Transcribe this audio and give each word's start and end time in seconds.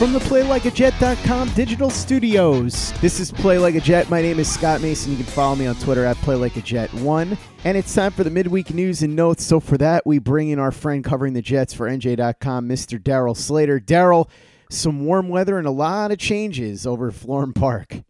From 0.00 0.14
the 0.14 0.18
PlayLikeAJet.com 0.20 1.50
digital 1.50 1.90
studios, 1.90 2.90
this 3.02 3.20
is 3.20 3.30
Play 3.30 3.58
Like 3.58 3.74
a 3.74 3.82
Jet. 3.82 4.08
My 4.08 4.22
name 4.22 4.38
is 4.38 4.50
Scott 4.50 4.80
Mason. 4.80 5.10
You 5.10 5.18
can 5.18 5.26
follow 5.26 5.54
me 5.54 5.66
on 5.66 5.74
Twitter 5.74 6.06
at 6.06 6.16
PlayLikeAJet1. 6.16 7.36
And 7.64 7.76
it's 7.76 7.94
time 7.94 8.10
for 8.10 8.24
the 8.24 8.30
midweek 8.30 8.72
news 8.72 9.02
and 9.02 9.14
notes. 9.14 9.44
So 9.44 9.60
for 9.60 9.76
that, 9.76 10.06
we 10.06 10.18
bring 10.18 10.48
in 10.48 10.58
our 10.58 10.72
friend 10.72 11.04
covering 11.04 11.34
the 11.34 11.42
Jets 11.42 11.74
for 11.74 11.86
NJ.com, 11.86 12.66
Mr. 12.66 12.98
Darryl 12.98 13.36
Slater. 13.36 13.78
Darryl, 13.78 14.30
some 14.70 15.04
warm 15.04 15.28
weather 15.28 15.58
and 15.58 15.66
a 15.66 15.70
lot 15.70 16.10
of 16.10 16.16
changes 16.16 16.86
over 16.86 17.08
at 17.08 17.14
Florham 17.14 17.54
Park. 17.54 18.00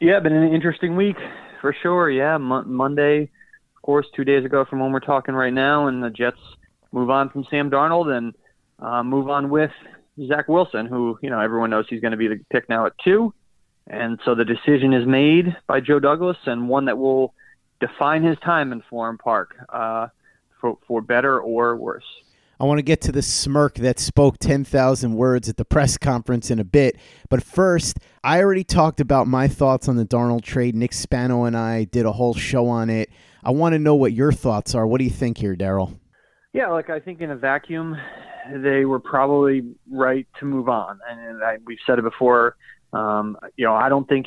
Yeah, 0.00 0.20
been 0.20 0.32
an 0.32 0.50
interesting 0.50 0.96
week 0.96 1.16
for 1.60 1.76
sure. 1.82 2.10
Yeah, 2.10 2.38
Mo- 2.38 2.64
Monday, 2.64 3.24
of 3.76 3.82
course, 3.82 4.06
two 4.16 4.24
days 4.24 4.46
ago 4.46 4.64
from 4.64 4.80
when 4.80 4.92
we're 4.92 5.00
talking 5.00 5.34
right 5.34 5.52
now, 5.52 5.88
and 5.88 6.02
the 6.02 6.08
Jets 6.08 6.40
move 6.90 7.10
on 7.10 7.28
from 7.28 7.44
Sam 7.50 7.70
Darnold 7.70 8.16
and 8.16 8.34
uh, 8.78 9.02
move 9.02 9.28
on 9.28 9.50
with 9.50 9.72
Zach 10.28 10.48
Wilson, 10.48 10.86
who 10.86 11.18
you 11.22 11.30
know 11.30 11.40
everyone 11.40 11.70
knows 11.70 11.86
he's 11.88 12.00
going 12.00 12.12
to 12.12 12.16
be 12.16 12.28
the 12.28 12.40
pick 12.50 12.68
now 12.68 12.86
at 12.86 12.92
two, 13.02 13.34
and 13.86 14.18
so 14.24 14.34
the 14.34 14.44
decision 14.44 14.92
is 14.92 15.06
made 15.06 15.56
by 15.66 15.80
Joe 15.80 15.98
Douglas, 15.98 16.36
and 16.46 16.68
one 16.68 16.84
that 16.86 16.98
will 16.98 17.34
define 17.80 18.22
his 18.22 18.38
time 18.38 18.72
in 18.72 18.82
Florham 18.90 19.18
Park 19.18 19.56
uh, 19.68 20.08
for 20.60 20.78
for 20.86 21.00
better 21.00 21.40
or 21.40 21.76
worse. 21.76 22.04
I 22.60 22.64
want 22.64 22.78
to 22.78 22.82
get 22.82 23.00
to 23.02 23.12
the 23.12 23.20
smirk 23.20 23.74
that 23.76 23.98
spoke 23.98 24.38
10,000 24.38 25.14
words 25.14 25.48
at 25.48 25.56
the 25.56 25.64
press 25.64 25.98
conference 25.98 26.52
in 26.52 26.60
a 26.60 26.64
bit. 26.64 26.96
But 27.28 27.42
first, 27.42 27.98
I 28.22 28.40
already 28.40 28.62
talked 28.62 29.00
about 29.00 29.26
my 29.26 29.48
thoughts 29.48 29.88
on 29.88 29.96
the 29.96 30.06
Darnold 30.06 30.42
trade. 30.42 30.76
Nick 30.76 30.92
Spano 30.92 31.44
and 31.44 31.56
I 31.56 31.84
did 31.84 32.06
a 32.06 32.12
whole 32.12 32.32
show 32.32 32.68
on 32.68 32.90
it. 32.90 33.10
I 33.42 33.50
want 33.50 33.72
to 33.72 33.80
know 33.80 33.96
what 33.96 34.12
your 34.12 34.30
thoughts 34.30 34.74
are. 34.74 34.86
What 34.86 34.98
do 34.98 35.04
you 35.04 35.10
think 35.10 35.36
here, 35.36 35.56
Darryl? 35.56 35.98
Yeah, 36.52 36.68
like 36.68 36.90
I 36.90 37.00
think 37.00 37.20
in 37.20 37.32
a 37.32 37.36
vacuum, 37.36 37.96
they 38.52 38.84
were 38.84 39.00
probably 39.00 39.62
right 39.90 40.26
to 40.40 40.44
move 40.44 40.68
on. 40.68 41.00
And 41.08 41.42
I, 41.42 41.58
we've 41.64 41.78
said 41.86 41.98
it 41.98 42.02
before. 42.02 42.56
Um, 42.92 43.36
you 43.56 43.64
know, 43.64 43.74
I 43.74 43.88
don't 43.88 44.08
think 44.08 44.26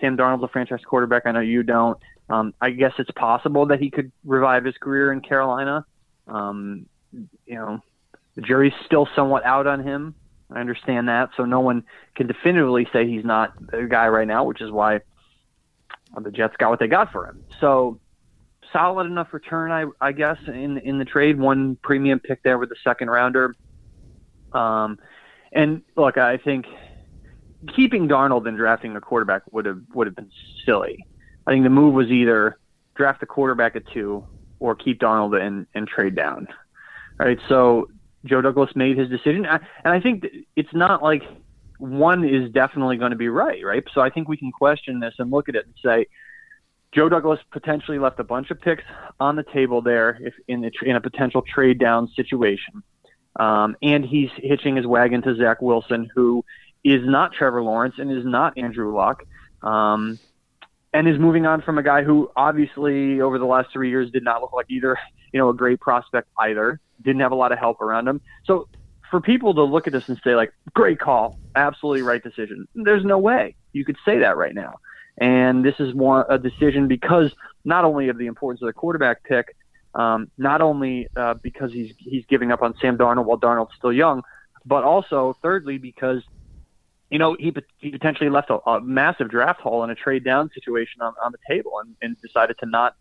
Sam 0.00 0.16
Darnold's 0.16 0.44
a 0.44 0.48
franchise 0.48 0.80
quarterback. 0.84 1.22
I 1.26 1.32
know 1.32 1.40
you 1.40 1.62
don't. 1.62 1.98
Um, 2.28 2.54
I 2.60 2.70
guess 2.70 2.92
it's 2.98 3.10
possible 3.12 3.66
that 3.66 3.80
he 3.80 3.90
could 3.90 4.12
revive 4.24 4.64
his 4.64 4.76
career 4.78 5.12
in 5.12 5.20
Carolina. 5.20 5.84
Um, 6.28 6.86
you 7.12 7.54
know, 7.54 7.80
the 8.34 8.42
jury's 8.42 8.72
still 8.86 9.08
somewhat 9.14 9.44
out 9.44 9.66
on 9.66 9.82
him. 9.82 10.14
I 10.50 10.60
understand 10.60 11.08
that, 11.08 11.30
so 11.36 11.44
no 11.44 11.60
one 11.60 11.84
can 12.14 12.26
definitively 12.26 12.86
say 12.92 13.06
he's 13.06 13.24
not 13.24 13.54
the 13.70 13.86
guy 13.90 14.08
right 14.08 14.28
now, 14.28 14.44
which 14.44 14.60
is 14.60 14.70
why 14.70 15.00
the 16.20 16.30
Jets 16.30 16.54
got 16.58 16.68
what 16.68 16.78
they 16.78 16.88
got 16.88 17.10
for 17.10 17.26
him. 17.26 17.42
So 17.60 17.98
solid 18.72 19.06
enough 19.06 19.32
return, 19.32 19.70
I, 19.70 19.86
I 20.00 20.12
guess, 20.12 20.38
in 20.46 20.78
in 20.78 20.98
the 20.98 21.04
trade. 21.04 21.38
One 21.38 21.76
premium 21.82 22.20
pick 22.20 22.42
there 22.42 22.58
with 22.58 22.68
the 22.68 22.76
second 22.82 23.10
rounder. 23.10 23.54
Um, 24.52 24.98
and 25.52 25.82
look, 25.96 26.18
I 26.18 26.36
think 26.38 26.66
keeping 27.74 28.08
Darnold 28.08 28.46
and 28.48 28.56
drafting 28.56 28.96
a 28.96 29.00
quarterback 29.00 29.42
would 29.52 29.66
have 29.66 29.80
would 29.94 30.06
have 30.06 30.16
been 30.16 30.30
silly. 30.64 31.04
I 31.46 31.50
think 31.50 31.64
the 31.64 31.70
move 31.70 31.94
was 31.94 32.08
either 32.08 32.58
draft 32.94 33.22
a 33.22 33.26
quarterback 33.26 33.76
at 33.76 33.86
two 33.88 34.26
or 34.60 34.74
keep 34.74 35.00
Darnold 35.00 35.40
and, 35.40 35.66
and 35.74 35.88
trade 35.88 36.14
down. 36.14 36.46
All 37.18 37.26
right, 37.26 37.38
so 37.48 37.88
Joe 38.24 38.40
Douglas 38.40 38.74
made 38.76 38.96
his 38.96 39.08
decision, 39.08 39.44
and 39.44 39.60
I 39.84 40.00
think 40.00 40.26
it's 40.54 40.72
not 40.72 41.02
like 41.02 41.22
one 41.78 42.24
is 42.24 42.50
definitely 42.52 42.96
going 42.96 43.10
to 43.10 43.16
be 43.16 43.28
right, 43.28 43.64
right? 43.64 43.84
So 43.92 44.00
I 44.00 44.08
think 44.08 44.28
we 44.28 44.36
can 44.36 44.52
question 44.52 45.00
this 45.00 45.14
and 45.18 45.30
look 45.30 45.48
at 45.48 45.56
it 45.56 45.66
and 45.66 45.74
say 45.84 46.06
Joe 46.92 47.08
Douglas 47.08 47.40
potentially 47.50 47.98
left 47.98 48.20
a 48.20 48.24
bunch 48.24 48.50
of 48.50 48.60
picks 48.60 48.84
on 49.18 49.36
the 49.36 49.42
table 49.42 49.80
there 49.80 50.18
if 50.20 50.34
in 50.46 50.60
the, 50.60 50.70
in 50.82 50.96
a 50.96 51.00
potential 51.00 51.42
trade 51.42 51.78
down 51.78 52.08
situation, 52.08 52.82
um, 53.36 53.76
and 53.82 54.04
he's 54.04 54.30
hitching 54.36 54.76
his 54.76 54.86
wagon 54.86 55.22
to 55.22 55.34
Zach 55.36 55.62
Wilson, 55.62 56.10
who 56.14 56.44
is 56.84 57.00
not 57.04 57.32
Trevor 57.32 57.62
Lawrence 57.62 57.94
and 57.98 58.10
is 58.10 58.24
not 58.24 58.58
Andrew 58.58 58.94
Luck. 58.94 59.22
Um, 59.62 60.18
and 60.92 61.08
is 61.08 61.18
moving 61.18 61.46
on 61.46 61.62
from 61.62 61.78
a 61.78 61.82
guy 61.82 62.02
who 62.02 62.30
obviously 62.36 63.20
over 63.20 63.38
the 63.38 63.46
last 63.46 63.70
three 63.72 63.88
years 63.88 64.10
did 64.10 64.22
not 64.22 64.42
look 64.42 64.52
like 64.52 64.66
either, 64.68 64.98
you 65.32 65.38
know, 65.38 65.48
a 65.48 65.54
great 65.54 65.80
prospect 65.80 66.28
either. 66.38 66.80
Didn't 67.00 67.20
have 67.20 67.32
a 67.32 67.36
lot 67.36 67.52
of 67.52 67.58
help 67.58 67.80
around 67.80 68.06
him. 68.06 68.20
So 68.44 68.68
for 69.10 69.20
people 69.20 69.54
to 69.54 69.62
look 69.62 69.86
at 69.86 69.92
this 69.92 70.08
and 70.08 70.20
say 70.22 70.34
like, 70.34 70.52
great 70.74 70.98
call, 70.98 71.38
absolutely 71.56 72.02
right 72.02 72.22
decision. 72.22 72.66
There's 72.74 73.04
no 73.04 73.18
way 73.18 73.54
you 73.72 73.84
could 73.84 73.96
say 74.04 74.18
that 74.18 74.36
right 74.36 74.54
now. 74.54 74.74
And 75.18 75.64
this 75.64 75.74
is 75.78 75.94
one 75.94 76.24
a 76.28 76.38
decision 76.38 76.88
because 76.88 77.32
not 77.64 77.84
only 77.84 78.08
of 78.08 78.18
the 78.18 78.26
importance 78.26 78.62
of 78.62 78.66
the 78.66 78.72
quarterback 78.72 79.22
pick, 79.24 79.54
um, 79.94 80.30
not 80.38 80.62
only 80.62 81.08
uh, 81.16 81.34
because 81.34 81.72
he's 81.72 81.92
he's 81.98 82.24
giving 82.26 82.50
up 82.50 82.62
on 82.62 82.74
Sam 82.80 82.96
Darnold 82.96 83.26
while 83.26 83.38
Darnold's 83.38 83.74
still 83.76 83.92
young, 83.92 84.22
but 84.64 84.84
also 84.84 85.36
thirdly 85.42 85.78
because 85.78 86.22
you 87.12 87.18
know, 87.18 87.36
he, 87.38 87.54
he 87.76 87.90
potentially 87.90 88.30
left 88.30 88.48
a, 88.48 88.58
a 88.66 88.80
massive 88.80 89.28
draft 89.28 89.60
haul 89.60 89.84
in 89.84 89.90
a 89.90 89.94
trade 89.94 90.24
down 90.24 90.50
situation 90.54 91.02
on, 91.02 91.12
on 91.22 91.30
the 91.30 91.38
table 91.46 91.72
and, 91.80 91.94
and 92.00 92.16
decided 92.22 92.56
to 92.58 92.64
not 92.64 92.96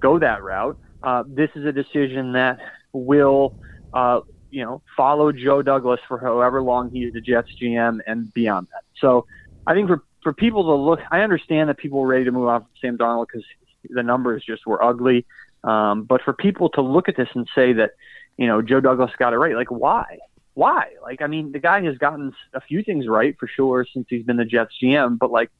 go 0.00 0.18
that 0.18 0.42
route. 0.42 0.76
Uh, 1.00 1.22
this 1.28 1.48
is 1.54 1.64
a 1.64 1.70
decision 1.70 2.32
that 2.32 2.58
will, 2.92 3.56
uh, 3.94 4.20
you 4.50 4.64
know, 4.64 4.82
follow 4.96 5.30
Joe 5.30 5.62
Douglas 5.62 6.00
for 6.08 6.18
however 6.18 6.60
long 6.60 6.90
he's 6.90 7.12
the 7.12 7.20
Jets 7.20 7.50
GM 7.62 8.00
and 8.04 8.34
beyond 8.34 8.66
that. 8.72 8.82
So 8.98 9.26
I 9.64 9.74
think 9.74 9.86
for, 9.86 10.02
for 10.22 10.32
people 10.32 10.64
to 10.64 10.74
look, 10.74 11.00
I 11.10 11.20
understand 11.20 11.68
that 11.68 11.78
people 11.78 12.00
were 12.00 12.06
ready 12.06 12.24
to 12.24 12.32
move 12.32 12.48
on 12.48 12.60
from 12.60 12.70
Sam 12.80 12.98
Darnold 12.98 13.26
because 13.26 13.44
the 13.88 14.02
numbers 14.02 14.44
just 14.44 14.66
were 14.66 14.82
ugly. 14.82 15.26
Um, 15.64 16.04
but 16.04 16.22
for 16.22 16.32
people 16.32 16.68
to 16.70 16.80
look 16.82 17.08
at 17.08 17.16
this 17.16 17.28
and 17.34 17.48
say 17.54 17.72
that, 17.74 17.92
you 18.36 18.46
know, 18.46 18.62
Joe 18.62 18.80
Douglas 18.80 19.12
got 19.18 19.32
it 19.32 19.38
right, 19.38 19.54
like 19.54 19.70
why? 19.70 20.18
why? 20.54 20.88
Like, 21.02 21.22
I 21.22 21.26
mean, 21.26 21.52
the 21.52 21.58
guy 21.58 21.82
has 21.82 21.96
gotten 21.98 22.32
a 22.52 22.60
few 22.60 22.82
things 22.82 23.08
right 23.08 23.36
for 23.38 23.46
sure 23.46 23.86
since 23.92 24.06
he's 24.08 24.24
been 24.24 24.36
the 24.36 24.44
Jets 24.44 24.74
GM, 24.82 25.18
but 25.18 25.30
like, 25.30 25.50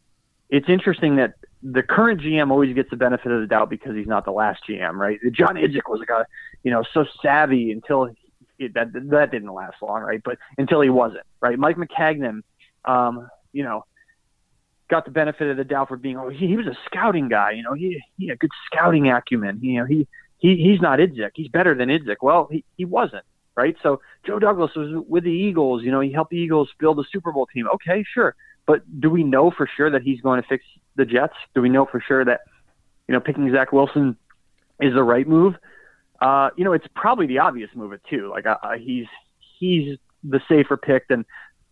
it's 0.51 0.69
interesting 0.69 1.17
that 1.17 1.35
the 1.63 1.83
current 1.83 2.21
GM 2.21 2.51
always 2.51 2.75
gets 2.75 2.91
the 2.91 2.97
benefit 2.97 3.33
of 3.33 3.41
the 3.41 3.47
doubt 3.47 3.71
because 3.71 3.97
he's 3.97 4.07
not 4.07 4.27
the 4.27 4.33
last 4.33 4.63
GM, 4.69 4.95
right? 4.95 5.19
John 5.33 5.55
Idzik 5.55 5.89
was 5.89 6.03
a, 6.03 6.27
you 6.63 6.71
know, 6.71 6.83
so 6.93 7.07
savvy 7.23 7.73
until 7.73 8.11
that 8.59 8.93
that 8.93 9.31
didn't 9.31 9.53
last 9.53 9.77
long, 9.81 10.03
right? 10.03 10.21
But 10.23 10.39
until 10.59 10.83
he 10.83 10.91
wasn't, 10.91 11.25
right? 11.41 11.59
Mike 11.59 11.77
Maccagnan, 11.77 12.43
um, 12.85 13.31
you 13.53 13.65
know, 13.65 13.87
got 14.93 15.05
the 15.05 15.11
benefit 15.11 15.49
of 15.49 15.57
the 15.57 15.65
doubt 15.65 15.89
for 15.89 15.97
being, 15.97 16.17
oh, 16.17 16.29
he, 16.29 16.47
he 16.47 16.57
was 16.57 16.67
a 16.67 16.77
scouting 16.87 17.29
guy, 17.29 17.53
you 17.53 17.63
know, 17.63 17.73
he 17.73 18.01
he 18.19 18.29
had 18.29 18.39
good 18.39 18.51
scouting 18.67 19.11
acumen, 19.11 19.59
you 19.63 19.81
know, 19.81 19.87
he 19.87 20.07
he 20.39 20.57
he's 20.57 20.81
not 20.81 20.99
Idzik, 20.99 21.31
he's 21.35 21.49
better 21.49 21.75
than 21.75 21.89
Idzik. 21.89 22.17
Well, 22.23 22.49
he 22.51 22.65
he 22.77 22.85
wasn't, 22.85 23.25
right? 23.57 23.77
So 23.83 24.01
Joe 24.27 24.39
Douglas 24.39 24.73
was 24.77 25.05
with 25.09 25.25
the 25.25 25.31
Eagles. 25.31 25.83
You 25.83 25.91
know, 25.91 26.01
he 26.01 26.13
helped 26.13 26.31
the 26.31 26.39
Eagles 26.39 26.69
build 26.79 26.99
a 27.01 27.05
Super 27.11 27.33
Bowl 27.33 27.47
team. 27.47 27.67
Okay, 27.75 28.05
sure. 28.15 28.37
But 28.67 28.83
do 29.01 29.11
we 29.11 29.25
know 29.25 29.51
for 29.51 29.69
sure 29.77 29.91
that 29.91 30.03
he's 30.03 30.21
going 30.21 30.41
to 30.41 30.49
fix 30.49 30.65
the 30.95 31.05
Jets? 31.05 31.35
Do 31.55 31.61
we 31.63 31.69
know 31.69 31.85
for 31.85 32.01
sure 32.01 32.25
that 32.25 32.43
you 33.09 33.15
know, 33.15 33.21
picking 33.21 33.51
Zach 33.53 33.73
Wilson 33.73 34.17
is 34.81 34.95
the 34.95 35.03
right 35.03 35.27
move. 35.27 35.55
Uh, 36.21 36.51
you 36.57 36.65
know, 36.65 36.73
it's 36.73 36.87
probably 36.95 37.27
the 37.27 37.39
obvious 37.39 37.71
move 37.75 37.93
too. 38.09 38.31
Like 38.31 38.47
uh, 38.47 38.57
he's 38.79 39.07
he's 39.59 39.99
the 40.25 40.41
safer 40.49 40.77
pick 40.77 41.09
than 41.09 41.25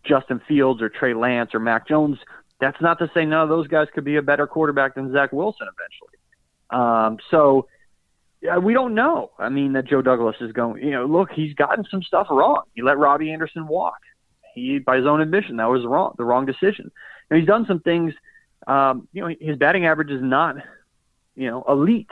Justin 0.05 0.41
Fields 0.49 0.83
or 0.83 0.89
Trey 0.89 1.15
Lance 1.15 1.55
or 1.55 1.61
Mac 1.61 1.87
Jones. 1.87 2.19
That's 2.61 2.81
not 2.81 2.99
to 2.99 3.11
say 3.15 3.25
none 3.25 3.43
of 3.43 3.49
those 3.49 3.67
guys 3.67 3.89
could 3.95 4.05
be 4.05 4.17
a 4.17 4.23
better 4.23 4.47
quarterback 4.47 4.95
than 4.95 5.13
Zach 5.13 5.33
Wilson 5.33 5.67
eventually. 5.67 6.19
Um, 6.71 7.19
so 7.31 7.67
yeah, 8.43 8.59
we 8.59 8.73
don't 8.73 8.95
know. 8.95 9.33
I 9.39 9.49
mean, 9.49 9.75
that 9.75 9.87
Joe 9.87 10.03
Douglas 10.03 10.37
is 10.41 10.53
going. 10.53 10.83
You 10.83 10.93
know, 10.93 11.07
look, 11.07 11.31
he's 11.31 11.55
gotten 11.55 11.85
some 11.91 12.03
stuff 12.03 12.29
wrong. 12.31 12.63
He 12.75 12.83
let 12.83 12.99
Robbie 12.99 13.33
Anderson 13.33 13.67
walk. 13.67 13.99
He, 14.55 14.79
by 14.79 14.97
his 14.97 15.07
own 15.07 15.21
admission, 15.21 15.57
that 15.57 15.69
was 15.69 15.85
wrong, 15.85 16.15
the 16.17 16.25
wrong 16.25 16.47
decision. 16.47 16.91
And 17.29 17.39
he's 17.39 17.47
done 17.47 17.67
some 17.67 17.81
things. 17.81 18.15
Um, 18.67 19.09
you 19.13 19.23
know, 19.23 19.35
his 19.41 19.57
batting 19.57 19.87
average 19.87 20.11
is 20.11 20.23
not, 20.23 20.57
you 21.37 21.51
know, 21.51 21.65
elite 21.69 22.11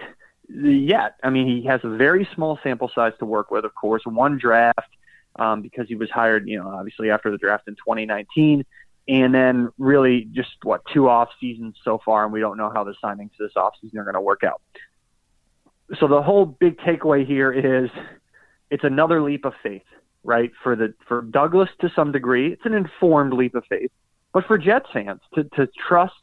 yet. 0.49 1.17
I 1.23 1.31
mean, 1.31 1.47
he 1.47 1.67
has 1.67 1.81
a 1.83 1.89
very 1.89 2.29
small 2.35 2.59
sample 2.63 2.91
size 2.95 3.13
to 3.19 3.25
work 3.25 3.51
with. 3.51 3.65
Of 3.65 3.75
course, 3.75 4.03
one 4.05 4.39
draft 4.39 4.91
um, 5.37 5.63
because 5.63 5.89
he 5.89 5.95
was 5.95 6.11
hired, 6.11 6.49
you 6.49 6.59
know, 6.59 6.69
obviously 6.69 7.11
after 7.11 7.31
the 7.31 7.39
draft 7.39 7.69
in 7.69 7.75
2019, 7.75 8.65
and 9.09 9.35
then 9.35 9.71
really 9.79 10.29
just 10.33 10.51
what 10.63 10.83
two 10.93 11.09
off 11.09 11.31
seasons 11.41 11.77
so 11.83 12.01
far, 12.05 12.25
and 12.25 12.33
we 12.33 12.41
don't 12.41 12.57
know 12.59 12.71
how 12.73 12.85
the 12.85 12.95
signings 13.03 13.31
this 13.39 13.53
off 13.57 13.75
season 13.81 13.99
are 13.99 14.05
going 14.05 14.15
to 14.15 14.21
work 14.21 14.45
out 14.45 14.61
so 15.99 16.07
the 16.07 16.23
whole 16.23 16.45
big 16.45 16.79
takeaway 16.79 17.27
here 17.27 17.53
is 17.53 17.91
it's 18.71 18.85
another 18.85 19.23
leap 19.23 19.45
of 19.45 19.55
faith, 19.63 19.85
right? 20.23 20.51
For 20.63 20.77
the 20.77 20.95
for 21.07 21.23
Douglas 21.23 21.71
to 21.81 21.91
some 21.95 22.13
degree, 22.13 22.53
it's 22.53 22.67
an 22.67 22.75
informed 22.75 23.33
leap 23.33 23.55
of 23.55 23.65
faith, 23.69 23.91
but 24.33 24.47
for 24.47 24.59
Jets 24.59 24.89
fans 24.93 25.21
to 25.35 25.45
to 25.45 25.69
trust 25.89 26.15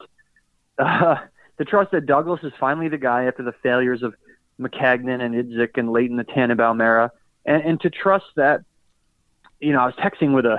uh, 0.78 1.16
to 1.58 1.64
trust 1.64 1.90
that 1.92 2.06
Douglas 2.06 2.40
is 2.42 2.52
finally 2.60 2.88
the 2.88 2.98
guy 2.98 3.24
after 3.24 3.42
the 3.42 3.54
failures 3.62 4.02
of 4.02 4.14
Maccagnan 4.60 5.20
and 5.20 5.34
Idzik 5.34 5.76
and 5.76 5.90
Leighton 5.90 6.16
the 6.16 6.24
Tannenbaum 6.24 6.80
era, 6.80 7.10
and, 7.44 7.62
and 7.62 7.80
to 7.80 7.90
trust 7.90 8.26
that. 8.36 8.62
You 9.58 9.72
know, 9.72 9.80
I 9.80 9.86
was 9.86 9.94
texting 9.94 10.34
with 10.34 10.44
a 10.44 10.58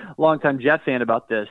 longtime 0.16 0.60
Jet 0.60 0.84
fan 0.84 1.02
about 1.02 1.28
this, 1.28 1.48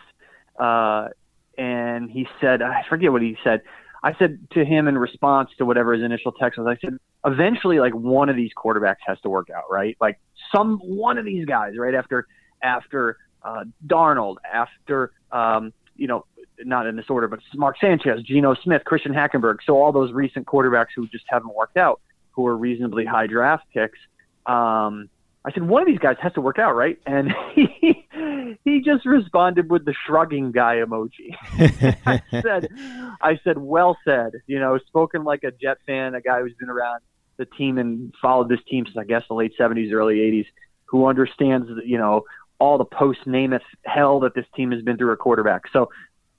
uh, 0.59 1.09
and 1.57 2.09
he 2.09 2.27
said, 2.39 2.61
I 2.61 2.83
forget 2.89 3.11
what 3.11 3.21
he 3.21 3.37
said 3.43 3.61
I 4.03 4.15
said 4.17 4.39
to 4.51 4.63
him 4.63 4.87
in 4.87 4.97
response 4.97 5.49
to 5.57 5.65
whatever 5.65 5.93
his 5.93 6.03
initial 6.03 6.31
text 6.31 6.59
was, 6.59 6.67
I 6.67 6.77
said, 6.79 6.97
eventually, 7.25 7.79
like 7.79 7.93
one 7.93 8.29
of 8.29 8.35
these 8.35 8.51
quarterbacks 8.55 8.97
has 9.05 9.19
to 9.21 9.29
work 9.29 9.49
out, 9.49 9.63
right? 9.69 9.97
Like 9.99 10.19
some 10.55 10.79
one 10.79 11.17
of 11.17 11.25
these 11.25 11.45
guys, 11.45 11.73
right 11.77 11.93
after 11.93 12.27
after 12.61 13.17
uh, 13.43 13.65
Darnold, 13.85 14.37
after 14.51 15.11
um, 15.31 15.73
you 15.95 16.07
know, 16.07 16.25
not 16.59 16.85
in 16.87 16.95
this 16.95 17.05
order, 17.09 17.27
but 17.27 17.39
Mark 17.55 17.77
Sanchez, 17.81 18.21
Geno 18.23 18.55
Smith, 18.63 18.83
Christian 18.85 19.13
Hackenberg. 19.13 19.57
So 19.65 19.81
all 19.81 19.91
those 19.91 20.11
recent 20.13 20.45
quarterbacks 20.45 20.89
who 20.95 21.07
just 21.07 21.25
haven't 21.27 21.53
worked 21.55 21.77
out, 21.77 22.01
who 22.31 22.45
are 22.45 22.55
reasonably 22.55 23.05
high 23.05 23.27
draft 23.27 23.65
picks. 23.73 23.99
Um, 24.45 25.09
I 25.47 25.51
said, 25.53 25.63
one 25.63 25.81
of 25.81 25.87
these 25.87 25.99
guys 25.99 26.17
has 26.21 26.33
to 26.33 26.41
work 26.41 26.59
out, 26.59 26.75
right? 26.75 26.99
And 27.05 27.33
he 27.55 28.05
he 28.65 28.81
just 28.81 29.05
responded 29.05 29.69
with 29.69 29.85
the 29.85 29.95
shrugging 30.05 30.51
guy 30.51 30.83
emoji. 30.85 31.35
I 32.05 32.21
said, 32.41 32.67
I 33.21 33.39
said, 33.45 33.57
well 33.57 33.97
said. 34.03 34.33
You 34.45 34.59
know, 34.59 34.77
spoken 34.87 35.23
like 35.23 35.45
a 35.45 35.51
Jet 35.51 35.77
fan, 35.85 36.15
a 36.15 36.21
guy 36.21 36.41
who's 36.41 36.53
been 36.55 36.69
around 36.69 36.99
the 37.37 37.45
team 37.45 37.77
and 37.77 38.13
followed 38.21 38.49
this 38.49 38.59
team 38.69 38.85
since 38.87 38.97
I 38.97 39.05
guess 39.05 39.23
the 39.29 39.35
late 39.35 39.53
'70s, 39.57 39.93
early 39.93 40.17
'80s, 40.17 40.47
who 40.83 41.05
understands, 41.05 41.69
you 41.85 41.97
know, 41.97 42.25
all 42.59 42.77
the 42.77 42.83
post 42.83 43.19
Namath 43.25 43.61
hell 43.85 44.19
that 44.21 44.35
this 44.35 44.45
team 44.53 44.71
has 44.71 44.81
been 44.81 44.97
through 44.97 45.13
a 45.13 45.17
quarterback. 45.17 45.71
So 45.71 45.91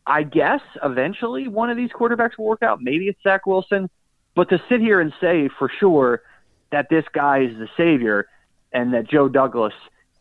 I 0.07 0.23
guess 0.23 0.61
eventually 0.85 1.49
one 1.49 1.71
of 1.71 1.79
these 1.79 1.91
quarterbacks 1.91 2.37
will 2.37 2.45
work 2.45 2.63
out. 2.63 2.83
Maybe 2.83 3.07
it's 3.09 3.23
Zach 3.23 3.47
Wilson, 3.47 3.89
but 4.35 4.51
to 4.51 4.63
sit 4.69 4.83
here 4.83 5.01
and 5.01 5.15
say 5.19 5.49
for 5.59 5.71
sure 5.81 6.21
that 6.73 6.91
this 6.91 7.07
guy 7.15 7.45
is 7.45 7.57
the 7.57 7.69
savior 7.75 8.29
and 8.73 8.95
that 8.95 9.09
Joe 9.09 9.29
Douglas 9.29 9.75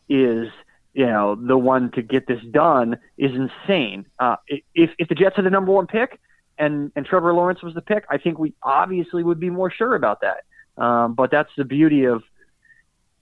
is 0.08 0.48
you 0.94 1.06
know 1.06 1.34
the 1.34 1.56
one 1.56 1.90
to 1.92 2.02
get 2.02 2.26
this 2.26 2.42
done 2.50 2.98
is 3.16 3.32
insane. 3.32 4.06
Uh, 4.18 4.36
if 4.74 4.90
if 4.98 5.08
the 5.08 5.14
Jets 5.14 5.36
had 5.36 5.44
the 5.44 5.50
number 5.50 5.72
one 5.72 5.86
pick 5.86 6.18
and 6.58 6.90
and 6.96 7.06
Trevor 7.06 7.32
Lawrence 7.34 7.62
was 7.62 7.74
the 7.74 7.82
pick, 7.82 8.04
I 8.10 8.18
think 8.18 8.38
we 8.38 8.54
obviously 8.62 9.22
would 9.22 9.40
be 9.40 9.50
more 9.50 9.70
sure 9.70 9.94
about 9.94 10.22
that. 10.22 10.44
Um, 10.82 11.14
but 11.14 11.30
that's 11.30 11.50
the 11.56 11.64
beauty 11.64 12.04
of 12.04 12.22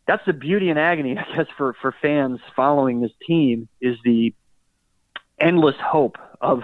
that's 0.06 0.24
the 0.24 0.32
beauty 0.32 0.70
and 0.70 0.78
agony, 0.78 1.18
I 1.18 1.36
guess, 1.36 1.46
for 1.56 1.74
for 1.80 1.94
fans 2.00 2.40
following 2.54 3.00
this 3.00 3.12
team 3.26 3.68
is 3.80 3.96
the 4.04 4.34
endless 5.38 5.76
hope 5.78 6.16
of 6.40 6.62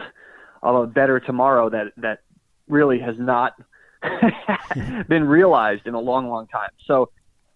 of 0.62 0.84
a 0.84 0.86
better 0.86 1.20
tomorrow 1.20 1.68
that 1.68 1.92
that 1.98 2.20
really 2.68 3.00
has 3.00 3.18
not 3.18 3.54
been 5.08 5.24
realized 5.24 5.86
in 5.86 5.94
a 5.94 6.00
long, 6.00 6.28
long 6.28 6.46
time. 6.46 6.70
So 6.86 7.10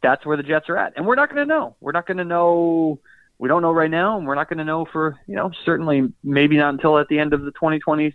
that's 0.07 0.25
where 0.25 0.37
the 0.37 0.43
Jets 0.45 0.69
are 0.69 0.77
at. 0.77 0.93
And 0.97 1.05
we're 1.05 1.17
not 1.17 1.29
going 1.29 1.47
to 1.47 1.53
know. 1.53 1.75
We're 1.81 1.93
not 1.93 2.07
going 2.07 2.19
to 2.19 2.25
know. 2.25 3.01
We 3.39 3.49
don't 3.49 3.61
know 3.61 3.73
right 3.73 3.91
now, 3.91 4.17
and 4.17 4.27
we're 4.27 4.37
not 4.37 4.49
going 4.49 4.59
to 4.59 4.65
know 4.65 4.87
for, 4.91 5.19
you 5.27 5.35
know, 5.35 5.51
certainly 5.65 6.13
maybe 6.23 6.57
not 6.57 6.73
until 6.73 6.99
at 6.99 7.09
the 7.09 7.19
end 7.19 7.35
of 7.35 7.43
the 7.43 7.51
2020, 7.51 8.13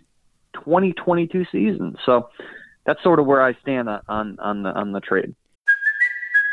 2022 0.54 1.44
season. 1.52 1.96
So 2.04 2.30
that's 2.86 3.02
sort 3.02 3.20
of 3.20 3.26
where 3.26 3.42
I 3.42 3.52
stand 3.60 3.88
on, 3.88 4.38
on, 4.40 4.62
the, 4.62 4.70
on 4.70 4.92
the 4.92 5.00
trade. 5.00 5.34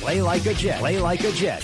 Play 0.00 0.22
like 0.22 0.46
a 0.46 0.54
Jet. 0.54 0.78
Play 0.78 0.98
like 0.98 1.24
a 1.24 1.32
Jet. 1.32 1.62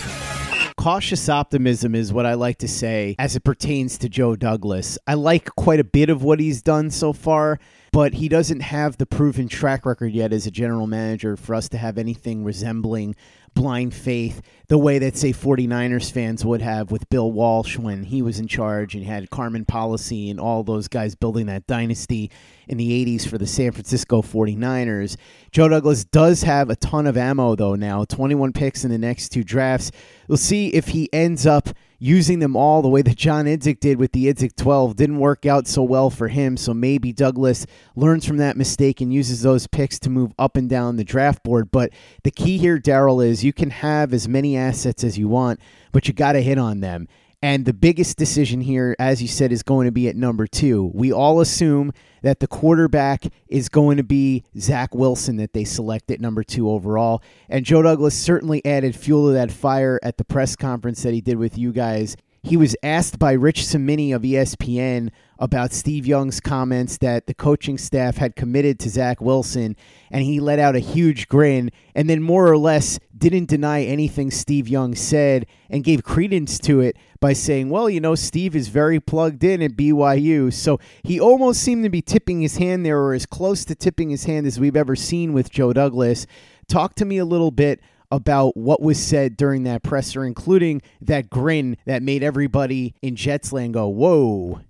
Cautious 0.77 1.31
optimism 1.31 1.95
is 1.95 2.13
what 2.13 2.27
I 2.27 2.35
like 2.35 2.59
to 2.59 2.69
say 2.69 3.17
as 3.19 3.35
it 3.35 3.45
pertains 3.45 3.97
to 3.97 4.11
Joe 4.11 4.37
Douglas. 4.37 4.99
I 5.07 5.15
like 5.15 5.47
quite 5.57 5.81
a 5.81 5.85
bit 5.85 6.11
of 6.11 6.23
what 6.23 6.39
he's 6.39 6.61
done 6.61 6.91
so 6.91 7.15
far, 7.15 7.59
but 7.93 8.13
he 8.13 8.29
doesn't 8.29 8.61
have 8.61 8.99
the 8.99 9.07
proven 9.07 9.49
track 9.49 9.87
record 9.87 10.13
yet 10.13 10.35
as 10.35 10.47
a 10.47 10.51
general 10.51 10.87
manager 10.87 11.35
for 11.39 11.55
us 11.55 11.71
to 11.71 11.79
have 11.79 11.97
anything 11.97 12.45
resembling 12.45 13.17
blind 13.57 13.95
faith 13.95 14.41
the 14.69 14.79
way 14.79 14.99
that, 14.99 15.17
say, 15.17 15.33
49ers 15.33 16.13
fans 16.13 16.45
would 16.45 16.61
have 16.61 16.93
with 16.93 17.09
Bill 17.09 17.33
Walsh 17.33 17.79
when 17.79 18.05
he 18.05 18.21
was 18.23 18.39
in 18.39 18.47
charge 18.47 18.95
and 18.95 19.05
had 19.05 19.31
Carmen 19.31 19.65
Policy 19.65 20.31
and 20.31 20.39
all 20.39 20.63
those 20.63 20.87
guys 20.87 21.15
building 21.15 21.47
that 21.47 21.67
dynasty 21.67 22.31
in 22.69 22.77
the 22.77 23.05
80s 23.05 23.27
for 23.27 23.39
the 23.39 23.47
San 23.47 23.73
Francisco 23.73 24.23
49ers. 24.23 25.17
Joe 25.51 25.69
Douglas 25.69 26.05
does 26.05 26.43
have 26.43 26.69
a 26.69 26.77
ton 26.77 27.07
of 27.07 27.17
ammo, 27.17 27.57
though, 27.57 27.75
now 27.75 28.05
21 28.05 28.53
picks 28.53 28.85
in 28.85 28.91
the 28.91 28.99
next 28.99 29.31
two 29.31 29.43
drafts. 29.43 29.91
We'll 30.29 30.37
see 30.37 30.69
if 30.69 30.89
he 30.89 31.09
ends 31.13 31.47
up 31.47 31.71
using 31.99 32.39
them 32.39 32.57
all 32.57 32.83
the 32.83 32.89
way 32.89 33.03
that 33.03 33.17
John 33.17 33.47
Idzik 33.47 33.81
did 33.81 33.99
with 33.99 34.13
the 34.13 34.27
Idzik 34.27 34.57
12 34.57 34.97
didn't 34.97 35.19
work 35.19 35.47
out 35.47 35.67
so 35.67 35.83
well 35.83 36.11
for 36.11 36.29
him. 36.29 36.57
So 36.57 36.75
maybe 36.75 37.13
Douglas 37.13 37.67
learns 37.95 38.27
from 38.27 38.37
that 38.39 38.57
mistake 38.57 39.01
and 39.01 39.13
uses 39.13 39.43
those 39.43 39.67
picks 39.67 39.99
to 40.01 40.11
move 40.11 40.33
up 40.39 40.57
and 40.57 40.69
down 40.69 40.97
the 40.97 41.05
draft 41.05 41.43
board. 41.43 41.71
But 41.71 41.91
the 42.23 42.31
key 42.31 42.59
here, 42.59 42.79
Darryl, 42.79 43.25
is 43.25 43.45
you 43.45 43.53
can 43.53 43.71
have 43.71 44.13
as 44.13 44.29
many 44.29 44.57
assets 44.57 45.05
as 45.05 45.19
you 45.19 45.29
want, 45.29 45.61
but 45.93 46.09
you 46.09 46.15
got 46.15 46.33
to 46.33 46.43
hit 46.43 46.59
on 46.59 46.81
them. 46.81 47.09
And 47.43 47.65
the 47.65 47.75
biggest 47.75 48.17
decision 48.17 48.61
here, 48.61 48.97
as 48.99 49.21
you 49.21 49.29
said, 49.29 49.53
is 49.53 49.63
going 49.63 49.85
to 49.85 49.93
be 49.93 50.09
at 50.09 50.17
number 50.17 50.47
two. 50.47 50.91
We 50.95 51.13
all 51.13 51.41
assume 51.41 51.93
that 52.23 52.41
the 52.41 52.47
quarterback 52.47 53.25
is 53.47 53.69
going 53.69 53.99
to 53.99 54.03
be 54.03 54.45
Zach 54.59 54.95
Wilson 54.95 55.37
that 55.37 55.53
they 55.53 55.65
select 55.65 56.11
at 56.11 56.21
number 56.21 56.43
two 56.43 56.71
overall. 56.71 57.23
And 57.49 57.65
Joe 57.65 57.83
Douglas 57.83 58.19
certainly 58.19 58.65
added 58.65 58.97
fuel 58.97 59.29
to 59.29 59.35
that 59.35 59.53
fire 59.53 60.01
at 60.03 60.17
the 60.17 60.25
press 60.25 60.57
conference 60.57 61.03
that 61.03 61.13
he 61.13 61.21
did 61.21 61.37
with 61.37 61.59
you 61.59 61.73
guys 61.73 62.17
he 62.47 62.57
was 62.57 62.77
asked 62.83 63.19
by 63.19 63.33
Rich 63.33 63.67
Cimini 63.67 64.13
of 64.13 64.23
ESPN 64.23 65.11
about 65.39 65.73
Steve 65.73 66.07
Young's 66.07 66.41
comments 66.41 66.99
that 66.99 67.27
the 67.27 67.35
coaching 67.35 67.79
staff 67.79 68.17
had 68.17 68.37
committed 68.37 68.79
to 68.81 68.89
Zach 68.89 69.21
Wilson, 69.21 69.77
and 70.11 70.23
he 70.23 70.41
let 70.41 70.59
out 70.59 70.77
a 70.77 70.81
huge 70.81 71.29
grin 71.29 71.71
and 71.95 72.09
then 72.09 72.23
more 72.23 72.49
or 72.49 72.59
less 72.59 72.99
didn't 73.17 73.49
deny 73.49 73.83
anything 73.83 74.31
Steve 74.31 74.69
Young 74.69 74.95
said 74.95 75.47
and 75.71 75.85
gave 75.85 76.03
credence 76.03 76.59
to 76.61 76.81
it 76.81 76.97
by 77.21 77.33
saying, 77.33 77.71
Well, 77.71 77.89
you 77.89 78.01
know, 78.01 78.15
Steve 78.15 78.55
is 78.55 78.69
very 78.69 79.01
plugged 79.01 79.43
in 79.45 79.63
at 79.63 79.73
BYU. 79.73 80.53
So 80.53 80.79
he 81.03 81.19
almost 81.19 81.63
seemed 81.63 81.85
to 81.85 81.91
be 81.91 82.03
tipping 82.03 82.41
his 82.41 82.57
hand 82.57 82.85
there, 82.85 82.99
or 82.99 83.15
as 83.15 83.27
close 83.27 83.65
to 83.67 83.75
tipping 83.75 84.11
his 84.11 84.25
hand 84.25 84.47
as 84.47 84.61
we've 84.61 84.77
ever 84.77 84.97
seen 84.97 85.33
with 85.33 85.51
Joe 85.51 85.73
Douglas. 85.73 86.27
Talk 86.69 86.95
to 86.97 87.05
me 87.05 87.19
a 87.19 87.25
little 87.25 87.51
bit 87.51 87.81
about 88.11 88.57
what 88.57 88.81
was 88.81 89.03
said 89.03 89.37
during 89.37 89.65
that 89.65 89.83
presser, 89.83 90.25
including 90.25 90.83
that 91.01 91.29
grin 91.31 91.77
that 91.87 92.03
made 92.03 92.23
everybody 92.23 92.95
in 93.03 93.17
Jetsland 93.17 93.73
go, 93.73 93.89
"Whoa!" 93.89 94.61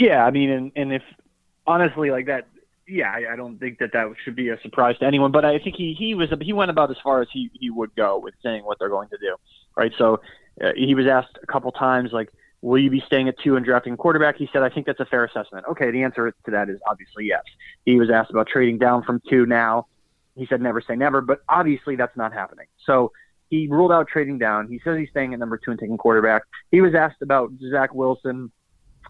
Yeah, 0.00 0.24
I 0.24 0.30
mean, 0.30 0.48
and, 0.48 0.72
and 0.76 0.92
if 0.94 1.02
honestly, 1.66 2.10
like 2.10 2.24
that, 2.24 2.48
yeah, 2.88 3.12
I, 3.12 3.34
I 3.34 3.36
don't 3.36 3.58
think 3.58 3.78
that 3.80 3.92
that 3.92 4.06
should 4.24 4.34
be 4.34 4.48
a 4.48 4.58
surprise 4.62 4.96
to 5.00 5.04
anyone. 5.04 5.30
But 5.30 5.44
I 5.44 5.58
think 5.58 5.76
he 5.76 5.94
he 5.96 6.14
was 6.14 6.30
he 6.40 6.54
went 6.54 6.70
about 6.70 6.90
as 6.90 6.96
far 7.04 7.20
as 7.20 7.28
he 7.30 7.50
he 7.52 7.68
would 7.68 7.94
go 7.94 8.18
with 8.18 8.32
saying 8.42 8.64
what 8.64 8.78
they're 8.78 8.88
going 8.88 9.10
to 9.10 9.18
do, 9.18 9.36
right? 9.76 9.92
So 9.98 10.22
uh, 10.64 10.70
he 10.74 10.94
was 10.94 11.06
asked 11.06 11.38
a 11.42 11.46
couple 11.46 11.70
times 11.72 12.12
like, 12.12 12.30
"Will 12.62 12.78
you 12.78 12.88
be 12.88 13.02
staying 13.06 13.28
at 13.28 13.38
two 13.44 13.56
and 13.56 13.64
drafting 13.64 13.94
quarterback?" 13.98 14.38
He 14.38 14.48
said, 14.54 14.62
"I 14.62 14.70
think 14.70 14.86
that's 14.86 15.00
a 15.00 15.04
fair 15.04 15.26
assessment." 15.26 15.66
Okay, 15.70 15.90
the 15.90 16.02
answer 16.02 16.32
to 16.46 16.50
that 16.50 16.70
is 16.70 16.78
obviously 16.90 17.26
yes. 17.26 17.42
He 17.84 17.98
was 17.98 18.08
asked 18.08 18.30
about 18.30 18.48
trading 18.48 18.78
down 18.78 19.02
from 19.02 19.20
two 19.28 19.44
now. 19.44 19.86
He 20.34 20.46
said, 20.46 20.62
"Never 20.62 20.80
say 20.80 20.96
never," 20.96 21.20
but 21.20 21.42
obviously 21.46 21.94
that's 21.94 22.16
not 22.16 22.32
happening. 22.32 22.68
So 22.86 23.12
he 23.50 23.66
ruled 23.66 23.92
out 23.92 24.08
trading 24.08 24.38
down. 24.38 24.66
He 24.66 24.80
says 24.82 24.96
he's 24.96 25.10
staying 25.10 25.34
at 25.34 25.40
number 25.40 25.58
two 25.58 25.72
and 25.72 25.78
taking 25.78 25.98
quarterback. 25.98 26.44
He 26.70 26.80
was 26.80 26.94
asked 26.94 27.20
about 27.20 27.50
Zach 27.70 27.92
Wilson 27.94 28.50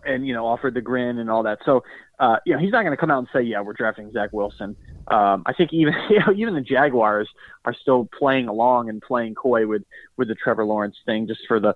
and 0.04 0.26
you 0.26 0.32
know 0.32 0.46
offered 0.46 0.74
the 0.74 0.80
grin 0.80 1.18
and 1.18 1.30
all 1.30 1.42
that. 1.44 1.58
So 1.64 1.82
uh, 2.18 2.36
you 2.44 2.52
know 2.52 2.58
he's 2.58 2.72
not 2.72 2.82
going 2.82 2.92
to 2.92 2.96
come 2.96 3.10
out 3.10 3.18
and 3.18 3.28
say, 3.32 3.42
"Yeah, 3.42 3.60
we're 3.60 3.72
drafting 3.72 4.10
Zach 4.12 4.32
Wilson." 4.32 4.76
Um, 5.08 5.42
I 5.46 5.52
think 5.52 5.72
even 5.72 5.94
you 6.10 6.20
know 6.20 6.32
even 6.34 6.54
the 6.54 6.60
Jaguars 6.60 7.28
are 7.64 7.74
still 7.74 8.08
playing 8.18 8.48
along 8.48 8.88
and 8.88 9.00
playing 9.00 9.34
coy 9.34 9.66
with 9.66 9.82
with 10.16 10.28
the 10.28 10.34
Trevor 10.34 10.64
Lawrence 10.64 10.96
thing 11.06 11.26
just 11.26 11.40
for 11.46 11.60
the 11.60 11.74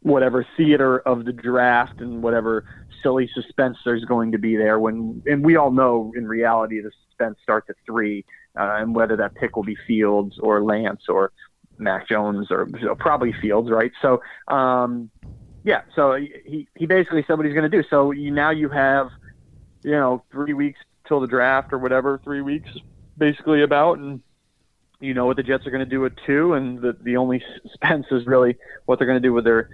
whatever 0.00 0.46
theater 0.56 1.00
of 1.00 1.24
the 1.24 1.32
draft 1.32 2.00
and 2.00 2.22
whatever 2.22 2.64
silly 3.02 3.28
suspense 3.34 3.76
there's 3.84 4.04
going 4.04 4.32
to 4.32 4.38
be 4.38 4.56
there. 4.56 4.78
When 4.78 5.22
and 5.26 5.44
we 5.44 5.56
all 5.56 5.70
know 5.70 6.12
in 6.16 6.26
reality 6.26 6.80
the 6.80 6.90
suspense 7.08 7.38
starts 7.42 7.68
at 7.70 7.76
three, 7.84 8.24
uh, 8.58 8.76
and 8.80 8.94
whether 8.94 9.16
that 9.16 9.34
pick 9.34 9.56
will 9.56 9.64
be 9.64 9.76
Fields 9.86 10.38
or 10.40 10.62
Lance 10.62 11.02
or 11.08 11.32
Mac 11.78 12.08
Jones 12.08 12.48
or 12.50 12.68
you 12.78 12.86
know, 12.86 12.94
probably 12.94 13.34
Fields, 13.40 13.70
right? 13.70 13.92
So. 14.00 14.20
Um, 14.48 15.10
yeah, 15.66 15.82
so 15.96 16.14
he 16.14 16.68
he 16.76 16.86
basically 16.86 17.24
said 17.26 17.36
what 17.36 17.44
he's 17.44 17.54
going 17.54 17.68
to 17.68 17.76
do. 17.82 17.86
So 17.90 18.12
you, 18.12 18.30
now 18.30 18.50
you 18.50 18.68
have, 18.68 19.08
you 19.82 19.90
know, 19.90 20.22
three 20.30 20.54
weeks 20.54 20.78
till 21.08 21.18
the 21.18 21.26
draft 21.26 21.72
or 21.72 21.78
whatever, 21.78 22.20
three 22.22 22.40
weeks 22.40 22.70
basically 23.18 23.64
about, 23.64 23.98
and 23.98 24.20
you 25.00 25.12
know 25.12 25.26
what 25.26 25.36
the 25.36 25.42
Jets 25.42 25.66
are 25.66 25.72
going 25.72 25.84
to 25.84 25.90
do 25.90 26.06
at 26.06 26.12
two, 26.24 26.52
and 26.52 26.80
the 26.80 26.96
the 27.02 27.16
only 27.16 27.42
suspense 27.62 28.06
is 28.12 28.26
really 28.26 28.56
what 28.84 29.00
they're 29.00 29.08
going 29.08 29.20
to 29.20 29.28
do 29.28 29.32
with 29.32 29.42
their 29.42 29.68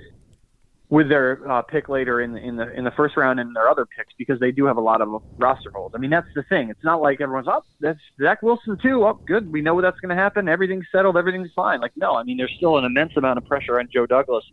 with 0.88 1.10
their 1.10 1.46
uh, 1.50 1.60
pick 1.60 1.90
later 1.90 2.22
in 2.22 2.32
the, 2.32 2.38
in 2.38 2.56
the 2.56 2.72
in 2.72 2.84
the 2.84 2.90
first 2.92 3.18
round 3.18 3.38
and 3.38 3.54
their 3.54 3.68
other 3.68 3.84
picks 3.84 4.14
because 4.16 4.40
they 4.40 4.50
do 4.50 4.64
have 4.64 4.78
a 4.78 4.80
lot 4.80 5.02
of 5.02 5.22
roster 5.36 5.70
holes. 5.74 5.92
I 5.94 5.98
mean, 5.98 6.10
that's 6.10 6.28
the 6.34 6.42
thing. 6.44 6.70
It's 6.70 6.82
not 6.82 7.02
like 7.02 7.20
everyone's 7.20 7.48
up. 7.48 7.64
Oh, 7.66 7.76
that's 7.80 8.00
Zach 8.18 8.40
Wilson 8.40 8.78
too. 8.80 9.04
Oh, 9.04 9.20
good. 9.26 9.52
We 9.52 9.60
know 9.60 9.78
that's 9.82 10.00
going 10.00 10.16
to 10.16 10.22
happen. 10.22 10.48
Everything's 10.48 10.86
settled. 10.90 11.18
Everything's 11.18 11.52
fine. 11.54 11.82
Like, 11.82 11.92
no. 11.96 12.16
I 12.16 12.22
mean, 12.22 12.38
there's 12.38 12.54
still 12.56 12.78
an 12.78 12.86
immense 12.86 13.12
amount 13.14 13.36
of 13.36 13.44
pressure 13.44 13.78
on 13.78 13.90
Joe 13.92 14.06
Douglas 14.06 14.44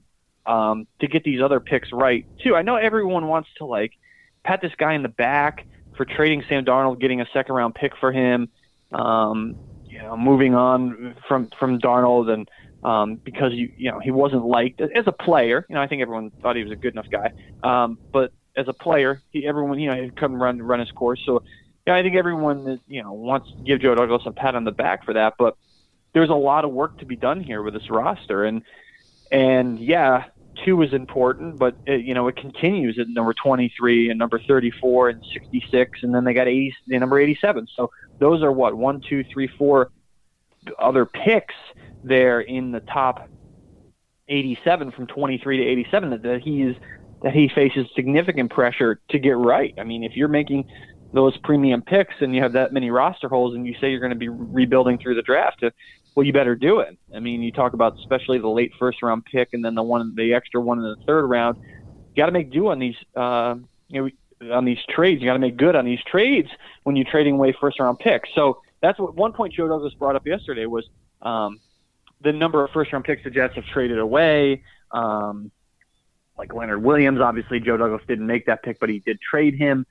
um, 0.50 0.88
to 1.00 1.08
get 1.08 1.24
these 1.24 1.42
other 1.42 1.60
picks 1.60 1.92
right 1.92 2.26
too. 2.44 2.56
I 2.56 2.64
know 2.64 2.76
everyone 2.76 3.28
wants 3.28 3.50
to 3.60 3.66
like 3.66 3.94
pat 4.44 4.62
this 4.62 4.74
guy 4.78 4.96
in 4.96 5.04
the 5.04 5.10
back 5.10 5.66
for 5.96 6.06
trading 6.06 6.44
Sam 6.50 6.66
Darnold, 6.66 7.00
getting 7.00 7.22
a 7.22 7.28
second 7.32 7.54
round 7.54 7.76
pick 7.76 7.96
for 7.98 8.12
him, 8.12 8.50
um, 8.92 9.56
you 9.86 10.00
know, 10.00 10.18
moving 10.18 10.56
on 10.56 11.16
from 11.28 11.50
from 11.60 11.80
Darnold 11.80 12.34
and 12.34 12.50
um, 12.84 13.16
because 13.18 13.54
you 13.54 13.72
you 13.78 13.92
know 13.92 14.00
he 14.00 14.10
wasn't 14.10 14.44
liked 14.44 14.82
as 14.82 15.06
a 15.06 15.12
player. 15.12 15.66
You 15.70 15.76
know, 15.76 15.82
I 15.82 15.88
think 15.88 16.02
everyone 16.02 16.32
thought 16.42 16.56
he 16.56 16.64
was 16.64 16.72
a 16.72 16.78
good 16.78 16.94
enough 16.94 17.10
guy, 17.12 17.32
um, 17.64 18.00
but 18.12 18.34
as 18.58 18.68
a 18.68 18.74
player, 18.74 19.22
he 19.30 19.46
everyone 19.46 19.80
you 19.80 19.92
know 19.92 20.02
he'd 20.02 20.16
come 20.16 20.42
run 20.42 20.60
run 20.62 20.80
his 20.80 20.90
course. 20.92 21.22
So 21.28 21.44
yeah, 21.86 21.96
I 21.96 22.02
think 22.02 22.16
everyone 22.16 22.80
you 22.88 23.04
know 23.04 23.14
wants 23.14 23.52
to 23.52 23.64
give 23.64 23.82
Joe 23.82 23.94
Douglas 23.94 24.24
a 24.26 24.32
pat 24.32 24.56
on 24.56 24.64
the 24.64 24.72
back 24.72 25.06
for 25.06 25.14
that, 25.14 25.36
but 25.38 25.58
there's 26.14 26.30
a 26.30 26.34
lot 26.34 26.66
of 26.66 26.72
work 26.72 26.98
to 27.00 27.06
be 27.06 27.16
done 27.16 27.40
here 27.40 27.62
with 27.62 27.76
this 27.76 27.88
roster 27.92 28.46
and 28.46 28.64
and 29.32 29.80
yeah, 29.80 30.26
two 30.66 30.82
is 30.82 30.94
important, 30.94 31.58
but 31.58 31.76
it, 31.86 32.06
you 32.06 32.14
know 32.14 32.28
it 32.28 32.36
continues 32.36 32.98
at 33.00 33.08
number 33.10 33.34
23 33.34 34.10
and 34.10 34.20
number 34.20 34.40
34 34.48 35.10
and 35.10 35.24
66, 35.34 36.00
and 36.04 36.14
then 36.14 36.24
they 36.24 36.34
got 36.34 36.48
80, 36.48 36.74
number 36.88 37.20
87. 37.20 37.68
So 37.76 37.92
those 38.20 38.44
are 38.44 38.52
what 38.52 38.76
one, 38.76 39.02
two, 39.08 39.24
three, 39.32 39.48
four 39.58 39.92
other 40.78 41.06
picks 41.06 41.56
there 42.04 42.42
in 42.42 42.72
the 42.72 42.80
top 42.82 43.30
87 44.28 44.92
from 44.92 45.08
23 45.08 45.58
to 45.58 45.64
87 45.64 46.10
that, 46.12 46.22
that 46.24 46.42
he 46.42 46.62
is 46.62 46.76
that 47.24 47.34
he 47.34 47.50
faces 47.54 47.86
significant 47.96 48.50
pressure 48.50 49.02
to 49.10 49.20
get 49.20 49.36
right. 49.36 49.74
I 49.78 49.84
mean, 49.84 50.04
if 50.04 50.16
you're 50.16 50.30
making 50.30 50.66
those 51.12 51.36
premium 51.44 51.82
picks 51.82 52.14
and 52.22 52.34
you 52.34 52.42
have 52.42 52.54
that 52.54 52.72
many 52.72 52.92
roster 52.92 53.28
holes 53.28 53.56
and 53.56 53.66
you 53.66 53.74
say 53.82 53.90
you're 53.90 54.00
going 54.00 54.12
to 54.12 54.16
be 54.16 54.30
rebuilding 54.30 54.98
through 55.00 55.16
the 55.16 55.22
draft, 55.22 55.64
well, 56.16 56.26
you 56.26 56.34
better 56.34 56.56
do 56.56 56.80
it. 56.80 56.98
I 57.14 57.20
mean, 57.20 57.42
you 57.42 57.52
talk 57.52 57.74
about 57.74 57.98
especially 58.00 58.40
the 58.40 58.50
late 58.50 58.74
first 58.78 59.02
round 59.02 59.26
pick 59.26 59.50
and 59.54 59.64
then 59.64 59.76
the 59.76 59.84
one, 59.84 60.16
the 60.16 60.34
extra 60.34 60.60
one 60.60 60.80
in 60.80 60.84
the 60.84 60.98
third 61.06 61.26
round. 61.26 61.58
You 61.64 62.16
got 62.16 62.26
to 62.26 62.32
make 62.32 62.52
do 62.52 62.70
on 62.70 62.80
these, 62.80 62.96
uh, 63.16 63.56
you 63.88 64.02
know, 64.42 64.54
on 64.54 64.66
these 64.66 64.80
trades. 64.90 65.22
You 65.22 65.28
got 65.28 65.34
to 65.34 65.40
make 65.40 65.58
good 65.58 65.76
on 65.76 65.86
these 65.86 66.02
trades 66.04 66.50
when 66.84 66.96
you're 66.96 67.10
trading 67.10 67.36
away 67.36 67.56
first 67.60 67.80
round 67.80 68.00
picks. 68.00 68.30
So 68.36 68.62
that's 68.82 69.00
what 69.00 69.16
one 69.16 69.34
point 69.34 69.54
Joe 69.54 69.68
Douglas 69.68 69.94
brought 69.94 70.16
up 70.16 70.26
yesterday 70.26 70.66
was 70.66 70.90
um, 71.22 71.60
the 72.22 72.34
number 72.34 72.64
of 72.64 72.72
first 72.72 72.92
round 72.92 73.06
picks 73.06 73.24
the 73.24 73.30
Jets 73.30 73.56
have 73.56 73.66
traded 73.66 74.00
away. 74.00 74.64
Um, 74.92 75.52
like 76.38 76.54
Leonard 76.54 76.82
Williams, 76.82 77.20
obviously 77.20 77.60
Joe 77.60 77.78
Douglas 77.78 78.02
didn't 78.08 78.26
make 78.26 78.46
that 78.46 78.64
pick, 78.64 78.80
but 78.80 78.90
he 78.90 79.00
did 79.00 79.20
trade 79.22 79.56
him. 79.56 79.86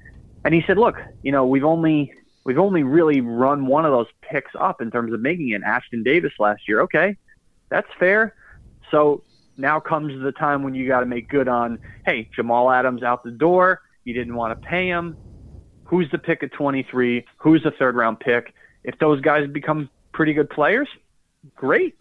And 0.45 0.55
he 0.55 0.63
said, 0.67 0.79
"Look, 0.79 0.97
you 1.23 1.31
know, 1.31 1.47
we've 1.47 1.65
only 1.65 2.13
we've 2.49 2.59
only 2.59 2.83
really 2.83 3.21
run 3.21 3.67
one 3.67 3.85
of 3.85 3.93
those 3.93 4.07
picks 4.23 4.52
up 4.59 4.81
in 4.81 4.90
terms 4.90 5.12
of 5.12 5.21
making 5.21 5.50
it 5.50 5.61
Ashtyn 5.61 6.02
Davis 6.02 6.33
last 6.38 6.62
year. 6.67 6.81
Okay, 6.81 7.14
that's 7.69 7.87
fair. 8.00 8.35
So 8.90 9.23
now 9.59 9.81
comes 9.81 10.19
the 10.23 10.33
time 10.33 10.62
when 10.62 10.75
you 10.75 10.88
got 10.88 11.00
to 11.00 11.07
make 11.07 11.28
good 11.28 11.47
on, 11.47 11.78
hey, 12.07 12.31
Jamal 12.35 12.71
Adams 12.71 13.02
out 13.02 13.23
the 13.23 13.33
door. 13.33 13.83
You 14.05 14.14
didn't 14.14 14.35
want 14.35 14.59
to 14.59 14.67
pay 14.67 14.88
him. 14.88 15.14
Who's 15.85 16.11
the 16.11 16.17
pick 16.17 16.43
at 16.43 16.50
23? 16.52 17.26
Who's 17.37 17.62
the 17.64 17.71
third 17.73 17.95
round 17.95 18.19
pick? 18.19 18.55
If 18.83 18.99
those 18.99 19.21
guys 19.21 19.47
become 19.50 19.90
pretty 20.12 20.33
good 20.33 20.49
players, 20.49 20.88
great. 21.55 21.99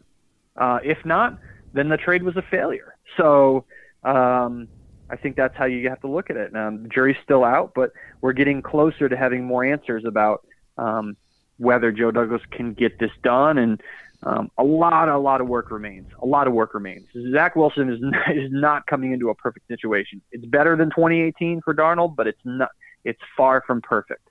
Uh, 0.56 0.80
if 0.82 1.04
not, 1.04 1.40
then 1.74 1.90
the 1.90 1.98
trade 1.98 2.24
was 2.24 2.38
a 2.38 2.44
failure. 2.50 2.96
So 3.18 3.66
um, 4.06 4.70
I 5.10 5.16
think 5.16 5.36
that's 5.36 5.56
how 5.56 5.66
you 5.66 5.90
have 5.90 6.02
to 6.02 6.08
look 6.08 6.30
at 6.30 6.38
it. 6.38 6.56
Um, 6.56 6.84
the 6.84 6.90
jury's 6.90 7.18
still 7.24 7.44
out, 7.44 7.72
but 7.76 7.92
we're 8.22 8.34
getting 8.34 8.62
closer 8.62 9.08
to 9.08 9.16
having 9.16 9.44
more 9.46 9.64
answers 9.64 10.04
about 10.06 10.46
um, 10.78 11.16
whether 11.58 11.92
Joe 11.92 12.12
Douglas 12.12 12.42
can 12.52 12.74
get 12.74 13.00
this 13.00 13.12
done. 13.24 13.58
And 13.58 13.82
um, 14.24 14.52
a 14.58 14.64
lot, 14.64 15.10
a 15.10 15.18
lot 15.18 15.42
of 15.42 15.48
work 15.48 15.72
remains. 15.72 16.10
A 16.22 16.26
lot 16.26 16.48
of 16.48 16.54
work 16.54 16.74
remains. 16.74 17.08
Zach 17.32 17.56
Wilson 17.56 17.90
is 17.90 18.00
not, 18.02 18.38
is 18.38 18.52
not 18.52 18.86
coming 18.88 19.14
into 19.14 19.30
a 19.30 19.36
perfect 19.36 19.68
situation. 19.68 20.22
It's 20.32 20.46
better 20.46 20.76
than 20.76 20.90
2018 20.90 21.62
for 21.62 21.74
Darnold, 21.74 22.16
but 22.16 22.28
it's 22.28 22.42
not. 22.44 22.70
It's 23.04 23.22
far 23.38 23.64
from 23.66 23.82
perfect. 23.82 24.28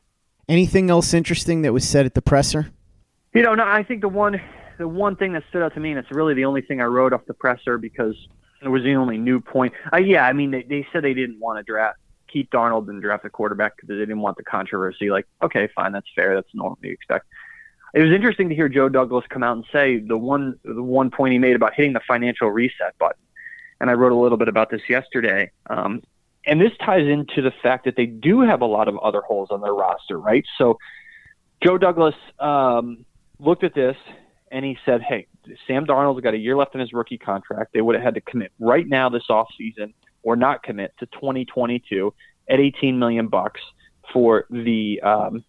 Anything 0.48 0.90
else 0.90 1.14
interesting 1.14 1.62
that 1.62 1.72
was 1.72 1.88
said 1.88 2.04
at 2.04 2.14
the 2.14 2.22
presser? 2.22 2.70
You 3.32 3.42
know, 3.42 3.54
no. 3.54 3.64
I 3.64 3.82
think 3.82 4.02
the 4.02 4.08
one, 4.08 4.40
the 4.78 4.86
one 4.86 5.16
thing 5.16 5.32
that 5.32 5.44
stood 5.48 5.62
out 5.62 5.74
to 5.74 5.80
me, 5.80 5.90
and 5.90 5.98
it's 5.98 6.10
really 6.10 6.34
the 6.34 6.44
only 6.44 6.60
thing 6.60 6.80
I 6.80 6.84
wrote 6.84 7.12
off 7.12 7.22
the 7.26 7.34
presser 7.34 7.78
because 7.78 8.14
it 8.62 8.68
was 8.68 8.82
the 8.82 8.94
only 8.94 9.18
new 9.18 9.40
point. 9.40 9.72
Uh, 9.92 9.98
yeah, 9.98 10.26
I 10.26 10.32
mean, 10.32 10.50
they, 10.50 10.62
they 10.62 10.86
said 10.92 11.04
they 11.04 11.14
didn't 11.14 11.40
want 11.40 11.58
to 11.58 11.62
draft 11.62 11.98
keep 12.36 12.50
Darnold 12.50 12.88
and 12.88 13.00
draft 13.00 13.24
a 13.24 13.30
quarterback 13.30 13.76
because 13.76 13.88
they 13.88 13.94
didn't 13.96 14.20
want 14.20 14.36
the 14.36 14.42
controversy. 14.42 15.10
Like, 15.10 15.26
okay, 15.42 15.68
fine, 15.74 15.92
that's 15.92 16.08
fair. 16.14 16.34
That's 16.34 16.48
normal 16.54 16.78
you 16.82 16.92
expect. 16.92 17.26
It 17.94 18.02
was 18.02 18.12
interesting 18.12 18.48
to 18.50 18.54
hear 18.54 18.68
Joe 18.68 18.88
Douglas 18.88 19.24
come 19.30 19.42
out 19.42 19.56
and 19.56 19.64
say 19.72 19.98
the 19.98 20.18
one 20.18 20.58
the 20.64 20.82
one 20.82 21.10
point 21.10 21.32
he 21.32 21.38
made 21.38 21.56
about 21.56 21.74
hitting 21.74 21.92
the 21.92 22.00
financial 22.06 22.50
reset 22.50 22.98
button. 22.98 23.22
And 23.80 23.88
I 23.88 23.94
wrote 23.94 24.12
a 24.12 24.16
little 24.16 24.38
bit 24.38 24.48
about 24.48 24.70
this 24.70 24.82
yesterday. 24.88 25.50
Um, 25.68 26.02
and 26.44 26.60
this 26.60 26.72
ties 26.78 27.06
into 27.06 27.42
the 27.42 27.52
fact 27.62 27.84
that 27.86 27.96
they 27.96 28.06
do 28.06 28.40
have 28.40 28.60
a 28.60 28.66
lot 28.66 28.88
of 28.88 28.98
other 28.98 29.20
holes 29.20 29.48
on 29.50 29.60
their 29.60 29.74
roster, 29.74 30.18
right? 30.18 30.44
So 30.58 30.78
Joe 31.62 31.78
Douglas 31.78 32.14
um, 32.38 33.04
looked 33.38 33.64
at 33.64 33.74
this 33.74 33.96
and 34.50 34.64
he 34.64 34.76
said, 34.84 35.00
"Hey, 35.00 35.26
Sam 35.66 35.86
Darnold's 35.86 36.20
got 36.20 36.34
a 36.34 36.38
year 36.38 36.56
left 36.56 36.74
in 36.74 36.80
his 36.80 36.92
rookie 36.92 37.18
contract. 37.18 37.72
They 37.72 37.80
would 37.80 37.94
have 37.94 38.04
had 38.04 38.14
to 38.14 38.20
commit 38.20 38.52
right 38.58 38.86
now 38.86 39.08
this 39.08 39.24
offseason 39.30 39.92
or 40.22 40.36
not 40.36 40.62
commit 40.62 40.92
to 40.98 41.06
2022 41.06 42.12
at 42.48 42.60
18 42.60 42.98
million 42.98 43.28
bucks 43.28 43.60
for 44.12 44.46
the 44.50 45.00
um, 45.02 45.44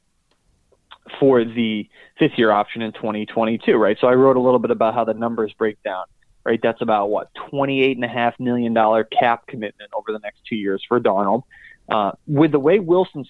for 1.19 1.43
the 1.43 1.89
fifth 2.19 2.37
year 2.37 2.51
option 2.51 2.81
in 2.81 2.91
2022, 2.93 3.75
right? 3.75 3.97
So 3.99 4.07
I 4.07 4.13
wrote 4.13 4.37
a 4.37 4.41
little 4.41 4.59
bit 4.59 4.71
about 4.71 4.93
how 4.93 5.03
the 5.03 5.13
numbers 5.13 5.53
break 5.57 5.81
down, 5.83 6.05
right? 6.43 6.59
That's 6.61 6.81
about 6.81 7.09
what 7.09 7.33
28 7.49 7.97
and 7.97 8.05
a 8.05 8.07
half 8.07 8.39
million 8.39 8.73
dollar 8.73 9.03
cap 9.05 9.47
commitment 9.47 9.91
over 9.93 10.11
the 10.11 10.19
next 10.19 10.41
two 10.47 10.55
years 10.55 10.83
for 10.87 10.99
Darnold. 10.99 11.43
Uh, 11.89 12.11
with 12.25 12.51
the 12.51 12.59
way 12.59 12.79
Wilson's 12.79 13.29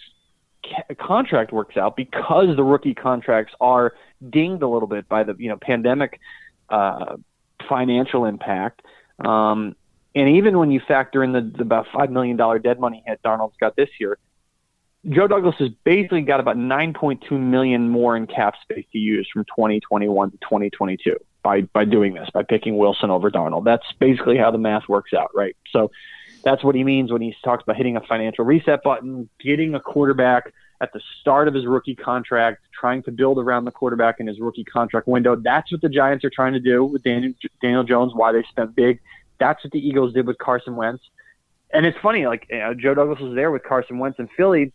ca- 0.66 0.96
contract 0.96 1.52
works 1.52 1.78
out, 1.78 1.96
because 1.96 2.56
the 2.56 2.64
rookie 2.64 2.96
contracts 2.96 3.54
are 3.62 3.94
dinged 4.30 4.64
a 4.64 4.68
little 4.68 4.88
bit 4.88 5.08
by 5.08 5.24
the 5.24 5.36
you 5.38 5.50
know 5.50 5.58
pandemic 5.62 6.20
uh, 6.70 7.18
financial 7.68 8.26
impact. 8.26 8.82
Um, 9.20 9.76
and 10.16 10.38
even 10.38 10.58
when 10.58 10.72
you 10.72 10.82
factor 10.88 11.24
in 11.24 11.32
the, 11.32 11.42
the 11.42 11.62
about 11.62 11.88
five 11.94 12.10
million 12.10 12.38
dollar 12.38 12.60
dead 12.60 12.80
money 12.80 13.04
hit 13.06 13.22
Darnold's 13.24 13.58
got 13.60 13.76
this 13.76 13.90
year, 14.00 14.18
Joe 15.08 15.28
Douglas 15.28 15.56
has 15.60 15.70
basically 15.84 16.22
got 16.22 16.40
about 16.40 16.58
9.2 16.58 17.32
million 17.32 17.90
more 17.90 18.18
in 18.18 18.28
cap 18.28 18.56
space 18.62 18.86
to 18.92 18.98
use 18.98 19.30
from 19.32 19.46
2021 19.46 20.32
to 20.32 20.38
2022 20.38 21.16
by 21.44 21.62
by 21.62 21.86
doing 21.86 22.14
this 22.14 22.30
by 22.34 22.44
picking 22.44 22.78
Wilson 22.78 23.10
over 23.10 23.30
Darnold. 23.30 23.64
That's 23.64 23.86
basically 24.00 24.38
how 24.38 24.52
the 24.52 24.58
math 24.58 24.90
works 24.90 25.14
out, 25.14 25.32
right? 25.36 25.56
So 25.72 25.92
that's 26.44 26.64
what 26.64 26.76
he 26.76 26.84
means 26.84 27.12
when 27.12 27.22
he 27.22 27.36
talks 27.44 27.64
about 27.64 27.78
hitting 27.78 27.96
a 27.96 28.02
financial 28.02 28.44
reset 28.44 28.84
button, 28.84 29.30
getting 29.40 29.76
a 29.76 29.80
quarterback 29.80 30.54
at 30.80 30.94
the 30.94 31.02
start 31.22 31.48
of 31.48 31.54
his 31.54 31.66
rookie 31.66 31.96
contract, 31.96 32.62
trying 32.72 33.02
to 33.04 33.12
build 33.12 33.40
around 33.40 33.66
the 33.66 33.72
quarterback 33.72 34.20
in 34.20 34.28
his 34.28 34.40
rookie 34.40 34.64
contract 34.64 35.08
window. 35.08 35.36
That's 35.36 35.72
what 35.72 35.82
the 35.82 35.90
Giants 35.90 36.24
are 36.24 36.30
trying 36.30 36.54
to 36.54 36.60
do 36.60 36.84
with 36.84 37.04
Daniel, 37.04 37.34
Daniel 37.62 37.84
Jones, 37.84 38.14
why 38.14 38.32
they 38.32 38.44
spent 38.44 38.76
big. 38.76 39.00
That's 39.40 39.64
what 39.64 39.72
the 39.72 39.80
Eagles 39.80 40.14
did 40.14 40.28
with 40.28 40.38
Carson 40.38 40.76
Wentz. 40.76 41.04
And 41.72 41.86
it's 41.86 41.98
funny, 42.00 42.28
like 42.28 42.48
you 42.50 42.60
know, 42.60 42.74
Joe 42.74 42.94
Douglas 42.94 43.20
was 43.20 43.36
there 43.36 43.52
with 43.52 43.64
Carson 43.64 44.00
Wentz 44.00 44.20
in 44.20 44.28
Philly. 44.38 44.72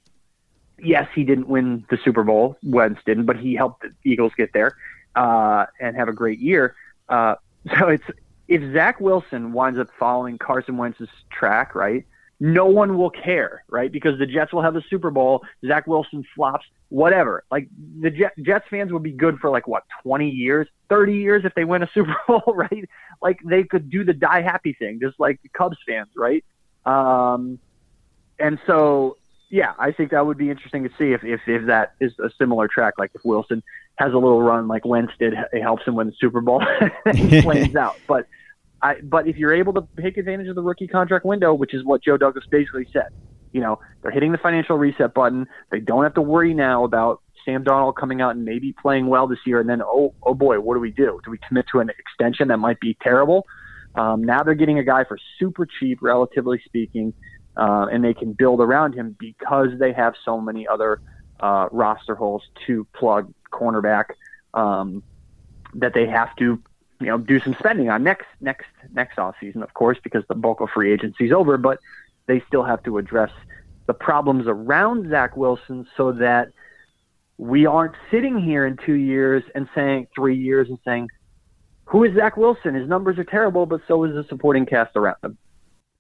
Yes, 0.78 1.08
he 1.14 1.24
didn't 1.24 1.48
win 1.48 1.84
the 1.90 1.98
Super 2.04 2.24
Bowl. 2.24 2.58
Wentz 2.62 3.00
didn't, 3.06 3.26
but 3.26 3.36
he 3.36 3.54
helped 3.54 3.82
the 3.82 3.92
Eagles 4.04 4.32
get 4.36 4.52
there 4.52 4.76
uh, 5.14 5.66
and 5.80 5.96
have 5.96 6.08
a 6.08 6.12
great 6.12 6.38
year. 6.38 6.74
Uh, 7.08 7.36
so 7.78 7.88
it's 7.88 8.04
if 8.48 8.72
Zach 8.72 9.00
Wilson 9.00 9.52
winds 9.52 9.78
up 9.78 9.88
following 9.98 10.36
Carson 10.36 10.76
Wentz's 10.76 11.08
track, 11.30 11.74
right? 11.74 12.04
No 12.44 12.66
one 12.66 12.98
will 12.98 13.10
care, 13.10 13.62
right? 13.68 13.92
Because 13.92 14.18
the 14.18 14.26
Jets 14.26 14.52
will 14.52 14.62
have 14.62 14.74
the 14.74 14.82
Super 14.90 15.12
Bowl. 15.12 15.44
Zach 15.64 15.86
Wilson 15.86 16.24
flops, 16.34 16.66
whatever. 16.88 17.44
Like 17.52 17.68
the 18.00 18.10
Jets 18.10 18.64
fans 18.68 18.92
would 18.92 19.04
be 19.04 19.12
good 19.12 19.38
for 19.38 19.48
like 19.48 19.68
what, 19.68 19.84
20 20.02 20.28
years, 20.28 20.66
30 20.88 21.18
years 21.18 21.44
if 21.44 21.54
they 21.54 21.62
win 21.62 21.84
a 21.84 21.90
Super 21.94 22.16
Bowl, 22.26 22.42
right? 22.52 22.90
Like 23.22 23.38
they 23.44 23.62
could 23.62 23.90
do 23.90 24.02
the 24.02 24.12
die 24.12 24.42
happy 24.42 24.72
thing, 24.72 24.98
just 25.00 25.20
like 25.20 25.40
the 25.44 25.50
Cubs 25.50 25.76
fans, 25.86 26.08
right? 26.16 26.44
Um, 26.84 27.60
and 28.40 28.58
so, 28.66 29.18
yeah, 29.48 29.74
I 29.78 29.92
think 29.92 30.10
that 30.10 30.26
would 30.26 30.36
be 30.36 30.50
interesting 30.50 30.82
to 30.82 30.90
see 30.98 31.12
if, 31.12 31.22
if, 31.22 31.42
if 31.46 31.66
that 31.66 31.94
is 32.00 32.12
a 32.18 32.28
similar 32.38 32.66
track, 32.66 32.94
like 32.98 33.12
if 33.14 33.20
Wilson 33.24 33.62
has 33.98 34.14
a 34.14 34.18
little 34.18 34.42
run 34.42 34.66
like 34.66 34.84
Wentz 34.84 35.12
did, 35.16 35.34
it 35.52 35.62
helps 35.62 35.84
him 35.84 35.94
win 35.94 36.08
the 36.08 36.14
Super 36.18 36.40
Bowl, 36.40 36.60
he 37.14 37.40
flames 37.40 37.76
out. 37.76 38.00
But 38.08 38.26
I, 38.82 38.96
but 39.02 39.28
if 39.28 39.36
you're 39.36 39.54
able 39.54 39.72
to 39.74 39.86
take 40.00 40.16
advantage 40.16 40.48
of 40.48 40.56
the 40.56 40.62
rookie 40.62 40.88
contract 40.88 41.24
window, 41.24 41.54
which 41.54 41.72
is 41.72 41.84
what 41.84 42.02
Joe 42.02 42.16
Douglas 42.16 42.44
basically 42.50 42.86
said, 42.92 43.08
you 43.52 43.60
know, 43.60 43.78
they're 44.02 44.10
hitting 44.10 44.32
the 44.32 44.38
financial 44.38 44.76
reset 44.76 45.14
button. 45.14 45.46
They 45.70 45.80
don't 45.80 46.02
have 46.02 46.14
to 46.14 46.22
worry 46.22 46.54
now 46.54 46.84
about 46.84 47.20
Sam 47.44 47.64
Darnold 47.64 47.96
coming 47.96 48.20
out 48.20 48.34
and 48.34 48.44
maybe 48.44 48.72
playing 48.72 49.06
well 49.06 49.26
this 49.26 49.38
year, 49.46 49.60
and 49.60 49.68
then 49.68 49.82
oh 49.82 50.14
oh 50.22 50.34
boy, 50.34 50.60
what 50.60 50.74
do 50.74 50.80
we 50.80 50.90
do? 50.90 51.20
Do 51.24 51.30
we 51.30 51.38
commit 51.46 51.66
to 51.72 51.80
an 51.80 51.90
extension 51.90 52.48
that 52.48 52.58
might 52.58 52.80
be 52.80 52.96
terrible? 53.02 53.46
Um, 53.94 54.24
now 54.24 54.42
they're 54.42 54.54
getting 54.54 54.78
a 54.78 54.84
guy 54.84 55.04
for 55.04 55.18
super 55.38 55.66
cheap, 55.66 55.98
relatively 56.00 56.60
speaking, 56.64 57.12
uh, 57.56 57.86
and 57.92 58.02
they 58.02 58.14
can 58.14 58.32
build 58.32 58.60
around 58.60 58.94
him 58.94 59.14
because 59.18 59.68
they 59.78 59.92
have 59.92 60.14
so 60.24 60.40
many 60.40 60.66
other 60.66 61.00
uh, 61.40 61.68
roster 61.70 62.14
holes 62.14 62.42
to 62.66 62.86
plug 62.94 63.32
cornerback 63.52 64.06
um, 64.54 65.02
that 65.74 65.92
they 65.94 66.06
have 66.06 66.34
to 66.36 66.62
you 67.04 67.10
know 67.10 67.18
do 67.18 67.40
some 67.40 67.54
spending 67.58 67.88
on 67.88 68.02
next 68.02 68.26
next 68.40 68.66
next 68.92 69.18
off 69.18 69.34
season, 69.40 69.62
of 69.62 69.74
course, 69.74 69.98
because 70.02 70.24
the 70.28 70.34
bulk 70.34 70.60
of 70.60 70.70
free 70.70 70.92
agency 70.92 71.26
is 71.26 71.32
over. 71.32 71.56
But 71.56 71.78
they 72.26 72.42
still 72.46 72.62
have 72.62 72.82
to 72.84 72.98
address 72.98 73.30
the 73.86 73.94
problems 73.94 74.46
around 74.46 75.10
Zach 75.10 75.36
Wilson 75.36 75.86
so 75.96 76.12
that 76.12 76.48
we 77.38 77.66
aren't 77.66 77.94
sitting 78.10 78.38
here 78.38 78.66
in 78.66 78.76
two 78.76 78.94
years 78.94 79.42
and 79.54 79.68
saying 79.74 80.06
three 80.14 80.36
years 80.36 80.68
and 80.68 80.78
saying, 80.84 81.08
"Who 81.86 82.04
is 82.04 82.14
Zach 82.14 82.36
Wilson? 82.36 82.74
His 82.74 82.88
numbers 82.88 83.18
are 83.18 83.24
terrible, 83.24 83.66
but 83.66 83.80
so 83.88 84.04
is 84.04 84.14
the 84.14 84.24
supporting 84.24 84.66
cast 84.66 84.96
around 84.96 85.16
him." 85.22 85.38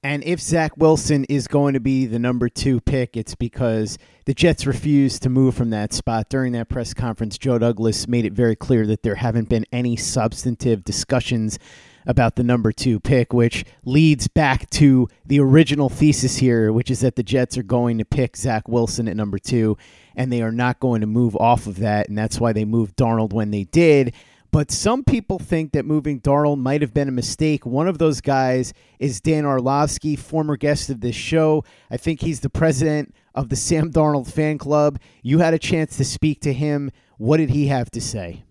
And 0.04 0.24
if 0.24 0.40
Zach 0.40 0.76
Wilson 0.76 1.24
is 1.24 1.46
going 1.46 1.74
to 1.74 1.80
be 1.80 2.06
the 2.06 2.18
number 2.18 2.48
two 2.48 2.80
pick, 2.80 3.16
it's 3.16 3.36
because 3.36 3.98
the 4.24 4.34
Jets 4.34 4.66
refused 4.66 5.22
to 5.22 5.30
move 5.30 5.54
from 5.54 5.70
that 5.70 5.92
spot. 5.92 6.28
During 6.28 6.52
that 6.52 6.68
press 6.68 6.92
conference, 6.92 7.38
Joe 7.38 7.58
Douglas 7.58 8.08
made 8.08 8.24
it 8.24 8.32
very 8.32 8.56
clear 8.56 8.84
that 8.88 9.04
there 9.04 9.14
haven't 9.14 9.48
been 9.48 9.64
any 9.70 9.94
substantive 9.94 10.82
discussions 10.82 11.56
about 12.04 12.34
the 12.34 12.42
number 12.42 12.72
two 12.72 12.98
pick, 12.98 13.32
which 13.32 13.64
leads 13.84 14.26
back 14.26 14.68
to 14.70 15.08
the 15.24 15.38
original 15.38 15.88
thesis 15.88 16.38
here, 16.38 16.72
which 16.72 16.90
is 16.90 16.98
that 17.00 17.14
the 17.14 17.22
Jets 17.22 17.56
are 17.56 17.62
going 17.62 17.98
to 17.98 18.04
pick 18.04 18.36
Zach 18.36 18.66
Wilson 18.68 19.06
at 19.06 19.16
number 19.16 19.38
two, 19.38 19.76
and 20.16 20.32
they 20.32 20.42
are 20.42 20.50
not 20.50 20.80
going 20.80 21.00
to 21.02 21.06
move 21.06 21.36
off 21.36 21.68
of 21.68 21.78
that. 21.78 22.08
And 22.08 22.18
that's 22.18 22.40
why 22.40 22.52
they 22.52 22.64
moved 22.64 22.96
Darnold 22.96 23.32
when 23.32 23.52
they 23.52 23.64
did. 23.64 24.14
But 24.52 24.70
some 24.70 25.02
people 25.02 25.38
think 25.38 25.72
that 25.72 25.86
moving 25.86 26.20
Darnold 26.20 26.58
might 26.58 26.82
have 26.82 26.92
been 26.92 27.08
a 27.08 27.12
mistake. 27.12 27.64
One 27.64 27.88
of 27.88 27.96
those 27.96 28.20
guys 28.20 28.74
is 28.98 29.18
Dan 29.18 29.46
Orlovsky, 29.46 30.14
former 30.14 30.58
guest 30.58 30.90
of 30.90 31.00
this 31.00 31.16
show. 31.16 31.64
I 31.90 31.96
think 31.96 32.20
he's 32.20 32.40
the 32.40 32.50
president 32.50 33.14
of 33.34 33.48
the 33.48 33.56
Sam 33.56 33.90
Darnold 33.90 34.30
fan 34.30 34.58
club. 34.58 35.00
You 35.22 35.38
had 35.38 35.54
a 35.54 35.58
chance 35.58 35.96
to 35.96 36.04
speak 36.04 36.42
to 36.42 36.52
him. 36.52 36.90
What 37.16 37.38
did 37.38 37.48
he 37.48 37.68
have 37.68 37.90
to 37.92 38.00
say? 38.02 38.44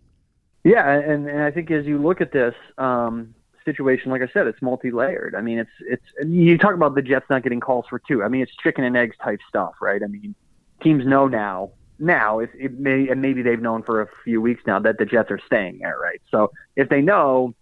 Yeah, 0.64 0.90
and, 0.90 1.30
and 1.30 1.44
I 1.44 1.52
think 1.52 1.70
as 1.70 1.86
you 1.86 2.00
look 2.00 2.20
at 2.20 2.32
this 2.32 2.56
um, 2.80 3.36
situation, 3.64 4.10
like 4.10 4.24
I 4.24 4.28
said, 4.34 4.48
it's 4.48 4.62
multi-layered. 4.62 5.36
I 5.36 5.42
mean, 5.42 5.60
it's 5.60 5.72
it's 5.82 6.06
you 6.26 6.58
talk 6.58 6.74
about 6.74 6.96
the 6.96 7.04
Jets 7.04 7.28
not 7.30 7.44
getting 7.44 7.60
calls 7.60 7.86
for 7.88 8.00
two. 8.00 8.24
I 8.24 8.28
mean, 8.28 8.42
it's 8.42 8.56
chicken 8.64 8.84
and 8.84 8.98
eggs 8.98 9.16
type 9.24 9.40
stuff, 9.48 9.76
right? 9.80 10.02
I 10.02 10.08
mean, 10.08 10.34
teams 10.82 11.06
know 11.06 11.28
now 11.28 11.72
now, 12.02 12.40
if 12.40 12.50
it 12.54 12.78
may, 12.80 13.08
and 13.10 13.22
maybe 13.22 13.42
they've 13.42 13.62
known 13.62 13.84
for 13.84 14.02
a 14.02 14.08
few 14.24 14.42
weeks 14.42 14.62
now 14.66 14.80
that 14.80 14.98
the 14.98 15.06
Jets 15.06 15.32
are 15.32 15.40
staying 15.46 15.80
there, 15.80 15.98
right? 16.02 16.22
So 16.32 16.52
if 16.76 16.90
they 16.90 17.02
know, 17.02 17.54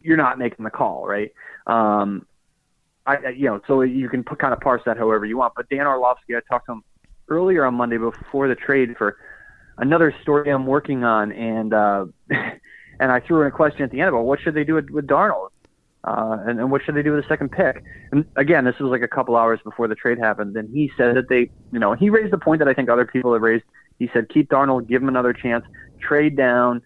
you're 0.00 0.16
not 0.16 0.38
making 0.38 0.64
the 0.64 0.70
call, 0.70 1.06
right? 1.06 1.32
Um, 1.66 2.26
I, 3.06 3.28
you 3.28 3.46
know, 3.46 3.60
so 3.66 3.80
you 3.82 4.08
can 4.08 4.22
put, 4.22 4.38
kind 4.38 4.52
of 4.52 4.60
parse 4.60 4.82
that 4.86 4.98
however 4.98 5.24
you 5.24 5.38
want. 5.38 5.54
But 5.56 5.68
Dan 5.68 5.86
Orlovsky, 5.86 6.36
I 6.36 6.40
talked 6.48 6.66
to 6.66 6.72
him 6.72 6.84
earlier 7.28 7.64
on 7.64 7.74
Monday 7.74 7.96
before 7.96 8.48
the 8.48 8.54
trade 8.54 8.96
for 8.96 9.16
another 9.78 10.14
story 10.22 10.50
I'm 10.50 10.66
working 10.66 11.04
on, 11.04 11.32
and 11.32 11.72
uh, 11.72 12.06
and 12.30 13.12
I 13.12 13.20
threw 13.20 13.42
in 13.42 13.46
a 13.48 13.50
question 13.50 13.82
at 13.82 13.90
the 13.90 14.00
end 14.00 14.10
about 14.10 14.24
what 14.24 14.40
should 14.40 14.54
they 14.54 14.64
do 14.64 14.74
with, 14.74 14.90
with 14.90 15.06
Darnold. 15.06 15.48
Uh, 16.08 16.38
and, 16.46 16.58
and 16.58 16.70
what 16.70 16.82
should 16.82 16.94
they 16.94 17.02
do 17.02 17.12
with 17.12 17.22
the 17.22 17.28
second 17.28 17.50
pick? 17.52 17.84
And 18.12 18.24
again, 18.36 18.64
this 18.64 18.78
was 18.78 18.90
like 18.90 19.02
a 19.02 19.08
couple 19.08 19.36
hours 19.36 19.60
before 19.62 19.88
the 19.88 19.94
trade 19.94 20.18
happened. 20.18 20.56
And 20.56 20.66
he 20.72 20.90
said 20.96 21.16
that 21.16 21.28
they, 21.28 21.50
you 21.70 21.78
know, 21.78 21.92
he 21.92 22.08
raised 22.08 22.32
the 22.32 22.38
point 22.38 22.60
that 22.60 22.68
I 22.68 22.72
think 22.72 22.88
other 22.88 23.04
people 23.04 23.32
have 23.34 23.42
raised. 23.42 23.64
He 23.98 24.08
said, 24.14 24.30
keep 24.30 24.48
Darnold, 24.48 24.88
give 24.88 25.02
him 25.02 25.08
another 25.08 25.34
chance, 25.34 25.66
trade 26.00 26.34
down, 26.34 26.80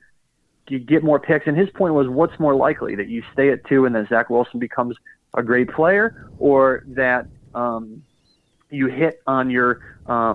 get 0.67 1.05
more 1.05 1.21
picks. 1.21 1.47
And 1.47 1.57
his 1.57 1.71
point 1.71 1.95
was, 1.95 2.09
what's 2.09 2.37
more 2.41 2.55
likely 2.55 2.97
that 2.97 3.09
you 3.09 3.23
stay 3.33 3.51
at 3.51 3.65
two 3.67 3.87
and 3.87 3.95
then 3.95 4.09
Zach 4.09 4.29
Wilson 4.29 4.59
becomes 4.59 4.97
a 5.35 5.43
great 5.43 5.69
player, 5.71 6.29
or 6.39 6.83
that 6.89 7.27
um, 7.55 8.03
you 8.71 8.89
hit 8.89 9.23
on 9.27 9.51
your 9.51 9.95
uh, 10.07 10.35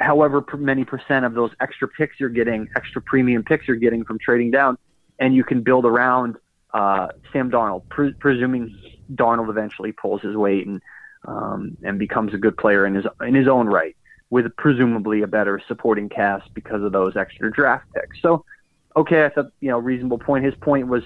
however 0.00 0.44
many 0.58 0.84
percent 0.84 1.24
of 1.24 1.32
those 1.34 1.50
extra 1.60 1.88
picks 1.88 2.20
you're 2.20 2.28
getting, 2.28 2.68
extra 2.76 3.00
premium 3.00 3.42
picks 3.42 3.66
you're 3.66 3.76
getting 3.76 4.04
from 4.04 4.18
trading 4.18 4.50
down, 4.50 4.76
and 5.18 5.34
you 5.34 5.44
can 5.44 5.62
build 5.62 5.86
around 5.86 6.36
uh, 6.74 7.08
Sam 7.32 7.50
Darnold, 7.50 7.82
pre- 7.90 8.14
presuming 8.14 8.76
Darnold 9.12 9.48
eventually 9.48 9.92
pulls 9.92 10.22
his 10.22 10.36
weight 10.36 10.66
and 10.66 10.80
um, 11.26 11.76
and 11.82 11.98
becomes 11.98 12.32
a 12.32 12.38
good 12.38 12.56
player 12.56 12.86
in 12.86 12.94
his 12.94 13.06
in 13.20 13.34
his 13.34 13.48
own 13.48 13.66
right, 13.66 13.96
with 14.30 14.54
presumably 14.56 15.22
a 15.22 15.26
better 15.26 15.60
supporting 15.66 16.08
cast 16.08 16.52
because 16.54 16.82
of 16.82 16.92
those 16.92 17.16
extra 17.16 17.50
draft 17.50 17.86
picks. 17.94 18.20
So, 18.22 18.44
okay, 18.96 19.24
I 19.24 19.30
thought 19.30 19.46
you 19.60 19.68
know 19.68 19.78
reasonable 19.78 20.18
point. 20.18 20.44
His 20.44 20.54
point 20.54 20.88
was, 20.88 21.02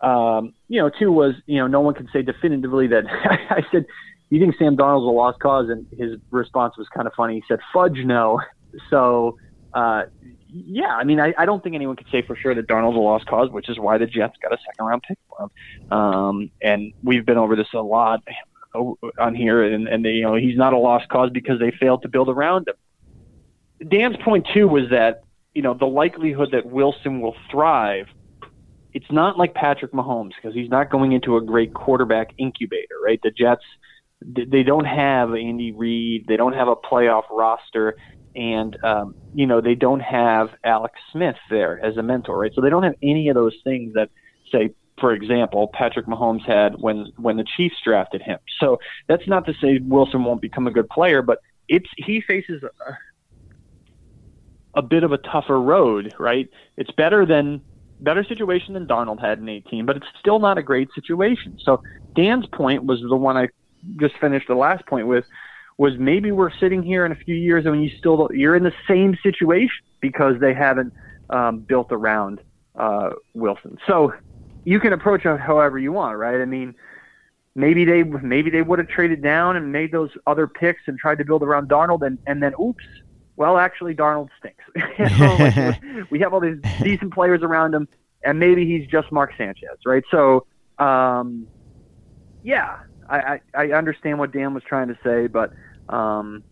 um, 0.00 0.54
you 0.68 0.80
know, 0.80 0.90
two 0.90 1.10
was 1.12 1.34
you 1.46 1.58
know 1.58 1.66
no 1.66 1.80
one 1.80 1.94
can 1.94 2.08
say 2.12 2.22
definitively 2.22 2.86
that. 2.88 3.04
I 3.50 3.64
said, 3.72 3.86
you 4.30 4.38
think 4.38 4.56
Sam 4.56 4.76
Darnold's 4.76 5.06
a 5.06 5.10
lost 5.10 5.40
cause, 5.40 5.68
and 5.68 5.86
his 5.98 6.18
response 6.30 6.76
was 6.76 6.88
kind 6.94 7.06
of 7.06 7.14
funny. 7.14 7.34
He 7.34 7.42
said, 7.48 7.58
fudge 7.72 7.98
no. 8.04 8.40
So 8.88 9.36
uh, 9.74 10.04
yeah, 10.52 10.94
I 10.94 11.04
mean, 11.04 11.20
I, 11.20 11.34
I 11.38 11.46
don't 11.46 11.62
think 11.62 11.74
anyone 11.74 11.96
could 11.96 12.08
say 12.10 12.22
for 12.22 12.36
sure 12.36 12.54
that 12.54 12.66
Darnold's 12.66 12.96
a 12.96 13.00
lost 13.00 13.26
cause, 13.26 13.50
which 13.50 13.68
is 13.68 13.78
why 13.78 13.98
the 13.98 14.06
Jets 14.06 14.36
got 14.42 14.52
a 14.52 14.58
second 14.64 14.84
round 14.84 15.02
pick 15.02 15.18
for 15.28 15.44
him. 15.44 15.98
Um, 15.98 16.50
and 16.62 16.92
we've 17.02 17.24
been 17.24 17.38
over 17.38 17.56
this 17.56 17.68
a 17.74 17.80
lot 17.80 18.22
on 19.18 19.34
here, 19.34 19.62
and, 19.62 19.88
and 19.88 20.04
they, 20.04 20.10
you 20.10 20.22
know, 20.22 20.34
he's 20.34 20.56
not 20.56 20.72
a 20.72 20.78
lost 20.78 21.08
cause 21.08 21.30
because 21.30 21.58
they 21.58 21.70
failed 21.70 22.02
to 22.02 22.08
build 22.08 22.28
around 22.28 22.68
him. 22.68 23.88
Dan's 23.88 24.16
point 24.18 24.46
too 24.52 24.68
was 24.68 24.90
that 24.90 25.24
you 25.54 25.62
know 25.62 25.74
the 25.74 25.86
likelihood 25.86 26.50
that 26.52 26.66
Wilson 26.66 27.20
will 27.20 27.36
thrive. 27.50 28.06
It's 28.92 29.10
not 29.10 29.38
like 29.38 29.54
Patrick 29.54 29.92
Mahomes 29.92 30.32
because 30.34 30.54
he's 30.54 30.68
not 30.68 30.90
going 30.90 31.12
into 31.12 31.36
a 31.36 31.40
great 31.40 31.72
quarterback 31.72 32.34
incubator, 32.38 32.96
right? 33.04 33.20
The 33.22 33.30
Jets, 33.30 33.62
they 34.20 34.64
don't 34.64 34.84
have 34.84 35.32
Andy 35.32 35.70
Reid, 35.70 36.26
they 36.26 36.36
don't 36.36 36.54
have 36.54 36.66
a 36.66 36.74
playoff 36.74 37.22
roster 37.30 37.96
and 38.40 38.76
um, 38.82 39.14
you 39.34 39.46
know 39.46 39.60
they 39.60 39.74
don't 39.74 40.00
have 40.00 40.48
Alex 40.64 40.94
Smith 41.12 41.36
there 41.50 41.78
as 41.84 41.98
a 41.98 42.02
mentor, 42.02 42.38
right? 42.38 42.52
So 42.54 42.62
they 42.62 42.70
don't 42.70 42.82
have 42.82 42.94
any 43.02 43.28
of 43.28 43.34
those 43.34 43.54
things 43.62 43.92
that 43.94 44.08
say, 44.50 44.70
for 44.98 45.12
example, 45.12 45.68
Patrick 45.74 46.06
Mahomes 46.06 46.46
had 46.46 46.80
when 46.80 47.12
when 47.16 47.36
the 47.36 47.44
Chiefs 47.56 47.76
drafted 47.84 48.22
him. 48.22 48.38
So 48.58 48.78
that's 49.08 49.28
not 49.28 49.44
to 49.46 49.54
say 49.60 49.78
Wilson 49.78 50.24
won't 50.24 50.40
become 50.40 50.66
a 50.66 50.70
good 50.70 50.88
player, 50.88 51.20
but 51.20 51.38
it's 51.68 51.88
he 51.98 52.22
faces 52.22 52.62
a, 52.62 52.96
a 54.74 54.82
bit 54.82 55.04
of 55.04 55.12
a 55.12 55.18
tougher 55.18 55.60
road, 55.60 56.14
right? 56.18 56.48
It's 56.78 56.90
better 56.92 57.26
than 57.26 57.62
better 58.00 58.24
situation 58.24 58.72
than 58.72 58.86
Darnold 58.86 59.20
had 59.20 59.38
in 59.38 59.50
18, 59.50 59.84
but 59.84 59.98
it's 59.98 60.06
still 60.18 60.38
not 60.38 60.56
a 60.56 60.62
great 60.62 60.88
situation. 60.94 61.58
So 61.62 61.82
Dan's 62.16 62.46
point 62.46 62.84
was 62.84 63.02
the 63.02 63.16
one 63.16 63.36
I 63.36 63.48
just 63.98 64.16
finished 64.18 64.48
the 64.48 64.54
last 64.54 64.86
point 64.86 65.06
with 65.06 65.26
was 65.80 65.96
maybe 65.96 66.30
we're 66.30 66.52
sitting 66.58 66.82
here 66.82 67.06
in 67.06 67.12
a 67.12 67.14
few 67.14 67.34
years 67.34 67.64
and 67.64 67.82
you 67.82 67.88
still 67.96 68.28
you're 68.34 68.54
in 68.54 68.64
the 68.64 68.74
same 68.86 69.16
situation 69.22 69.82
because 70.00 70.38
they 70.38 70.52
haven't 70.52 70.92
um, 71.30 71.60
built 71.60 71.88
around 71.90 72.38
uh, 72.76 73.12
Wilson. 73.32 73.78
So 73.86 74.12
you 74.64 74.78
can 74.78 74.92
approach 74.92 75.24
it 75.24 75.40
however 75.40 75.78
you 75.78 75.90
want, 75.90 76.18
right? 76.18 76.38
I 76.38 76.44
mean, 76.44 76.74
maybe 77.54 77.86
they 77.86 78.02
maybe 78.02 78.50
they 78.50 78.60
would 78.60 78.78
have 78.78 78.88
traded 78.88 79.22
down 79.22 79.56
and 79.56 79.72
made 79.72 79.90
those 79.90 80.10
other 80.26 80.46
picks 80.46 80.82
and 80.84 80.98
tried 80.98 81.16
to 81.16 81.24
build 81.24 81.42
around 81.42 81.70
Darnold, 81.70 82.06
and 82.06 82.18
and 82.26 82.42
then 82.42 82.52
oops, 82.60 82.84
well, 83.36 83.56
actually, 83.56 83.94
Darnold 83.94 84.28
stinks. 84.38 84.62
like, 85.00 86.10
we 86.10 86.20
have 86.20 86.34
all 86.34 86.40
these 86.40 86.58
decent 86.82 87.14
players 87.14 87.40
around 87.42 87.74
him, 87.74 87.88
and 88.22 88.38
maybe 88.38 88.66
he's 88.66 88.86
just 88.86 89.10
Mark 89.10 89.32
Sanchez, 89.38 89.78
right? 89.86 90.04
So, 90.10 90.44
um, 90.78 91.46
yeah, 92.42 92.80
I, 93.08 93.18
I, 93.18 93.40
I 93.54 93.72
understand 93.72 94.18
what 94.18 94.30
Dan 94.30 94.52
was 94.52 94.62
trying 94.62 94.88
to 94.88 94.98
say, 95.02 95.26
but 95.26 95.54
um, 95.92 96.44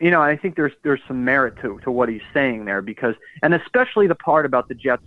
you 0.00 0.10
know, 0.10 0.22
I 0.22 0.36
think 0.36 0.56
there's 0.56 0.72
there's 0.82 1.00
some 1.06 1.24
merit 1.24 1.54
to 1.62 1.78
to 1.84 1.90
what 1.90 2.08
he's 2.08 2.22
saying 2.32 2.64
there 2.64 2.82
because, 2.82 3.14
and 3.42 3.54
especially 3.54 4.06
the 4.06 4.14
part 4.14 4.46
about 4.46 4.68
the 4.68 4.74
Jets 4.74 5.02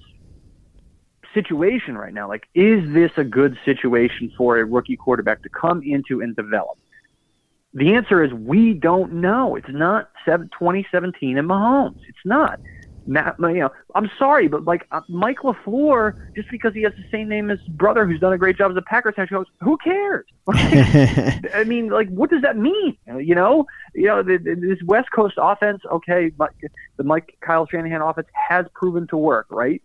situation 1.34 1.98
right 1.98 2.14
now. 2.14 2.28
Like, 2.28 2.44
is 2.54 2.94
this 2.94 3.12
a 3.18 3.24
good 3.24 3.58
situation 3.66 4.32
for 4.38 4.60
a 4.60 4.66
rookie 4.66 4.98
quarterback 4.98 5.42
to 5.44 5.50
come 5.50 5.82
into 5.84 6.22
and 6.22 6.36
develop? 6.36 6.78
The 7.74 7.96
answer 7.96 8.24
is 8.24 8.32
we 8.34 8.74
don't 8.74 9.14
know. 9.14 9.56
It's 9.56 9.70
not 9.70 10.10
2017 10.26 11.38
and 11.38 11.50
Mahomes. 11.50 12.02
It's 12.08 12.18
not. 12.24 12.60
Matt, 13.06 13.36
you 13.40 13.56
know, 13.56 13.72
I'm 13.96 14.10
sorry, 14.18 14.48
but 14.48 14.64
like 14.64 14.88
uh, 14.92 15.02
Mike 15.10 15.40
LaFleur, 15.40 16.14
just 16.36 16.50
because 16.50 16.74
he 16.74 16.84
has 16.84 16.94
the 16.98 17.04
same 17.12 17.28
name 17.28 17.52
as 17.52 17.60
his 17.66 17.76
brother, 17.76 18.06
who's 18.06 18.20
done 18.20 18.34
a 18.34 18.38
great 18.38 18.58
job 18.58 18.72
as 18.72 18.78
a 18.78 18.82
Packers 18.82 19.16
head 19.18 19.30
coach, 19.30 19.48
who 19.60 19.78
cares? 19.78 20.26
I 20.48 21.64
mean, 21.66 21.90
like, 21.90 22.10
what 22.10 22.30
does 22.30 22.42
that 22.44 22.58
mean? 22.58 22.98
You 23.08 23.36
know, 23.36 23.66
you 23.94 24.06
know, 24.06 24.24
the, 24.24 24.38
the, 24.38 24.56
this 24.56 24.82
West 24.86 25.10
Coast 25.14 25.36
offense, 25.38 25.82
okay, 25.92 26.32
the 26.98 27.04
Mike 27.04 27.38
Kyle 27.42 27.68
Shanahan 27.68 28.02
offense 28.02 28.28
has 28.34 28.66
proven 28.74 29.08
to 29.08 29.18
work, 29.18 29.48
right? 29.50 29.82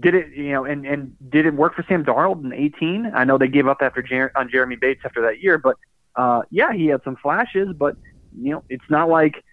Did 0.00 0.14
it, 0.14 0.28
you 0.32 0.52
know, 0.52 0.64
and 0.64 0.86
and 0.86 1.16
did 1.28 1.44
it 1.44 1.54
work 1.54 1.74
for 1.74 1.84
Sam 1.88 2.04
Darnold 2.04 2.44
in 2.44 2.52
18? 2.52 3.10
I 3.14 3.24
know 3.24 3.36
they 3.36 3.48
gave 3.48 3.66
up 3.66 3.78
after 3.80 4.00
Jer- 4.00 4.32
on 4.36 4.48
Jeremy 4.48 4.76
Bates 4.76 5.00
after 5.04 5.22
that 5.22 5.42
year, 5.42 5.58
but 5.58 5.76
uh, 6.14 6.42
yeah, 6.50 6.72
he 6.72 6.86
had 6.86 7.02
some 7.02 7.16
flashes, 7.16 7.74
but 7.76 7.96
you 8.40 8.52
know, 8.52 8.64
it's 8.68 8.88
not 8.88 9.08
like 9.08 9.44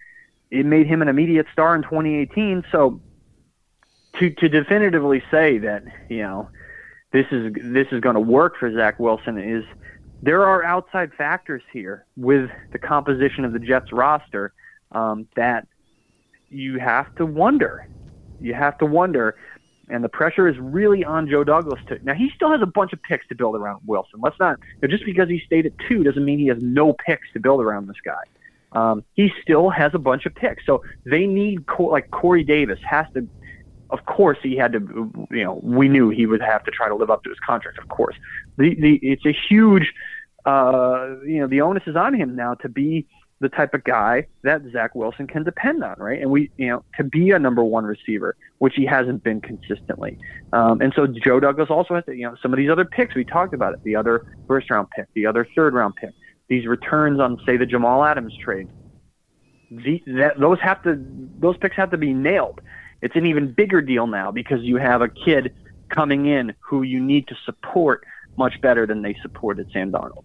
it 0.50 0.64
made 0.66 0.86
him 0.86 1.02
an 1.02 1.08
immediate 1.08 1.46
star 1.52 1.74
in 1.74 1.82
2018. 1.82 2.64
So 2.70 3.00
to 4.18 4.30
to 4.30 4.48
definitively 4.48 5.22
say 5.30 5.58
that 5.58 5.84
you 6.08 6.22
know 6.22 6.48
this 7.12 7.26
is 7.30 7.54
this 7.62 7.88
is 7.92 8.00
going 8.00 8.14
to 8.14 8.20
work 8.20 8.56
for 8.58 8.72
Zach 8.72 8.98
Wilson 8.98 9.38
is 9.38 9.64
there 10.22 10.44
are 10.44 10.64
outside 10.64 11.12
factors 11.14 11.62
here 11.72 12.06
with 12.16 12.50
the 12.72 12.78
composition 12.78 13.44
of 13.44 13.52
the 13.52 13.58
Jets 13.58 13.92
roster 13.92 14.52
um, 14.92 15.26
that 15.36 15.66
you 16.48 16.78
have 16.78 17.14
to 17.16 17.26
wonder. 17.26 17.86
You 18.40 18.54
have 18.54 18.78
to 18.78 18.86
wonder, 18.86 19.36
and 19.88 20.02
the 20.02 20.08
pressure 20.08 20.48
is 20.48 20.56
really 20.58 21.04
on 21.04 21.28
Joe 21.28 21.44
Douglas 21.44 21.80
to. 21.88 21.98
Now 22.02 22.14
he 22.14 22.30
still 22.34 22.50
has 22.50 22.62
a 22.62 22.66
bunch 22.66 22.92
of 22.92 23.02
picks 23.02 23.26
to 23.28 23.34
build 23.34 23.56
around 23.56 23.80
Wilson. 23.84 24.20
Let's 24.22 24.38
not 24.40 24.58
just 24.88 25.04
because 25.04 25.28
he 25.28 25.42
stayed 25.44 25.66
at 25.66 25.72
two 25.88 26.02
doesn't 26.02 26.24
mean 26.24 26.38
he 26.38 26.46
has 26.46 26.58
no 26.60 26.94
picks 26.94 27.30
to 27.34 27.40
build 27.40 27.60
around 27.60 27.88
this 27.88 28.00
guy 28.04 28.22
um, 28.72 29.04
he 29.14 29.32
still 29.42 29.70
has 29.70 29.92
a 29.94 29.98
bunch 29.98 30.26
of 30.26 30.34
picks. 30.34 30.64
So 30.66 30.82
they 31.04 31.26
need 31.26 31.64
like 31.78 32.10
Corey 32.10 32.44
Davis 32.44 32.78
has 32.88 33.06
to. 33.14 33.26
Of 33.90 34.04
course, 34.04 34.38
he 34.42 34.56
had 34.56 34.72
to. 34.72 35.28
You 35.30 35.44
know, 35.44 35.60
we 35.62 35.88
knew 35.88 36.10
he 36.10 36.26
would 36.26 36.42
have 36.42 36.64
to 36.64 36.70
try 36.70 36.88
to 36.88 36.94
live 36.94 37.10
up 37.10 37.22
to 37.24 37.30
his 37.30 37.38
contract. 37.38 37.78
Of 37.78 37.88
course, 37.88 38.16
the, 38.56 38.74
the 38.74 38.96
it's 39.02 39.24
a 39.24 39.36
huge. 39.48 39.92
Uh, 40.44 41.16
you 41.24 41.40
know, 41.40 41.48
the 41.48 41.60
onus 41.60 41.82
is 41.86 41.96
on 41.96 42.14
him 42.14 42.36
now 42.36 42.54
to 42.54 42.68
be 42.68 43.06
the 43.40 43.48
type 43.48 43.74
of 43.74 43.84
guy 43.84 44.26
that 44.42 44.62
Zach 44.72 44.94
Wilson 44.94 45.26
can 45.26 45.42
depend 45.42 45.84
on, 45.84 45.96
right? 45.98 46.20
And 46.20 46.30
we, 46.30 46.50
you 46.56 46.68
know, 46.68 46.84
to 46.96 47.04
be 47.04 47.32
a 47.32 47.38
number 47.38 47.62
one 47.62 47.84
receiver, 47.84 48.36
which 48.58 48.74
he 48.74 48.86
hasn't 48.86 49.22
been 49.22 49.40
consistently. 49.40 50.18
Um, 50.52 50.80
and 50.80 50.92
so 50.94 51.06
Joe 51.06 51.38
Douglas 51.38 51.68
also 51.68 51.94
has 51.94 52.04
to, 52.06 52.14
you 52.14 52.22
know, 52.22 52.36
some 52.40 52.52
of 52.52 52.56
these 52.56 52.70
other 52.70 52.84
picks 52.84 53.14
we 53.14 53.24
talked 53.24 53.52
about 53.52 53.74
it, 53.74 53.82
the 53.82 53.96
other 53.96 54.24
first 54.46 54.70
round 54.70 54.88
pick, 54.90 55.06
the 55.14 55.26
other 55.26 55.46
third 55.54 55.74
round 55.74 55.96
pick 55.96 56.12
these 56.48 56.66
returns 56.66 57.20
on 57.20 57.40
say 57.46 57.56
the 57.56 57.66
Jamal 57.66 58.04
Adams 58.04 58.36
trade. 58.42 58.68
The, 59.70 60.02
that, 60.06 60.38
those 60.38 60.58
have 60.60 60.82
to 60.84 61.02
those 61.38 61.56
picks 61.56 61.76
have 61.76 61.90
to 61.90 61.98
be 61.98 62.12
nailed. 62.12 62.60
It's 63.02 63.16
an 63.16 63.26
even 63.26 63.52
bigger 63.52 63.82
deal 63.82 64.06
now 64.06 64.30
because 64.30 64.62
you 64.62 64.76
have 64.76 65.02
a 65.02 65.08
kid 65.08 65.54
coming 65.88 66.26
in 66.26 66.54
who 66.60 66.82
you 66.82 67.00
need 67.00 67.28
to 67.28 67.34
support 67.44 68.04
much 68.36 68.60
better 68.60 68.86
than 68.86 69.02
they 69.02 69.16
supported 69.22 69.70
Sam 69.72 69.92
Darnold. 69.92 70.24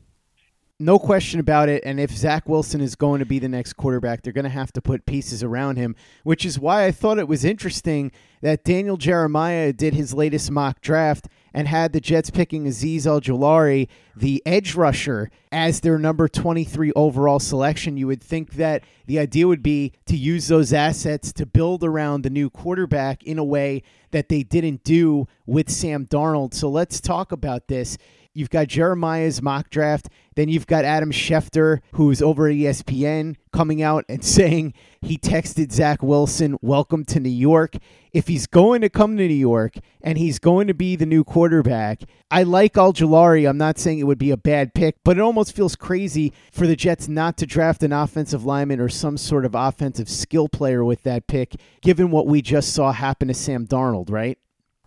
No 0.80 0.98
question 0.98 1.40
about 1.40 1.70
it. 1.70 1.84
And 1.86 2.00
if 2.00 2.10
Zach 2.10 2.50
Wilson 2.50 2.82
is 2.82 2.96
going 2.96 3.20
to 3.20 3.26
be 3.26 3.38
the 3.38 3.48
next 3.48 3.74
quarterback, 3.74 4.24
they're 4.24 4.34
going 4.34 4.46
to 4.46 4.50
have 4.50 4.74
to 4.74 4.82
put 4.82 5.06
pieces 5.06 5.44
around 5.44 5.78
him, 5.78 5.96
which 6.24 6.44
is 6.44 6.58
why 6.58 6.86
I 6.86 6.92
thought 6.92 7.20
it 7.20 7.28
was 7.28 7.46
interesting 7.46 8.12
that 8.42 8.64
Daniel 8.64 8.98
Jeremiah 8.98 9.74
did 9.74 9.94
his 9.94 10.12
latest 10.12 10.50
mock 10.50 10.82
draft 10.82 11.28
and 11.54 11.68
had 11.68 11.94
the 11.94 12.00
Jets 12.00 12.30
picking 12.30 12.66
Azeez 12.66 13.02
Ojulari, 13.02 13.88
the 14.16 14.42
edge 14.46 14.76
rusher, 14.76 15.30
as 15.52 15.82
their 15.82 15.98
number 15.98 16.28
23 16.28 16.92
overall 16.96 17.40
selection. 17.40 17.98
You 17.98 18.08
would 18.08 18.24
think 18.24 18.54
that 18.54 18.84
the 19.06 19.20
idea 19.20 19.48
would 19.48 19.64
be 19.64 19.94
to 20.06 20.16
use 20.16 20.48
those 20.48 20.74
assets 20.74 21.34
to 21.34 21.46
build 21.46 21.84
around 21.84 22.22
the 22.22 22.30
new 22.30 22.50
quarterback 22.50 23.24
in 23.24 23.38
a 23.38 23.44
way 23.44 23.84
that 24.12 24.30
they 24.30 24.44
didn't 24.44 24.84
do 24.84 25.28
with 25.46 25.70
Sam 25.70 26.06
Darnold. 26.06 26.54
So 26.54 26.70
let's 26.70 27.02
talk 27.02 27.32
about 27.32 27.68
this. 27.68 27.98
You've 28.34 28.50
got 28.50 28.68
Jeremiah's 28.68 29.42
mock 29.42 29.70
draft. 29.70 30.08
Then 30.36 30.48
you've 30.48 30.68
got 30.68 30.86
Adam 30.86 31.12
Schefter, 31.12 31.82
who's 31.94 32.22
over 32.22 32.48
at 32.48 32.56
ESPN, 32.56 33.36
coming 33.52 33.82
out 33.82 34.06
and 34.08 34.24
saying 34.24 34.74
he 35.02 35.18
texted 35.18 35.74
Zach 35.74 36.02
Wilson, 36.02 36.58
Welcome 36.62 37.04
to 37.06 37.20
New 37.20 37.30
York. 37.30 37.76
If 38.14 38.28
he's 38.28 38.48
going 38.48 38.80
to 38.82 38.90
come 38.90 39.18
to 39.18 39.28
New 39.28 39.34
York 39.34 39.76
and 40.02 40.18
he's 40.18 40.40
going 40.40 40.68
to 40.68 40.74
be 40.74 40.96
the 40.96 41.06
new 41.06 41.26
quarterback, 41.26 42.04
I 42.30 42.44
like 42.44 42.76
Ojulari. 42.76 43.50
I'm 43.50 43.58
not 43.58 43.78
saying 43.78 44.00
it 44.00 44.08
would 44.08 44.18
be 44.18 44.32
a 44.32 44.38
bad 44.38 44.74
pick, 44.74 44.96
but 45.04 45.18
it 45.18 45.22
almost 45.22 45.54
feels 45.54 45.76
crazy 45.76 46.32
for 46.54 46.66
the 46.66 46.78
Jets 46.78 47.10
not 47.10 47.36
to 47.38 47.46
draft 47.46 47.84
an 47.84 47.92
offensive 47.92 48.46
lineman 48.46 48.80
or 48.80 48.88
some 48.88 49.18
sort 49.18 49.44
of 49.44 49.56
offensive 49.56 50.10
skill 50.10 50.48
player 50.48 50.86
with 50.86 51.04
that 51.04 51.28
pick, 51.28 51.56
given 51.82 52.12
what 52.12 52.28
we 52.28 52.42
just 52.42 52.72
saw 52.72 52.94
happen 52.94 53.28
to 53.28 53.34
Sam 53.34 53.68
Darnold, 53.68 54.10
right? 54.10 54.38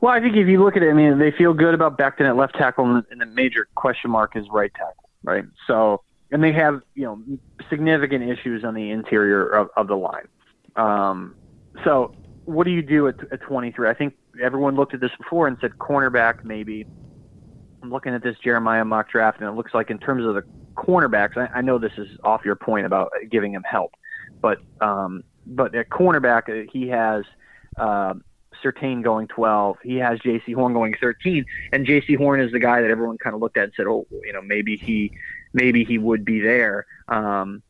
Well, 0.05 0.13
I 0.13 0.21
think 0.21 0.37
if 0.37 0.47
you 0.49 0.63
look 0.63 0.77
at 0.77 0.83
it, 0.83 0.91
I 0.91 0.93
mean, 0.93 1.19
they 1.19 1.31
feel 1.31 1.55
good 1.55 1.73
about 1.73 1.97
Becton 1.97 2.29
at 2.29 2.37
left 2.37 2.57
tackle, 2.57 3.03
and 3.11 3.23
the 3.23 3.25
major 3.25 3.69
question 3.75 4.11
mark 4.11 4.37
is 4.37 4.45
right 4.53 4.71
tackle, 4.75 5.09
right? 5.23 5.45
So, 5.67 6.03
and 6.31 6.45
they 6.45 6.53
have 6.53 6.83
you 6.95 7.05
know 7.05 7.23
significant 7.71 8.31
issues 8.31 8.65
on 8.65 8.75
the 8.75 8.91
interior 8.91 9.49
of, 9.49 9.71
of 9.79 9.89
the 9.89 9.95
line. 9.95 10.29
Um, 10.77 11.37
so, 11.85 12.15
what 12.45 12.65
do 12.65 12.71
you 12.71 12.83
do 12.83 13.09
at, 13.09 13.15
at 13.33 13.41
23? 13.41 13.89
I 13.89 13.95
think 13.95 14.13
everyone 14.43 14.77
looked 14.77 14.93
at 14.93 15.01
this 15.01 15.11
before 15.17 15.47
and 15.49 15.57
said 15.63 15.71
cornerback 15.79 16.45
maybe. 16.45 16.85
I'm 17.83 17.91
looking 17.91 18.13
at 18.13 18.23
this 18.23 18.37
Jeremiah 18.45 18.85
mock 18.85 19.11
draft, 19.11 19.41
and 19.41 19.49
it 19.49 19.53
looks 19.53 19.73
like 19.73 19.89
in 19.89 19.99
terms 19.99 20.27
of 20.27 20.35
the 20.35 20.43
cornerbacks, 20.77 21.39
I, 21.39 21.61
I 21.61 21.61
know 21.63 21.79
this 21.79 21.93
is 21.97 22.09
off 22.25 22.43
your 22.45 22.57
point 22.57 22.85
about 22.85 23.11
giving 23.31 23.55
him 23.55 23.63
help, 23.63 23.95
but 24.43 24.59
um, 24.83 25.25
but 25.47 25.75
at 25.75 25.89
cornerback, 25.89 26.69
he 26.71 26.89
has. 26.89 27.25
Uh, 27.79 28.13
Surtain 28.65 29.03
going 29.03 29.29
12. 29.29 29.79
He 29.83 29.97
has 29.97 30.19
Jaycee 30.21 30.55
Horn 30.55 30.73
going 30.73 30.95
13, 31.01 31.45
and 31.73 31.87
Jaycee 31.87 32.17
Horn 32.17 32.41
is 32.41 32.53
the 32.53 32.59
guy 32.59 32.81
that 32.81 32.91
everyone 32.91 33.19
kind 33.19 33.35
of 33.35 33.41
looked 33.41 33.57
at 33.57 33.65
and 33.65 33.73
said, 33.77 33.87
"Oh, 33.87 34.07
you 34.11 34.33
know, 34.33 34.43
maybe 34.43 34.77
he, 34.77 35.13
maybe 35.53 35.85
he 35.85 35.99
would 35.99 36.25
be 36.25 36.41
there." 36.41 36.87
Um, 37.09 37.63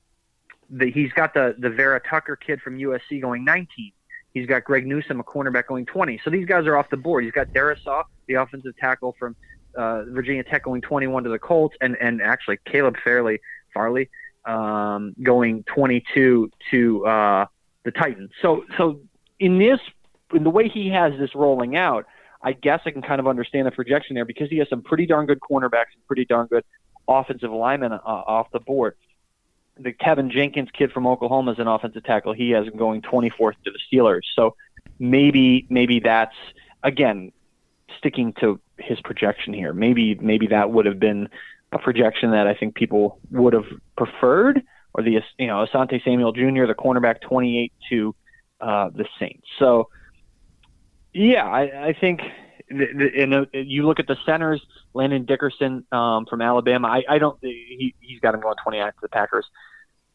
the, 0.71 0.91
he's 0.91 1.13
got 1.13 1.35
the 1.35 1.55
the 1.59 1.71
Vera 1.71 2.01
Tucker 2.01 2.37
kid 2.37 2.61
from 2.61 2.79
USC 2.79 3.21
going 3.21 3.45
19. 3.45 3.93
He's 4.33 4.47
got 4.47 4.65
Greg 4.65 4.87
Newsom, 4.87 5.21
a 5.21 5.25
cornerback, 5.25 5.69
going 5.69 5.87
20. 5.87 6.21
So 6.25 6.31
these 6.31 6.47
guys 6.47 6.67
are 6.67 6.77
off 6.77 6.91
the 6.91 6.97
board. 6.97 7.23
He's 7.23 7.33
got 7.33 7.49
Darrisaw, 7.49 8.03
the 8.27 8.35
offensive 8.35 8.77
tackle 8.77 9.15
from 9.19 9.37
uh, 9.77 10.03
Virginia 10.09 10.43
Tech, 10.43 10.65
going 10.65 10.81
21 10.81 11.25
to 11.25 11.31
the 11.31 11.39
Colts, 11.39 11.77
and 11.81 11.97
and 12.01 12.21
actually 12.21 12.59
Caleb 12.67 12.97
Fairley 13.03 13.41
Farley 13.73 14.09
um, 14.45 15.15
going 15.23 15.65
22 15.65 16.51
to 16.71 17.07
uh, 17.07 17.47
the 17.85 17.91
Titans. 17.91 18.31
So 18.43 18.65
so 18.77 19.01
in 19.39 19.59
this 19.59 19.81
in 20.35 20.45
the 20.45 20.51
way 20.51 20.69
he 20.69 20.89
has 20.91 21.13
this 21.19 21.35
rolling 21.35 21.77
out, 21.77 22.07
I 22.43 22.53
guess 22.53 22.81
I 22.85 22.91
can 22.91 23.03
kind 23.03 23.21
of 23.21 23.27
understand 23.27 23.67
the 23.67 23.71
projection 23.71 24.15
there 24.15 24.25
because 24.25 24.51
he 24.51 24.59
has 24.59 24.69
some 24.69 24.83
pretty 24.83 25.07
darn 25.07 25.27
good 25.27 25.41
cornerbacks 25.41 25.95
and 25.95 26.07
pretty 26.07 26.27
darn 26.27 26.47
good 26.47 26.65
offensive 27.09 27.51
linemen 27.51 27.93
uh, 27.93 27.99
off 28.05 28.51
the 28.53 28.61
board. 28.61 28.97
The 29.79 29.93
Teven 29.93 30.31
Jenkins 30.31 30.69
kid 30.73 30.93
from 30.93 31.07
Oklahoma 31.07 31.53
is 31.53 31.59
an 31.59 31.67
offensive 31.67 32.05
tackle. 32.05 32.33
He 32.33 32.51
has 32.51 32.67
him 32.67 32.77
going 32.77 33.03
24th 33.03 33.55
to 33.65 33.73
the 33.73 33.79
Steelers. 33.91 34.23
So 34.37 34.55
maybe 34.99 35.67
maybe 35.69 36.01
that's 36.01 36.37
again 36.83 37.33
sticking 37.99 38.35
to 38.35 38.61
his 38.79 39.01
projection 39.01 39.53
here. 39.53 39.73
Maybe 39.73 40.15
maybe 40.15 40.49
that 40.49 40.71
would 40.71 40.87
have 40.87 41.01
been 41.01 41.29
a 41.73 41.79
projection 41.79 42.31
that 42.33 42.47
I 42.47 42.55
think 42.55 42.75
people 42.75 43.19
would 43.31 43.53
have 43.53 43.67
preferred, 43.97 44.63
or 44.93 45.03
the 45.03 45.21
you 45.39 45.47
know 45.47 45.67
Asante 45.67 46.03
Samuel 46.05 46.33
Jr. 46.33 46.67
the 46.67 46.75
cornerback 46.79 47.21
28 47.23 47.73
to 47.91 48.15
uh, 48.61 48.91
the 48.91 49.07
Saints. 49.19 49.47
So 49.59 49.89
yeah, 51.15 51.45
I, 51.45 51.89
I 51.89 51.97
think, 51.99 52.21
and 52.69 53.47
you 53.53 53.87
look 53.87 54.01
at 54.01 54.07
the 54.09 54.17
centers, 54.27 54.61
Landon 54.95 55.25
Dickerson 55.25 55.87
um, 55.93 56.27
from 56.27 56.43
Alabama. 56.43 56.89
I, 56.89 57.05
I 57.09 57.19
don't. 57.19 57.39
He 57.41 57.95
he's 58.01 58.21
got 58.21 58.35
him 58.35 58.41
going 58.41 58.57
29 58.63 58.87
to 58.87 58.99
the 59.01 59.09
Packers. 59.09 59.47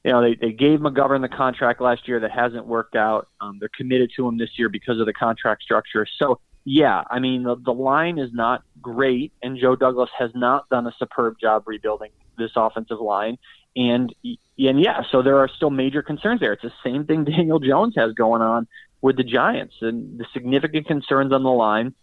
You 0.04 0.12
know, 0.12 0.22
they, 0.22 0.36
they 0.36 0.52
gave 0.52 0.80
McGovern 0.80 1.22
the 1.22 1.30
contract 1.30 1.82
last 1.82 2.08
year 2.08 2.22
that 2.22 2.32
hasn't 2.32 2.66
worked 2.66 2.96
out. 2.96 3.28
Um, 3.42 3.58
they're 3.60 3.70
committed 3.76 4.12
to 4.16 4.28
him 4.28 4.38
this 4.38 4.50
year 4.58 4.70
because 4.70 5.00
of 5.00 5.06
the 5.06 5.14
contract 5.14 5.62
structure. 5.62 6.06
So, 6.18 6.40
yeah, 6.64 7.04
I 7.10 7.20
mean, 7.20 7.44
the, 7.44 7.58
the 7.58 7.74
line 7.74 8.18
is 8.18 8.32
not 8.32 8.64
great, 8.82 9.34
and 9.44 9.58
Joe 9.58 9.76
Douglas 9.76 10.10
has 10.18 10.32
not 10.34 10.70
done 10.70 10.88
a 10.88 10.94
superb 10.98 11.36
job 11.40 11.64
rebuilding 11.66 12.12
this 12.38 12.52
offensive 12.56 13.00
line. 13.00 13.38
and 13.76 14.14
and 14.24 14.82
yeah, 14.82 15.04
so 15.12 15.22
there 15.22 15.38
are 15.38 15.50
still 15.50 15.70
major 15.70 16.02
concerns 16.02 16.40
there. 16.40 16.54
It's 16.54 16.64
the 16.64 16.74
same 16.84 17.06
thing 17.06 17.24
Daniel 17.26 17.60
Jones 17.60 17.96
has 17.98 18.14
going 18.14 18.42
on 18.42 18.68
with 19.02 19.18
the 19.18 19.24
Giants 19.24 19.76
and 19.82 20.20
the 20.20 20.26
significant 20.34 20.88
concerns 20.88 21.34
on 21.34 21.44
the 21.44 21.50
line. 21.50 21.94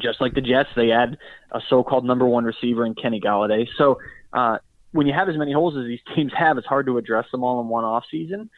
Just 0.00 0.20
like 0.20 0.34
the 0.34 0.40
Jets, 0.40 0.70
they 0.76 0.92
add 0.92 1.18
a 1.52 1.60
so-called 1.68 2.06
number 2.06 2.26
one 2.26 2.44
receiver 2.44 2.86
in 2.86 2.94
Kenny 2.94 3.20
Golladay. 3.20 3.68
So 3.76 3.98
uh, 4.32 4.58
when 4.92 5.06
you 5.06 5.12
have 5.12 5.28
as 5.28 5.36
many 5.36 5.52
holes 5.52 5.76
as 5.76 5.84
these 5.84 6.00
teams 6.14 6.32
have, 6.36 6.56
it's 6.56 6.66
hard 6.66 6.86
to 6.86 6.96
address 6.96 7.26
them 7.30 7.44
all 7.44 7.60
in 7.60 7.68
one 7.68 7.84
off 7.84 8.04
season. 8.10 8.48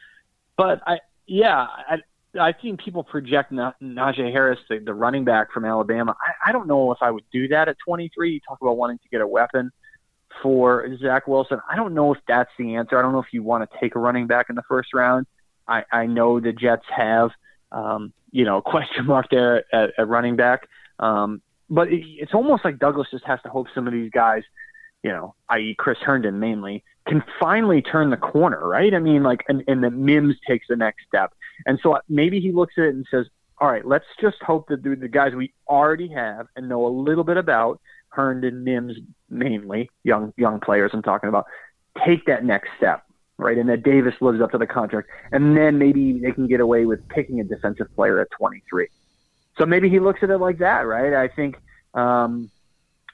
But 0.55 0.81
I, 0.87 0.99
yeah, 1.25 1.67
I, 1.89 1.97
I've 2.39 2.55
seen 2.61 2.77
people 2.77 3.03
project 3.03 3.51
Najee 3.51 4.31
Harris, 4.31 4.59
the, 4.69 4.79
the 4.79 4.93
running 4.93 5.25
back 5.25 5.51
from 5.51 5.65
Alabama. 5.65 6.15
I, 6.21 6.49
I 6.49 6.51
don't 6.51 6.67
know 6.67 6.91
if 6.91 6.99
I 7.01 7.11
would 7.11 7.23
do 7.31 7.49
that 7.49 7.67
at 7.67 7.77
23. 7.85 8.31
You 8.31 8.39
talk 8.47 8.59
about 8.61 8.77
wanting 8.77 8.99
to 8.99 9.09
get 9.09 9.21
a 9.21 9.27
weapon 9.27 9.71
for 10.41 10.87
Zach 10.99 11.27
Wilson. 11.27 11.59
I 11.69 11.75
don't 11.75 11.93
know 11.93 12.13
if 12.13 12.19
that's 12.27 12.51
the 12.57 12.75
answer. 12.75 12.97
I 12.97 13.01
don't 13.01 13.11
know 13.11 13.19
if 13.19 13.33
you 13.33 13.43
want 13.43 13.69
to 13.69 13.79
take 13.79 13.95
a 13.95 13.99
running 13.99 14.27
back 14.27 14.47
in 14.49 14.55
the 14.55 14.63
first 14.67 14.93
round. 14.93 15.25
I, 15.67 15.83
I 15.91 16.05
know 16.05 16.39
the 16.39 16.53
Jets 16.53 16.85
have, 16.95 17.31
um, 17.71 18.13
you 18.31 18.45
know, 18.45 18.57
a 18.57 18.61
question 18.73 19.05
mark 19.05 19.27
there 19.29 19.63
at, 19.73 19.91
at 19.97 20.07
running 20.07 20.35
back. 20.35 20.67
Um, 20.99 21.41
but 21.69 21.89
it, 21.89 22.03
it's 22.05 22.33
almost 22.33 22.63
like 22.65 22.79
Douglas 22.79 23.07
just 23.11 23.25
has 23.25 23.39
to 23.43 23.49
hope 23.49 23.67
some 23.73 23.87
of 23.87 23.93
these 23.93 24.11
guys, 24.11 24.43
you 25.03 25.11
know, 25.11 25.35
i.e. 25.49 25.75
Chris 25.77 25.97
Herndon 26.01 26.39
mainly, 26.39 26.83
can 27.07 27.23
finally 27.39 27.81
turn 27.81 28.09
the 28.09 28.17
corner, 28.17 28.67
right? 28.67 28.93
I 28.93 28.99
mean, 28.99 29.23
like, 29.23 29.43
and, 29.47 29.63
and 29.67 29.83
that 29.83 29.91
Mims 29.91 30.35
takes 30.47 30.67
the 30.67 30.75
next 30.75 31.05
step. 31.07 31.33
And 31.65 31.79
so 31.81 31.97
maybe 32.09 32.39
he 32.39 32.51
looks 32.51 32.73
at 32.77 32.85
it 32.85 32.95
and 32.95 33.05
says, 33.09 33.27
all 33.59 33.69
right, 33.69 33.85
let's 33.85 34.05
just 34.21 34.37
hope 34.41 34.67
that 34.67 34.83
the, 34.83 34.95
the 34.95 35.07
guys 35.07 35.33
we 35.33 35.53
already 35.67 36.07
have 36.09 36.47
and 36.55 36.69
know 36.69 36.85
a 36.85 36.89
little 36.89 37.23
bit 37.23 37.37
about– 37.37 37.79
Herndon, 38.09 38.63
Mims, 38.63 38.97
mainly 39.29 39.89
young 40.03 40.33
young 40.37 40.59
players 40.59 40.91
I'm 40.93 41.03
talking 41.03 41.29
about, 41.29 41.45
take 42.05 42.25
that 42.25 42.43
next 42.43 42.69
step, 42.77 43.03
right? 43.37 43.57
And 43.57 43.69
that 43.69 43.83
Davis 43.83 44.15
lives 44.21 44.41
up 44.41 44.51
to 44.51 44.57
the 44.57 44.67
contract, 44.67 45.09
and 45.31 45.55
then 45.55 45.77
maybe 45.77 46.19
they 46.19 46.31
can 46.31 46.47
get 46.47 46.59
away 46.59 46.85
with 46.85 47.07
picking 47.09 47.39
a 47.39 47.43
defensive 47.43 47.87
player 47.95 48.19
at 48.19 48.29
23. 48.31 48.87
So 49.57 49.65
maybe 49.65 49.89
he 49.89 49.99
looks 49.99 50.21
at 50.23 50.29
it 50.29 50.37
like 50.37 50.59
that, 50.59 50.81
right? 50.81 51.13
I 51.13 51.27
think 51.27 51.57
um, 51.93 52.49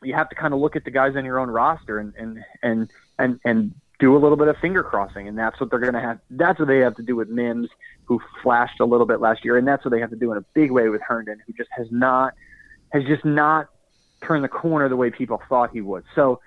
you 0.01 0.13
have 0.13 0.29
to 0.29 0.35
kind 0.35 0.53
of 0.53 0.59
look 0.59 0.75
at 0.75 0.83
the 0.83 0.91
guys 0.91 1.15
on 1.15 1.25
your 1.25 1.39
own 1.39 1.49
roster 1.49 1.99
and 1.99 2.13
and 2.15 2.43
and 2.61 2.89
and 3.17 3.39
and 3.45 3.75
do 3.99 4.15
a 4.15 4.19
little 4.19 4.37
bit 4.37 4.47
of 4.47 4.57
finger 4.57 4.83
crossing, 4.83 5.27
and 5.27 5.37
that's 5.37 5.59
what 5.59 5.69
they're 5.69 5.79
going 5.79 5.93
to 5.93 6.01
have. 6.01 6.19
That's 6.29 6.59
what 6.59 6.67
they 6.67 6.79
have 6.79 6.95
to 6.95 7.03
do 7.03 7.15
with 7.15 7.29
Mims, 7.29 7.69
who 8.05 8.19
flashed 8.41 8.79
a 8.79 8.85
little 8.85 9.05
bit 9.05 9.21
last 9.21 9.45
year, 9.45 9.57
and 9.57 9.67
that's 9.67 9.85
what 9.85 9.91
they 9.91 9.99
have 9.99 10.09
to 10.09 10.15
do 10.15 10.31
in 10.31 10.37
a 10.37 10.45
big 10.53 10.71
way 10.71 10.89
with 10.89 11.01
Herndon, 11.01 11.41
who 11.45 11.53
just 11.53 11.69
has 11.71 11.87
not 11.91 12.33
has 12.91 13.03
just 13.05 13.25
not 13.25 13.69
turned 14.21 14.43
the 14.43 14.49
corner 14.49 14.87
the 14.89 14.95
way 14.95 15.09
people 15.09 15.41
thought 15.49 15.71
he 15.71 15.81
would. 15.81 16.03
So, 16.15 16.39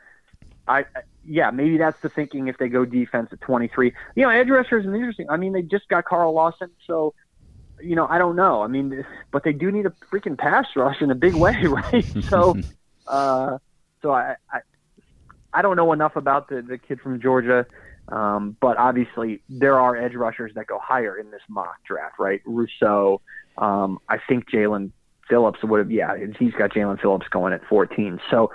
I 0.68 0.84
yeah, 1.28 1.50
maybe 1.50 1.78
that's 1.78 2.00
the 2.00 2.08
thinking 2.08 2.48
if 2.48 2.58
they 2.58 2.68
go 2.68 2.84
defense 2.84 3.30
at 3.32 3.40
23. 3.40 3.92
You 4.14 4.22
know, 4.22 4.28
edge 4.28 4.48
rushers 4.48 4.84
is 4.84 4.94
interesting. 4.94 5.28
I 5.30 5.36
mean, 5.36 5.52
they 5.52 5.62
just 5.62 5.88
got 5.88 6.04
Carl 6.04 6.32
Lawson, 6.32 6.70
so 6.86 7.14
you 7.80 7.94
know, 7.94 8.06
I 8.08 8.18
don't 8.18 8.36
know. 8.36 8.62
I 8.62 8.68
mean, 8.68 9.04
but 9.30 9.44
they 9.44 9.52
do 9.52 9.70
need 9.70 9.86
a 9.86 9.92
freaking 10.10 10.38
pass 10.38 10.66
rush 10.76 11.02
in 11.02 11.10
a 11.10 11.14
big 11.14 11.34
way, 11.34 11.56
right? 11.66 12.04
so, 12.28 12.56
uh, 13.06 13.58
so 14.02 14.12
I, 14.12 14.36
I, 14.50 14.60
I 15.52 15.62
don't 15.62 15.76
know 15.76 15.92
enough 15.92 16.16
about 16.16 16.48
the 16.48 16.62
the 16.62 16.78
kid 16.78 17.00
from 17.00 17.20
Georgia. 17.20 17.66
Um, 18.08 18.56
but 18.60 18.76
obviously, 18.76 19.42
there 19.48 19.80
are 19.80 19.96
edge 19.96 20.14
rushers 20.14 20.54
that 20.54 20.68
go 20.68 20.78
higher 20.78 21.18
in 21.18 21.32
this 21.32 21.40
mock 21.48 21.82
draft, 21.84 22.20
right? 22.20 22.40
Rousseau, 22.44 23.20
um, 23.58 23.98
I 24.08 24.18
think 24.28 24.48
Jaelan 24.48 24.92
Phillips 25.28 25.62
would 25.64 25.78
have, 25.78 25.90
yeah, 25.90 26.16
he's 26.38 26.52
got 26.52 26.70
Jaelan 26.70 27.00
Phillips 27.00 27.26
going 27.28 27.52
at 27.52 27.64
14. 27.66 28.20
So, 28.30 28.52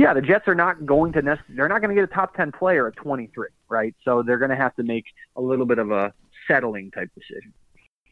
yeah, 0.00 0.14
the 0.14 0.22
Jets 0.22 0.48
are 0.48 0.54
not 0.54 0.86
going 0.86 1.12
to 1.12 1.20
they're 1.50 1.68
not 1.68 1.82
going 1.82 1.94
to 1.94 1.94
get 1.94 2.10
a 2.10 2.14
top 2.14 2.34
10 2.34 2.52
player 2.52 2.88
at 2.88 2.96
23, 2.96 3.48
right? 3.68 3.94
So 4.02 4.22
they're 4.22 4.38
going 4.38 4.50
to 4.50 4.56
have 4.56 4.74
to 4.76 4.82
make 4.82 5.04
a 5.36 5.42
little 5.42 5.66
bit 5.66 5.78
of 5.78 5.90
a 5.90 6.14
settling 6.48 6.90
type 6.90 7.10
decision. 7.14 7.52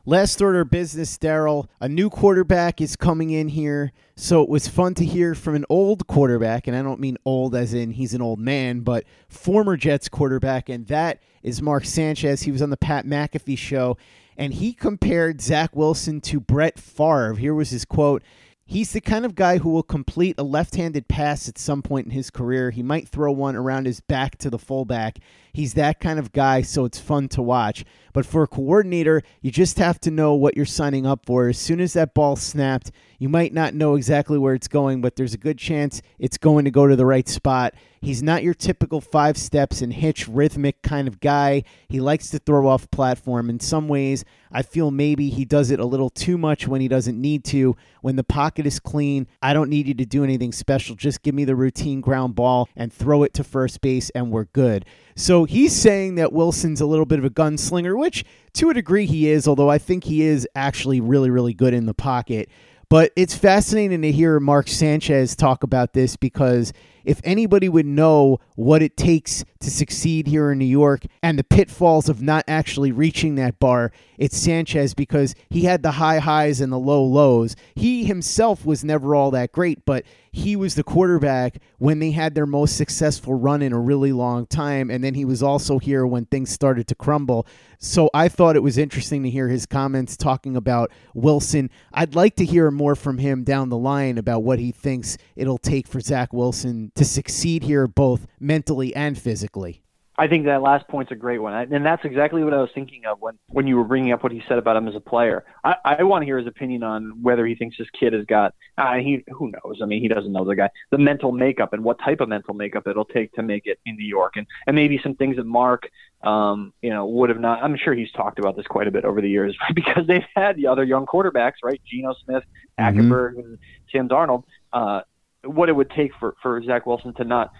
Last 0.05 0.43
order 0.43 0.61
of 0.61 0.71
business, 0.71 1.17
Darryl. 1.17 1.67
A 1.81 1.89
new 1.89 2.11
quarterback 2.11 2.83
is 2.83 2.95
coming 2.95 3.31
in 3.31 3.49
here. 3.49 3.93
So 4.17 4.43
it 4.43 4.51
was 4.51 4.69
fun 4.69 4.93
to 4.97 5.05
hear 5.05 5.35
from 5.35 5.55
an 5.55 5.65
old 5.71 6.07
quarterback, 6.07 6.67
and 6.67 6.77
I 6.77 6.83
don't 6.83 7.01
mean 7.01 7.17
old 7.25 7.55
as 7.55 7.73
in 7.73 7.93
he's 7.93 8.13
an 8.13 8.21
old 8.21 8.39
man, 8.39 8.81
but 8.81 9.05
former 9.31 9.79
Jets 9.79 10.11
quarterback, 10.11 10.69
and 10.69 10.87
that 10.89 11.23
is 11.43 11.63
Mark 11.63 11.87
Sanchez. 11.87 12.43
He 12.43 12.53
was 12.53 12.61
on 12.61 12.69
the 12.69 12.77
Pat 12.77 13.07
McAfee 13.07 13.57
show, 13.57 13.97
and 14.37 14.53
he 14.53 14.75
compared 14.75 15.41
Zach 15.41 15.75
Wilson 15.75 16.21
to 16.21 16.39
Brett 16.39 16.79
Favre. 16.79 17.37
Here 17.37 17.55
was 17.55 17.71
his 17.71 17.87
quote. 17.87 18.23
He's 18.71 18.93
the 18.93 19.01
kind 19.01 19.25
of 19.25 19.35
guy 19.35 19.57
who 19.57 19.71
will 19.71 19.83
complete 19.83 20.35
a 20.37 20.43
left 20.43 20.75
handed 20.75 21.09
pass 21.09 21.49
at 21.49 21.57
some 21.57 21.81
point 21.81 22.05
in 22.05 22.13
his 22.13 22.29
career. 22.29 22.71
He 22.71 22.83
might 22.83 23.09
throw 23.09 23.33
one 23.33 23.57
around 23.57 23.87
his 23.87 24.01
back 24.01 24.37
to 24.39 24.51
the 24.51 24.59
fullback. 24.59 25.21
He's 25.55 25.73
that 25.73 26.01
kind 26.01 26.19
of 26.19 26.33
guy, 26.33 26.61
so 26.61 26.85
it's 26.85 27.01
fun 27.01 27.29
to 27.29 27.41
watch. 27.41 27.87
But 28.13 28.27
for 28.27 28.43
a 28.43 28.47
coordinator, 28.47 29.23
you 29.41 29.51
just 29.51 29.79
have 29.79 29.99
to 30.01 30.11
know 30.11 30.35
what 30.35 30.55
you're 30.55 30.67
signing 30.67 31.07
up 31.07 31.25
for. 31.25 31.49
As 31.49 31.57
soon 31.57 31.81
as 31.81 31.95
that 31.95 32.13
ball 32.13 32.37
snapped, 32.37 32.91
you 33.19 33.31
might 33.31 33.55
not 33.55 33.73
know 33.73 33.95
exactly 33.95 34.37
where 34.37 34.53
it's 34.53 34.69
going, 34.69 35.01
but 35.01 35.17
there's 35.17 35.33
a 35.33 35.39
good 35.39 35.57
chance 35.57 36.03
it's 36.19 36.37
going 36.37 36.67
to 36.67 36.71
go 36.71 36.87
to 36.87 36.95
the 36.95 37.07
right 37.07 37.27
spot. 37.27 37.73
He's 38.01 38.23
not 38.23 38.43
your 38.43 38.55
typical 38.55 39.01
five 39.01 39.37
steps 39.37 39.83
and 39.83 39.93
hitch 39.93 40.29
rhythmic 40.29 40.83
kind 40.83 41.09
of 41.09 41.21
guy. 41.21 41.65
He 41.89 42.01
likes 42.01 42.31
to 42.31 42.39
throw 42.39 42.69
off 42.69 42.91
platform. 42.91 43.51
In 43.51 43.61
some 43.61 43.89
ways, 43.89 44.25
I 44.53 44.63
feel 44.63 44.91
maybe 44.91 45.29
he 45.29 45.45
does 45.45 45.71
it 45.71 45.81
a 45.81 45.85
little 45.85 46.11
too 46.11 46.39
much 46.39 46.67
when 46.67 46.81
he 46.81 46.89
doesn't 46.89 47.21
need 47.21 47.45
to. 47.47 47.77
When 48.01 48.17
the 48.17 48.25
pocket 48.25 48.67
is 48.67 48.81
clean, 48.81 49.27
I 49.43 49.53
don't 49.53 49.71
need 49.71 49.89
you 49.89 49.95
to 49.95 50.07
do 50.07 50.25
anything 50.25 50.53
special. 50.53 50.97
Just 50.97 51.23
give 51.23 51.35
me 51.35 51.45
the 51.45 51.57
routine 51.57 52.01
ground 52.01 52.35
ball 52.35 52.69
and 52.77 52.93
throw 52.93 53.23
it 53.23 53.35
to 53.35 53.45
first 53.45 53.81
base, 53.81 54.11
and 54.11 54.31
we're 54.31 54.45
good. 54.45 54.85
So 55.17 55.45
he's 55.45 55.75
saying 55.75 56.15
that 56.15 56.33
Wilson's 56.33 56.81
a 56.81 56.87
little 56.87 57.07
bit 57.07 57.19
of 57.19 57.25
a 57.25 57.31
gunslinger, 57.31 57.99
which 57.99 58.25
to 58.55 58.71
a 58.71 58.75
degree 58.75 59.07
he 59.07 59.29
is, 59.29 59.49
although 59.49 59.71
I 59.71 59.79
think 59.79 60.05
he 60.05 60.23
is 60.23 60.47
actually 60.55 61.01
really, 61.01 61.31
really 61.31 61.55
good 61.55 61.75
in 61.75 61.87
the 61.87 61.95
pocket. 61.95 62.49
But 62.91 63.13
it's 63.17 63.37
fascinating 63.37 64.01
to 64.01 64.13
hear 64.13 64.41
Mark 64.41 64.67
Sanchez 64.67 65.37
talk 65.37 65.63
about 65.63 65.93
this 65.93 66.17
because 66.17 66.73
if 67.09 67.23
anybody 67.25 67.71
would 67.71 67.87
know 67.87 68.39
what 68.55 68.83
it 68.83 68.95
takes 68.95 69.43
to 69.61 69.71
succeed 69.71 70.27
here 70.27 70.53
in 70.53 70.59
New 70.59 70.67
York 70.67 71.05
and 71.23 71.39
the 71.39 71.45
pitfalls 71.45 72.11
of 72.11 72.21
not 72.21 72.45
actually 72.47 72.93
reaching 72.93 73.37
that 73.37 73.59
bar, 73.59 73.93
it's 74.19 74.37
Sanchez 74.37 74.93
because 74.93 75.35
he 75.49 75.63
had 75.63 75.83
the 75.83 75.93
high 75.93 76.19
highs 76.19 76.61
and 76.61 76.71
the 76.71 76.79
low 76.79 77.03
lows. 77.03 77.57
He 77.75 78.05
himself 78.05 78.67
was 78.67 78.85
never 78.85 79.15
all 79.15 79.31
that 79.31 79.53
great, 79.53 79.87
but 79.87 80.05
he 80.33 80.57
was 80.57 80.75
the 80.75 80.83
quarterback 80.83 81.59
when 81.79 81.99
they 81.99 82.11
had 82.11 82.35
their 82.35 82.47
most 82.47 82.77
successful 82.77 83.35
run 83.35 83.63
in 83.63 83.73
a 83.73 83.79
really 83.79 84.13
long 84.13 84.47
time. 84.47 84.91
And 84.91 85.03
then 85.03 85.15
he 85.15 85.25
was 85.25 85.43
also 85.43 85.79
here 85.79 86.07
when 86.07 86.27
things 86.27 86.51
started 86.51 86.87
to 86.89 86.95
crumble. 86.95 87.47
So 87.79 88.11
I 88.13 88.29
thought 88.29 88.57
it 88.57 88.63
was 88.63 88.79
interesting 88.79 89.23
to 89.23 89.31
hear 89.31 89.49
his 89.49 89.67
comments 89.67 90.17
talking 90.17 90.57
about 90.57 90.91
Wilson. 91.15 91.71
I'd 91.93 92.15
like 92.15 92.37
to 92.37 92.45
hear 92.45 92.71
more 92.71 92.95
from 92.95 93.19
him 93.19 93.45
down 93.45 93.69
the 93.69 93.79
line 93.79 94.19
about 94.19 94.43
what 94.43 94.59
he 94.59 94.73
thinks 94.73 95.17
it'll 95.37 95.59
take 95.59 95.87
for 95.87 96.01
Zach 96.01 96.33
Wilson 96.33 96.93
to 96.95 97.05
succeed 97.05 97.63
here, 97.63 97.87
both 97.87 98.27
mentally 98.41 98.95
and 98.95 99.19
physically. 99.19 99.83
I 100.19 100.27
think 100.27 100.47
that 100.47 100.63
last 100.63 100.89
point's 100.89 101.13
a 101.13 101.15
great 101.15 101.39
one, 101.39 101.55
and 101.55 101.87
that's 101.87 102.05
exactly 102.05 102.43
what 102.43 102.53
I 102.53 102.61
was 102.61 102.71
thinking 102.75 103.07
of 103.07 103.21
when 103.21 103.39
when 103.51 103.69
you 103.69 103.77
were 103.77 103.85
bringing 103.85 104.11
up 104.11 104.25
what 104.25 104.33
he 104.33 104.43
said 104.49 104.59
about 104.59 104.77
him 104.77 104.89
as 104.89 104.97
a 104.97 105.01
player. 105.01 105.45
I, 105.63 105.77
I 105.85 106.03
want 106.03 106.23
to 106.23 106.27
hear 106.27 106.39
his 106.39 106.49
opinion 106.49 106.83
on 106.83 107.23
whether 107.23 107.47
he 107.47 107.55
thinks 107.55 107.79
this 107.79 107.87
kid 107.99 108.13
has 108.13 108.25
got. 108.25 108.53
Uh, 108.77 108.95
he 108.95 109.25
who 109.29 109.53
knows? 109.53 109.79
I 109.81 109.87
mean, 109.87 110.03
he 110.03 110.09
doesn't 110.09 110.33
know 110.33 110.45
the 110.45 110.57
guy, 110.57 110.71
the 110.91 110.99
mental 110.99 111.31
makeup, 111.31 111.73
and 111.73 111.85
what 111.85 112.01
type 112.01 112.21
of 112.21 112.29
mental 112.29 112.53
makeup 112.53 112.89
it'll 112.89 113.05
take 113.05 113.33
to 113.35 113.45
make 113.45 113.67
it 113.67 113.79
in 113.87 113.97
New 113.97 114.07
York, 114.07 114.33
and 114.37 114.47
and 114.67 114.75
maybe 114.75 114.99
some 115.01 115.15
things 115.15 115.37
that 115.37 115.47
Mark, 115.47 115.89
um, 116.25 116.73
you 116.83 116.91
know, 116.91 117.07
would 117.07 117.29
have 117.29 117.39
not. 117.39 117.63
I'm 117.63 117.77
sure 117.77 117.95
he's 117.95 118.11
talked 118.11 118.41
about 118.41 118.57
this 118.57 118.67
quite 118.67 118.89
a 118.89 118.91
bit 118.91 119.05
over 119.05 119.21
the 119.21 119.31
years 119.31 119.57
because 119.75 120.05
they've 120.09 120.27
had 120.35 120.57
the 120.57 120.67
other 120.67 120.83
young 120.83 121.07
quarterbacks, 121.07 121.63
right? 121.63 121.81
Geno 121.87 122.15
Smith, 122.25 122.43
Hackenberg, 122.77 123.35
mm-hmm. 123.35 123.41
and 123.41 123.59
Sam 123.93 124.09
Darnold. 124.09 124.43
Uh, 124.73 125.03
what 125.45 125.69
it 125.69 125.73
would 125.77 125.91
take 125.91 126.11
for 126.19 126.35
for 126.43 126.61
Zach 126.65 126.87
Wilson 126.87 127.15
to 127.15 127.25
not 127.25 127.53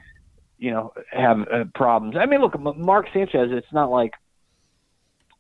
you 0.59 0.71
know, 0.71 0.93
have 1.11 1.41
uh, 1.49 1.65
problems. 1.75 2.17
I 2.17 2.27
mean, 2.27 2.41
look, 2.41 2.59
Mark 2.77 3.07
Sanchez. 3.13 3.51
It's 3.53 3.73
not 3.73 3.91
like, 3.91 4.13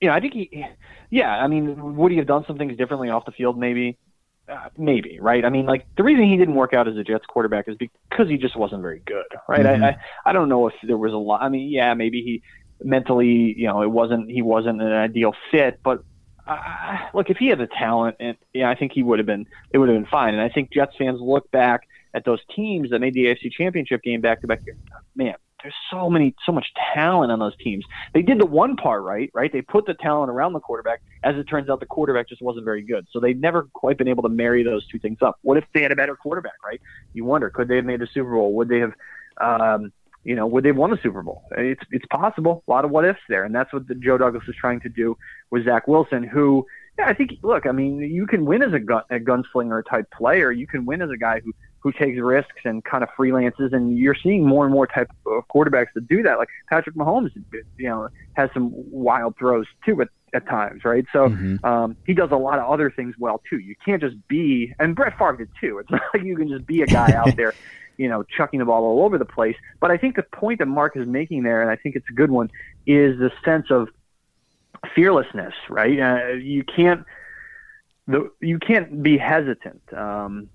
you 0.00 0.09
know, 0.09 0.14
I 0.14 0.20
think 0.20 0.33
he, 0.35 0.64
yeah. 1.11 1.31
I 1.31 1.48
mean, 1.48 1.96
would 1.96 2.12
he 2.12 2.18
have 2.18 2.26
done 2.26 2.44
some 2.46 2.57
things 2.57 2.76
differently 2.76 3.11
off 3.11 3.24
the 3.24 3.33
field? 3.33 3.59
Maybe, 3.59 3.98
uh, 4.48 4.68
maybe, 4.76 5.18
right? 5.20 5.44
I 5.44 5.50
mean, 5.50 5.66
like 5.66 5.87
the 5.96 6.04
reason 6.04 6.24
he 6.24 6.37
didn't 6.37 6.54
work 6.54 6.72
out 6.72 6.87
as 6.88 6.96
a 6.96 7.04
Jets 7.04 7.26
quarterback 7.26 7.68
is 7.68 7.76
because 7.76 8.28
he 8.28 8.37
just 8.37 8.57
wasn't 8.57 8.83
very 8.83 9.02
good, 9.04 9.26
right? 9.48 9.66
Mm-hmm. 9.66 9.85
I, 9.85 9.88
I 9.88 9.96
I 10.26 10.33
don't 10.33 10.48
know 10.48 10.68
if 10.68 10.74
there 10.83 10.96
was 10.96 11.12
a 11.12 11.16
lot. 11.16 11.42
I 11.42 11.48
mean, 11.48 11.68
yeah, 11.68 11.94
maybe 11.94 12.22
he 12.22 12.42
mentally, 12.83 13.54
you 13.57 13.66
know, 13.66 13.83
it 13.83 13.90
wasn't 13.90 14.31
he 14.31 14.42
wasn't 14.42 14.81
an 14.81 14.92
ideal 14.92 15.35
fit, 15.50 15.81
but. 15.83 16.04
Uh, 16.50 16.96
look, 17.12 17.28
if 17.28 17.37
he 17.37 17.48
had 17.48 17.59
the 17.59 17.66
talent, 17.66 18.16
and 18.20 18.35
yeah, 18.54 18.70
I 18.70 18.74
think 18.74 18.92
he 18.92 19.02
would 19.02 19.18
have 19.18 19.26
been. 19.26 19.46
It 19.70 19.76
would 19.76 19.90
have 19.90 19.98
been 19.98 20.11
fine. 20.11 20.33
And 20.33 20.42
I 20.42 20.48
think 20.48 20.72
Jets 20.72 20.96
fans 20.96 21.20
look 21.20 21.50
back 21.50 21.83
at 22.18 22.24
those 22.24 22.40
teams 22.54 22.90
that 22.90 22.98
made 22.98 23.14
the 23.14 23.26
AFC 23.26 23.52
Championship 23.52 24.02
game 24.02 24.20
back 24.20 24.40
to 24.40 24.48
back. 24.48 24.61
Man, 25.14 25.35
there's 25.62 25.74
so 25.90 26.11
many, 26.11 26.35
so 26.44 26.50
much 26.50 26.66
talent 26.94 27.31
on 27.31 27.38
those 27.38 27.57
teams. 27.59 27.85
They 28.12 28.22
did 28.22 28.40
the 28.40 28.46
one 28.46 28.76
part 28.76 29.04
right, 29.04 29.31
right? 29.33 29.52
They 29.52 29.62
put 29.62 29.87
the 29.87 29.94
talent 29.94 30.31
around 30.31 30.52
the 30.52 30.61
quarterback. 30.61 31.00
As 31.22 31.37
it 31.37 31.44
turns 31.44 31.70
out, 31.70 31.78
the 31.78 31.87
quarterback 31.87 32.28
just 32.28 32.42
wasn't 32.42 32.64
very 32.64 32.83
good. 32.83 33.07
So 33.12 33.20
they've 33.20 33.38
never 33.38 33.68
quite 33.72 33.98
been 33.98 34.09
able 34.09 34.24
to 34.24 34.28
marry 34.28 34.64
those 34.64 34.87
two 34.88 34.98
things 34.98 35.18
up. 35.22 35.38
What 35.42 35.57
if 35.57 35.64
they 35.72 35.83
had 35.83 35.92
a 35.92 35.96
better 35.96 36.16
quarterback, 36.16 36.62
right? 36.64 36.81
You 37.14 37.24
wonder, 37.24 37.50
could 37.50 37.68
they 37.68 37.76
have 37.76 37.85
made 37.85 38.00
the 38.00 38.09
Super 38.12 38.33
Bowl? 38.33 38.52
Would 38.54 38.68
they 38.68 38.81
have, 38.81 38.92
um, 39.40 39.92
you 40.24 40.35
know, 40.35 40.46
would 40.48 40.64
they 40.64 40.70
have 40.70 40.76
won 40.76 40.90
the 40.90 40.98
Super 41.02 41.22
Bowl? 41.22 41.44
It's 41.52 41.83
it's 41.92 42.07
possible. 42.07 42.64
A 42.66 42.70
lot 42.70 42.85
of 42.85 42.90
what 42.90 43.04
ifs 43.04 43.20
there, 43.28 43.44
and 43.44 43.54
that's 43.54 43.72
what 43.72 43.87
the 43.87 43.94
Joe 43.94 44.18
Douglas 44.18 44.42
is 44.48 44.57
trying 44.61 44.81
to 44.81 44.88
do 44.88 45.16
with 45.50 45.64
Zach 45.64 45.87
Wilson, 45.87 46.24
who 46.24 46.66
yeah, 46.98 47.07
I 47.07 47.14
think 47.14 47.33
look, 47.42 47.66
I 47.66 47.72
mean, 47.72 48.00
you 48.00 48.26
can 48.26 48.44
win 48.44 48.62
as 48.62 48.72
a, 48.72 48.81
gun, 48.81 49.02
a 49.11 49.20
gunslinger 49.20 49.83
type 49.88 50.11
player. 50.11 50.50
You 50.50 50.66
can 50.66 50.85
win 50.85 51.00
as 51.00 51.11
a 51.11 51.16
guy 51.16 51.40
who 51.40 51.52
who 51.80 51.92
takes 51.92 52.18
risks 52.18 52.60
and 52.64 52.84
kind 52.84 53.02
of 53.02 53.10
freelances, 53.16 53.72
and 53.72 53.96
you're 53.98 54.16
seeing 54.20 54.44
more 54.44 54.64
and 54.64 54.72
more 54.72 54.86
type 54.86 55.10
of 55.26 55.44
quarterbacks 55.48 55.88
that 55.94 56.08
do 56.08 56.22
that. 56.22 56.38
Like 56.38 56.48
Patrick 56.68 56.96
Mahomes, 56.96 57.30
you 57.76 57.88
know, 57.88 58.08
has 58.34 58.50
some 58.52 58.72
wild 58.72 59.36
throws 59.38 59.66
too 59.84 60.00
at, 60.02 60.08
at 60.34 60.46
times, 60.46 60.84
right? 60.84 61.04
So 61.12 61.28
mm-hmm. 61.28 61.64
um, 61.64 61.96
he 62.04 62.14
does 62.14 62.30
a 62.32 62.36
lot 62.36 62.58
of 62.58 62.68
other 62.70 62.90
things 62.90 63.14
well 63.18 63.40
too. 63.48 63.58
You 63.58 63.76
can't 63.84 64.02
just 64.02 64.16
be, 64.28 64.74
and 64.78 64.96
Brett 64.96 65.16
Favre 65.18 65.36
did 65.36 65.50
too. 65.60 65.78
It's 65.78 65.90
not 65.90 66.02
like 66.12 66.24
you 66.24 66.36
can 66.36 66.48
just 66.48 66.66
be 66.66 66.82
a 66.82 66.86
guy 66.86 67.12
out 67.12 67.36
there, 67.36 67.54
you 67.96 68.08
know, 68.08 68.24
chucking 68.24 68.58
the 68.58 68.66
ball 68.66 68.84
all 68.84 69.04
over 69.04 69.18
the 69.18 69.24
place. 69.24 69.56
But 69.80 69.90
I 69.90 69.98
think 69.98 70.16
the 70.16 70.24
point 70.24 70.58
that 70.58 70.66
Mark 70.66 70.96
is 70.96 71.06
making 71.06 71.44
there, 71.44 71.62
and 71.62 71.70
I 71.70 71.76
think 71.76 71.94
it's 71.94 72.08
a 72.10 72.14
good 72.14 72.30
one, 72.30 72.50
is 72.86 73.18
the 73.18 73.30
sense 73.44 73.70
of 73.70 73.88
fearlessness, 74.94 75.54
right? 75.68 75.98
Uh, 75.98 76.32
you 76.32 76.64
can't 76.64 77.04
the 78.08 78.30
you 78.40 78.58
can't 78.58 79.02
be 79.02 79.18
hesitant. 79.18 79.82
Um, 79.92 80.48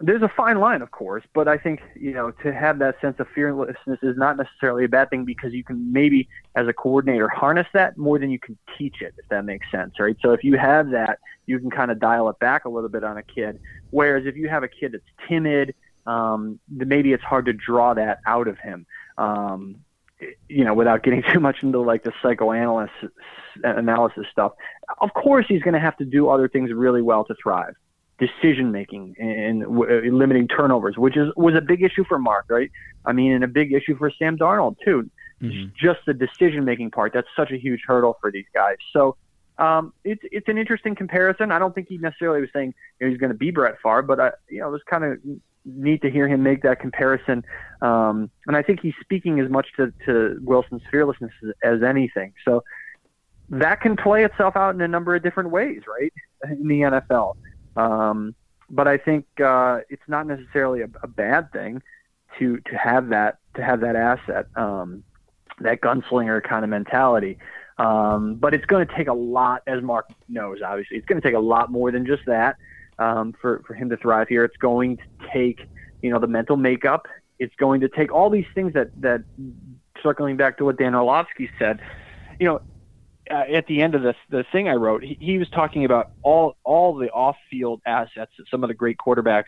there's 0.00 0.22
a 0.22 0.28
fine 0.28 0.58
line, 0.58 0.80
of 0.80 0.90
course, 0.90 1.22
but 1.34 1.46
I 1.46 1.58
think 1.58 1.80
you 1.94 2.12
know 2.12 2.30
to 2.42 2.52
have 2.52 2.78
that 2.78 3.00
sense 3.00 3.20
of 3.20 3.28
fearlessness 3.34 3.98
is 4.02 4.16
not 4.16 4.36
necessarily 4.36 4.84
a 4.84 4.88
bad 4.88 5.10
thing 5.10 5.24
because 5.24 5.52
you 5.52 5.62
can 5.62 5.92
maybe, 5.92 6.28
as 6.56 6.66
a 6.68 6.72
coordinator, 6.72 7.28
harness 7.28 7.66
that 7.74 7.98
more 7.98 8.18
than 8.18 8.30
you 8.30 8.38
can 8.38 8.56
teach 8.78 9.02
it, 9.02 9.14
if 9.18 9.28
that 9.28 9.44
makes 9.44 9.70
sense, 9.70 10.00
right? 10.00 10.16
So 10.22 10.32
if 10.32 10.42
you 10.42 10.56
have 10.56 10.90
that, 10.90 11.18
you 11.46 11.58
can 11.58 11.70
kind 11.70 11.90
of 11.90 12.00
dial 12.00 12.28
it 12.30 12.38
back 12.38 12.64
a 12.64 12.68
little 12.68 12.88
bit 12.88 13.04
on 13.04 13.18
a 13.18 13.22
kid. 13.22 13.60
Whereas 13.90 14.24
if 14.26 14.36
you 14.36 14.48
have 14.48 14.62
a 14.62 14.68
kid 14.68 14.92
that's 14.92 15.28
timid, 15.28 15.74
um, 16.06 16.58
maybe 16.68 17.12
it's 17.12 17.24
hard 17.24 17.44
to 17.46 17.52
draw 17.52 17.92
that 17.94 18.20
out 18.26 18.48
of 18.48 18.58
him. 18.58 18.86
Um, 19.18 19.76
you 20.48 20.64
know, 20.64 20.74
without 20.74 21.02
getting 21.02 21.22
too 21.32 21.40
much 21.40 21.62
into 21.62 21.80
like 21.80 22.04
the 22.04 22.12
psychoanalysis 22.22 23.10
analysis 23.64 24.26
stuff, 24.32 24.52
of 25.00 25.12
course 25.12 25.44
he's 25.46 25.62
going 25.62 25.74
to 25.74 25.80
have 25.80 25.96
to 25.98 26.04
do 26.06 26.28
other 26.28 26.48
things 26.48 26.72
really 26.72 27.02
well 27.02 27.24
to 27.24 27.34
thrive. 27.42 27.74
Decision 28.20 28.70
making 28.70 29.16
and, 29.18 29.62
w- 29.62 30.14
limiting 30.14 30.46
turnovers, 30.46 30.96
which 30.96 31.16
is 31.16 31.28
was 31.36 31.54
a 31.54 31.60
big 31.60 31.82
issue 31.82 32.04
for 32.06 32.18
Mark, 32.18 32.44
right? 32.48 32.70
I 33.04 33.12
mean, 33.12 33.32
and 33.32 33.42
a 33.42 33.48
big 33.48 33.72
issue 33.72 33.96
for 33.96 34.12
Sam 34.18 34.36
Darnold 34.36 34.76
too. 34.84 35.10
Mm-hmm. 35.42 35.70
Just 35.74 36.00
the 36.06 36.12
decision 36.12 36.64
making 36.64 36.90
part 36.90 37.14
that's 37.14 37.28
such 37.34 37.50
a 37.50 37.56
huge 37.56 37.80
hurdle 37.86 38.18
for 38.20 38.30
these 38.30 38.44
guys. 38.54 38.76
So 38.92 39.16
um, 39.58 39.92
it's 40.04 40.22
it's 40.30 40.48
an 40.48 40.58
interesting 40.58 40.94
comparison. 40.94 41.50
I 41.50 41.58
don't 41.58 41.74
think 41.74 41.88
he 41.88 41.98
necessarily 41.98 42.40
was 42.40 42.50
saying 42.52 42.74
you 42.98 43.06
know, 43.06 43.10
he's 43.10 43.18
going 43.18 43.32
to 43.32 43.38
be 43.38 43.50
Brett 43.50 43.76
Favre, 43.82 44.02
but 44.02 44.20
I, 44.20 44.32
you 44.48 44.60
know, 44.60 44.68
it 44.68 44.72
was 44.72 44.82
kind 44.88 45.04
of 45.04 45.18
neat 45.64 46.02
to 46.02 46.10
hear 46.10 46.28
him 46.28 46.42
make 46.42 46.62
that 46.62 46.80
comparison. 46.80 47.44
Um, 47.82 48.30
and 48.46 48.56
I 48.56 48.62
think 48.62 48.80
he's 48.80 48.94
speaking 49.00 49.40
as 49.40 49.50
much 49.50 49.68
to, 49.76 49.92
to 50.06 50.38
Wilson's 50.42 50.82
fearlessness 50.90 51.32
as, 51.42 51.50
as, 51.62 51.82
anything. 51.82 52.32
So 52.44 52.64
that 53.50 53.80
can 53.80 53.96
play 53.96 54.24
itself 54.24 54.56
out 54.56 54.74
in 54.74 54.80
a 54.80 54.88
number 54.88 55.14
of 55.14 55.22
different 55.22 55.50
ways, 55.50 55.82
right, 55.86 56.12
in 56.50 56.68
the 56.68 56.80
NFL. 56.80 57.36
Um, 57.76 58.34
but 58.68 58.86
I 58.86 58.98
think 58.98 59.26
uh, 59.40 59.80
it's 59.88 60.02
not 60.06 60.26
necessarily 60.26 60.82
a, 60.82 60.88
a, 61.02 61.08
bad 61.08 61.52
thing 61.52 61.82
to 62.38 62.58
to 62.58 62.76
have 62.76 63.08
that 63.08 63.38
to 63.54 63.62
have 63.62 63.80
that 63.80 63.96
asset, 63.96 64.46
um, 64.56 65.02
that 65.60 65.80
gunslinger 65.80 66.42
kind 66.42 66.64
of 66.64 66.70
mentality. 66.70 67.38
Um, 67.78 68.34
but 68.34 68.54
it's 68.54 68.66
going 68.66 68.86
to 68.86 68.94
take 68.94 69.08
a 69.08 69.14
lot, 69.14 69.62
as 69.66 69.82
Mark 69.82 70.10
knows. 70.28 70.58
Obviously, 70.64 70.98
it's 70.98 71.06
going 71.06 71.20
to 71.20 71.26
take 71.26 71.36
a 71.36 71.40
lot 71.40 71.70
more 71.70 71.90
than 71.90 72.06
just 72.06 72.22
that 72.26 72.56
um, 72.98 73.34
for 73.40 73.62
for 73.66 73.74
him 73.74 73.88
to 73.90 73.96
thrive 73.96 74.28
here. 74.28 74.44
It's 74.44 74.56
going 74.56 74.98
to 74.98 75.02
take 75.32 75.60
you 76.02 76.10
know 76.10 76.18
the 76.18 76.28
mental 76.28 76.56
makeup. 76.56 77.08
It's 77.38 77.54
going 77.56 77.80
to 77.80 77.88
take 77.88 78.12
all 78.12 78.30
these 78.30 78.46
things 78.54 78.74
that 78.74 78.90
that 79.00 79.22
circling 80.02 80.36
back 80.36 80.58
to 80.58 80.64
what 80.64 80.78
Dan 80.78 80.94
Orlovsky 80.94 81.50
said. 81.58 81.80
You 82.38 82.46
know, 82.46 82.60
uh, 83.30 83.44
at 83.54 83.66
the 83.66 83.82
end 83.82 83.94
of 83.94 84.02
the 84.02 84.14
the 84.28 84.44
thing 84.52 84.68
I 84.68 84.74
wrote, 84.74 85.02
he, 85.02 85.16
he 85.20 85.38
was 85.38 85.48
talking 85.50 85.84
about 85.84 86.10
all 86.22 86.56
all 86.64 86.96
the 86.96 87.10
off 87.10 87.36
field 87.50 87.80
assets 87.86 88.32
that 88.38 88.48
some 88.50 88.64
of 88.64 88.68
the 88.68 88.74
great 88.74 88.96
quarterbacks 88.98 89.44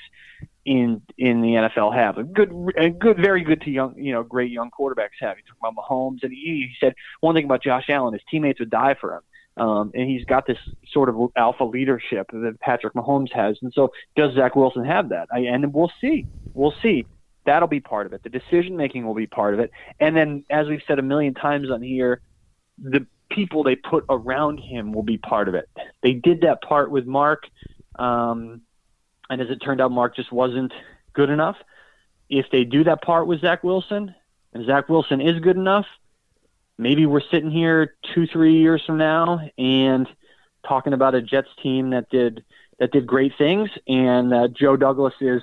in 0.64 1.02
in 1.18 1.40
the 1.42 1.48
NFL 1.48 1.94
have. 1.94 2.18
A 2.18 2.24
good, 2.24 2.52
a 2.76 2.90
good, 2.90 3.16
very 3.16 3.42
good 3.42 3.60
to 3.62 3.70
young, 3.70 3.94
you 3.96 4.12
know, 4.12 4.22
great 4.22 4.50
young 4.50 4.70
quarterbacks 4.70 5.18
have. 5.20 5.36
He 5.36 5.42
talked 5.42 5.58
about 5.60 5.74
Mahomes, 5.74 6.22
and 6.22 6.32
he, 6.32 6.68
he 6.68 6.74
said 6.80 6.94
one 7.20 7.34
thing 7.34 7.44
about 7.44 7.62
Josh 7.62 7.86
Allen: 7.88 8.12
his 8.12 8.22
teammates 8.30 8.60
would 8.60 8.70
die 8.70 8.94
for 9.00 9.14
him. 9.16 9.22
Um, 9.54 9.90
and 9.94 10.08
he's 10.08 10.24
got 10.24 10.46
this 10.46 10.56
sort 10.92 11.10
of 11.10 11.30
alpha 11.36 11.64
leadership 11.64 12.30
that 12.32 12.58
Patrick 12.60 12.94
Mahomes 12.94 13.32
has. 13.34 13.58
And 13.60 13.70
so, 13.74 13.90
does 14.16 14.34
Zach 14.34 14.56
Wilson 14.56 14.84
have 14.84 15.10
that? 15.10 15.28
I, 15.30 15.40
and 15.40 15.74
we'll 15.74 15.92
see. 16.00 16.26
We'll 16.54 16.74
see. 16.82 17.04
That'll 17.44 17.68
be 17.68 17.80
part 17.80 18.06
of 18.06 18.14
it. 18.14 18.22
The 18.22 18.30
decision 18.30 18.76
making 18.76 19.04
will 19.04 19.14
be 19.14 19.26
part 19.26 19.52
of 19.52 19.60
it. 19.60 19.70
And 20.00 20.16
then, 20.16 20.44
as 20.48 20.68
we've 20.68 20.82
said 20.86 20.98
a 20.98 21.02
million 21.02 21.34
times 21.34 21.70
on 21.70 21.82
here, 21.82 22.22
the 22.78 23.06
people 23.34 23.62
they 23.62 23.76
put 23.76 24.04
around 24.08 24.58
him 24.58 24.92
will 24.92 25.02
be 25.02 25.18
part 25.18 25.48
of 25.48 25.54
it. 25.54 25.68
They 26.02 26.12
did 26.12 26.42
that 26.42 26.62
part 26.62 26.90
with 26.90 27.06
Mark, 27.06 27.44
um, 27.98 28.62
and 29.28 29.40
as 29.40 29.50
it 29.50 29.56
turned 29.56 29.80
out, 29.80 29.90
Mark 29.90 30.16
just 30.16 30.32
wasn't 30.32 30.72
good 31.12 31.30
enough. 31.30 31.56
If 32.28 32.46
they 32.50 32.64
do 32.64 32.84
that 32.84 33.02
part 33.02 33.26
with 33.26 33.40
Zach 33.40 33.62
Wilson, 33.62 34.14
and 34.52 34.66
Zach 34.66 34.88
Wilson 34.88 35.20
is 35.20 35.40
good 35.40 35.56
enough, 35.56 35.86
maybe 36.78 37.06
we're 37.06 37.22
sitting 37.30 37.50
here 37.50 37.94
two, 38.14 38.26
three 38.26 38.58
years 38.58 38.82
from 38.86 38.98
now 38.98 39.40
and 39.56 40.06
talking 40.66 40.92
about 40.92 41.14
a 41.14 41.22
Jets 41.22 41.48
team 41.62 41.90
that 41.90 42.08
did 42.10 42.44
that 42.78 42.90
did 42.90 43.06
great 43.06 43.32
things, 43.38 43.70
and 43.86 44.32
uh, 44.34 44.48
Joe 44.48 44.76
Douglas 44.76 45.14
is, 45.20 45.42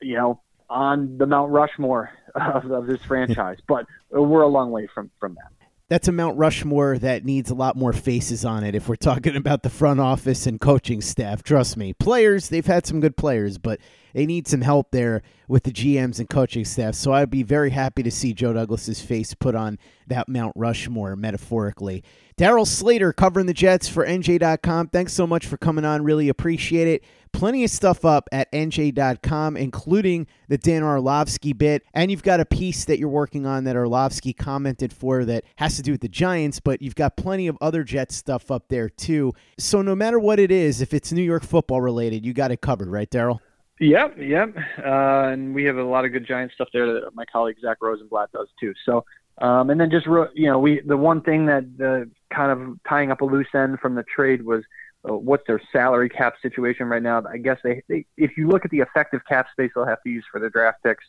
you 0.00 0.16
know, 0.16 0.40
on 0.68 1.18
the 1.18 1.26
Mount 1.26 1.50
Rushmore 1.50 2.10
of, 2.34 2.70
of 2.70 2.86
this 2.86 3.00
franchise. 3.02 3.58
but 3.66 3.86
we're 4.10 4.42
a 4.42 4.48
long 4.48 4.70
way 4.70 4.88
from 4.94 5.10
from 5.18 5.34
that 5.34 5.59
that's 5.90 6.06
a 6.06 6.12
Mount 6.12 6.38
Rushmore 6.38 6.98
that 6.98 7.24
needs 7.24 7.50
a 7.50 7.54
lot 7.54 7.76
more 7.76 7.92
faces 7.92 8.44
on 8.44 8.62
it 8.62 8.76
if 8.76 8.88
we're 8.88 8.94
talking 8.94 9.34
about 9.36 9.64
the 9.64 9.68
front 9.68 9.98
office 10.00 10.46
and 10.46 10.60
coaching 10.60 11.00
staff. 11.00 11.42
Trust 11.42 11.76
me. 11.76 11.92
Players, 11.92 12.48
they've 12.48 12.64
had 12.64 12.86
some 12.86 13.00
good 13.00 13.16
players, 13.16 13.58
but 13.58 13.80
they 14.12 14.26
need 14.26 14.48
some 14.48 14.60
help 14.60 14.90
there 14.90 15.22
with 15.48 15.64
the 15.64 15.72
GMs 15.72 16.18
and 16.18 16.28
coaching 16.28 16.64
staff. 16.64 16.94
So 16.94 17.12
I'd 17.12 17.30
be 17.30 17.42
very 17.42 17.70
happy 17.70 18.02
to 18.02 18.10
see 18.10 18.32
Joe 18.32 18.52
Douglas's 18.52 19.00
face 19.00 19.34
put 19.34 19.54
on 19.54 19.78
that 20.06 20.28
Mount 20.28 20.52
Rushmore 20.56 21.16
metaphorically. 21.16 22.04
Darryl 22.38 22.66
Slater 22.66 23.12
covering 23.12 23.46
the 23.46 23.52
Jets 23.52 23.88
for 23.88 24.06
NJ.com. 24.06 24.88
Thanks 24.88 25.12
so 25.12 25.26
much 25.26 25.46
for 25.46 25.56
coming 25.56 25.84
on. 25.84 26.04
Really 26.04 26.28
appreciate 26.28 26.88
it. 26.88 27.04
Plenty 27.32 27.64
of 27.64 27.70
stuff 27.70 28.04
up 28.04 28.28
at 28.32 28.50
NJ.com, 28.50 29.56
including 29.56 30.26
the 30.48 30.56
Dan 30.56 30.82
Orlovsky 30.82 31.52
bit. 31.52 31.82
And 31.94 32.10
you've 32.10 32.22
got 32.22 32.40
a 32.40 32.44
piece 32.44 32.84
that 32.86 32.98
you're 32.98 33.08
working 33.08 33.44
on 33.44 33.64
that 33.64 33.76
Orlovsky 33.76 34.32
commented 34.32 34.92
for 34.92 35.24
that 35.26 35.44
has 35.56 35.76
to 35.76 35.82
do 35.82 35.92
with 35.92 36.00
the 36.00 36.08
Giants, 36.08 36.60
but 36.60 36.80
you've 36.80 36.94
got 36.94 37.16
plenty 37.16 37.46
of 37.46 37.58
other 37.60 37.84
Jets 37.84 38.16
stuff 38.16 38.50
up 38.50 38.68
there 38.68 38.88
too. 38.88 39.32
So 39.58 39.82
no 39.82 39.94
matter 39.94 40.18
what 40.18 40.38
it 40.38 40.50
is, 40.50 40.80
if 40.80 40.94
it's 40.94 41.12
New 41.12 41.22
York 41.22 41.44
football 41.44 41.80
related, 41.80 42.24
you 42.24 42.32
got 42.32 42.50
it 42.50 42.60
covered, 42.60 42.88
right, 42.88 43.10
Darryl? 43.10 43.40
Yep, 43.80 44.18
yep. 44.18 44.54
Uh, 44.78 45.30
and 45.32 45.54
we 45.54 45.64
have 45.64 45.78
a 45.78 45.82
lot 45.82 46.04
of 46.04 46.12
good 46.12 46.26
Giant 46.26 46.52
stuff 46.52 46.68
there 46.72 46.86
that 46.92 47.14
my 47.14 47.24
colleague 47.24 47.56
Zach 47.62 47.78
Rosenblatt 47.80 48.30
does 48.30 48.48
too. 48.60 48.74
So, 48.84 49.06
um, 49.38 49.70
and 49.70 49.80
then 49.80 49.90
just 49.90 50.06
you 50.34 50.46
know, 50.50 50.58
we 50.58 50.80
the 50.80 50.98
one 50.98 51.22
thing 51.22 51.46
that 51.46 51.64
uh, 51.82 52.34
kind 52.34 52.52
of 52.52 52.78
tying 52.86 53.10
up 53.10 53.22
a 53.22 53.24
loose 53.24 53.48
end 53.54 53.80
from 53.80 53.94
the 53.94 54.02
trade 54.02 54.44
was 54.44 54.62
uh, 55.08 55.14
what's 55.14 55.46
their 55.46 55.60
salary 55.72 56.10
cap 56.10 56.34
situation 56.42 56.88
right 56.88 57.02
now. 57.02 57.22
I 57.26 57.38
guess 57.38 57.56
they, 57.64 57.82
they, 57.88 58.04
if 58.18 58.36
you 58.36 58.48
look 58.48 58.66
at 58.66 58.70
the 58.70 58.80
effective 58.80 59.22
cap 59.26 59.46
space 59.50 59.70
they'll 59.74 59.86
have 59.86 60.02
to 60.02 60.10
use 60.10 60.24
for 60.30 60.40
the 60.40 60.50
draft 60.50 60.82
picks, 60.82 61.04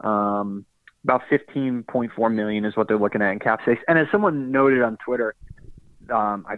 um, 0.00 0.66
about 1.04 1.22
15.4 1.30 2.34
million 2.34 2.64
is 2.64 2.76
what 2.76 2.88
they're 2.88 2.98
looking 2.98 3.22
at 3.22 3.30
in 3.30 3.38
cap 3.38 3.62
space. 3.62 3.78
And 3.86 4.00
as 4.00 4.08
someone 4.10 4.50
noted 4.50 4.82
on 4.82 4.96
Twitter, 4.96 5.36
um, 6.10 6.44
I 6.48 6.56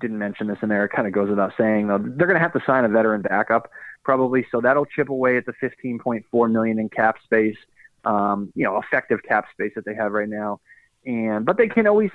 didn't 0.00 0.18
mention 0.18 0.46
this 0.46 0.58
in 0.62 0.70
there. 0.70 0.86
It 0.86 0.92
kind 0.92 1.06
of 1.06 1.12
goes 1.12 1.28
without 1.28 1.52
saying 1.58 1.88
though. 1.88 1.98
They're 1.98 2.26
going 2.26 2.38
to 2.38 2.42
have 2.42 2.54
to 2.54 2.62
sign 2.66 2.86
a 2.86 2.88
veteran 2.88 3.20
backup 3.20 3.70
probably, 4.02 4.46
so 4.50 4.60
that'll 4.60 4.86
chip 4.86 5.08
away 5.08 5.36
at 5.36 5.46
the 5.46 5.52
15.4 5.62 6.50
million 6.50 6.78
in 6.78 6.88
cap 6.88 7.16
space. 7.24 7.56
Um, 8.04 8.50
you 8.54 8.64
know, 8.64 8.78
effective 8.78 9.22
cap 9.22 9.46
space 9.52 9.72
that 9.74 9.84
they 9.84 9.94
have 9.94 10.12
right 10.12 10.28
now. 10.28 10.60
And 11.04 11.44
but 11.44 11.58
they 11.58 11.68
can 11.68 11.86
always 11.86 12.10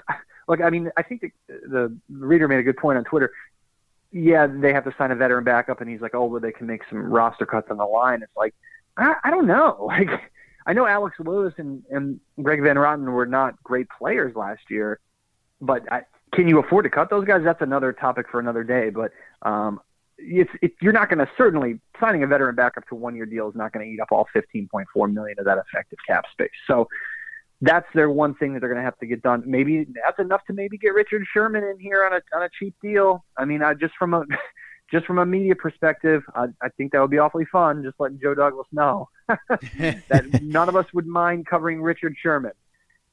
look. 0.47 0.61
I 0.61 0.69
mean, 0.71 0.91
I 0.97 1.03
think 1.03 1.21
the, 1.47 1.59
the 1.67 1.97
reader 2.09 2.47
made 2.47 2.59
a 2.59 2.63
good 2.63 2.77
point 2.77 2.97
on 2.97 3.03
Twitter 3.03 3.31
yeah, 4.15 4.47
they 4.47 4.71
have 4.71 4.85
to 4.85 4.95
sign 4.97 5.11
a 5.11 5.15
veteran 5.15 5.43
backup, 5.43 5.81
and 5.81 5.89
he's 5.89 5.99
like, 5.99 6.15
oh, 6.15 6.23
well, 6.23 6.39
they 6.39 6.53
can 6.53 6.67
make 6.67 6.83
some 6.89 6.99
roster 6.99 7.45
cuts 7.45 7.67
on 7.69 7.75
the 7.75 7.85
line. 7.85 8.23
It's 8.23 8.35
like, 8.37 8.55
I, 8.95 9.15
I 9.25 9.29
don't 9.29 9.45
know. 9.45 9.75
Like, 9.87 10.31
I 10.67 10.73
know 10.73 10.87
Alex 10.87 11.17
Lewis 11.19 11.53
and, 11.57 11.83
and 11.91 12.19
Greg 12.41 12.63
Van 12.63 12.75
Roten 12.75 13.11
were 13.11 13.27
not 13.27 13.61
great 13.61 13.87
players 13.87 14.35
last 14.35 14.61
year, 14.69 14.99
but 15.61 15.83
I, 15.91 16.03
can 16.33 16.47
you 16.47 16.57
afford 16.57 16.85
to 16.85 16.89
cut 16.89 17.11
those 17.11 17.23
guys? 17.25 17.41
That's 17.43 17.61
another 17.61 17.93
topic 17.93 18.27
for 18.31 18.39
another 18.39 18.63
day. 18.63 18.89
But 18.89 19.11
um, 19.43 19.79
it's 20.17 20.51
it, 20.61 20.73
you're 20.81 20.93
not 20.93 21.09
going 21.09 21.19
to 21.19 21.29
certainly 21.37 21.79
signing 21.99 22.23
a 22.23 22.27
veteran 22.27 22.55
backup 22.55 22.87
to 22.87 22.95
one 22.95 23.15
year 23.15 23.25
deal 23.25 23.49
is 23.49 23.55
not 23.55 23.71
going 23.73 23.85
to 23.85 23.91
eat 23.91 23.99
up 23.99 24.09
all 24.11 24.27
15.4 24.35 25.13
million 25.13 25.37
of 25.39 25.45
that 25.45 25.57
effective 25.57 25.99
cap 26.07 26.25
space. 26.31 26.49
So 26.67 26.87
that's 27.61 27.87
their 27.93 28.09
one 28.09 28.35
thing 28.35 28.53
that 28.53 28.59
they're 28.59 28.69
going 28.69 28.81
to 28.81 28.85
have 28.85 28.97
to 28.99 29.05
get 29.05 29.21
done. 29.21 29.43
Maybe 29.45 29.87
that's 30.03 30.19
enough 30.19 30.41
to 30.47 30.53
maybe 30.53 30.77
get 30.77 30.93
Richard 30.93 31.25
Sherman 31.33 31.63
in 31.63 31.79
here 31.79 32.05
on 32.05 32.13
a 32.13 32.21
on 32.35 32.43
a 32.43 32.49
cheap 32.59 32.75
deal. 32.81 33.23
I 33.37 33.45
mean, 33.45 33.63
I 33.63 33.73
just 33.73 33.93
from 33.97 34.13
a 34.13 34.23
just 34.91 35.05
from 35.05 35.17
a 35.17 35.25
media 35.25 35.55
perspective, 35.55 36.23
I, 36.35 36.45
I 36.61 36.69
think 36.77 36.91
that 36.91 37.01
would 37.01 37.11
be 37.11 37.17
awfully 37.17 37.45
fun. 37.51 37.83
Just 37.83 37.95
letting 37.99 38.19
Joe 38.21 38.35
Douglas 38.35 38.67
know 38.71 39.09
that 39.27 40.39
none 40.43 40.69
of 40.69 40.75
us 40.75 40.85
would 40.93 41.07
mind 41.07 41.47
covering 41.47 41.81
Richard 41.81 42.15
Sherman. 42.21 42.51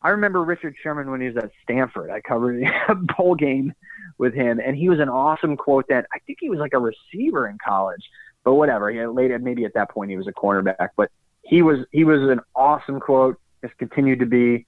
I 0.03 0.11
remember 0.11 0.43
Richard 0.43 0.75
Sherman 0.83 1.11
when 1.11 1.21
he 1.21 1.29
was 1.29 1.37
at 1.37 1.53
Stanford. 1.63 2.11
I 2.11 2.21
covered 2.21 2.63
a 2.89 2.95
bowl 2.95 3.35
game 3.37 3.73
with 4.19 4.35
him, 4.35 4.61
and 4.65 4.77
he 4.77 4.89
was 4.89 5.01
an 5.01 5.09
awesome 5.09 5.57
quote 5.57 5.87
that 5.89 6.07
I 6.15 6.19
think 6.21 6.39
he 6.41 6.51
was 6.51 6.59
like 6.59 6.73
a 6.75 6.79
receiver 6.79 7.49
in 7.49 7.59
college, 7.65 8.03
but 8.45 8.55
whatever. 8.55 8.91
He 8.91 9.05
later 9.07 9.39
maybe 9.39 9.65
at 9.65 9.75
that 9.75 9.91
point 9.91 10.11
he 10.11 10.17
was 10.17 10.27
a 10.27 10.33
cornerback, 10.33 10.91
but 10.97 11.11
he 11.43 11.63
was 11.63 11.79
he 11.91 12.05
was 12.05 12.21
an 12.29 12.41
awesome 12.55 13.01
quote. 13.01 13.39
Has 13.63 13.71
continued 13.79 14.19
to 14.21 14.27
be. 14.27 14.67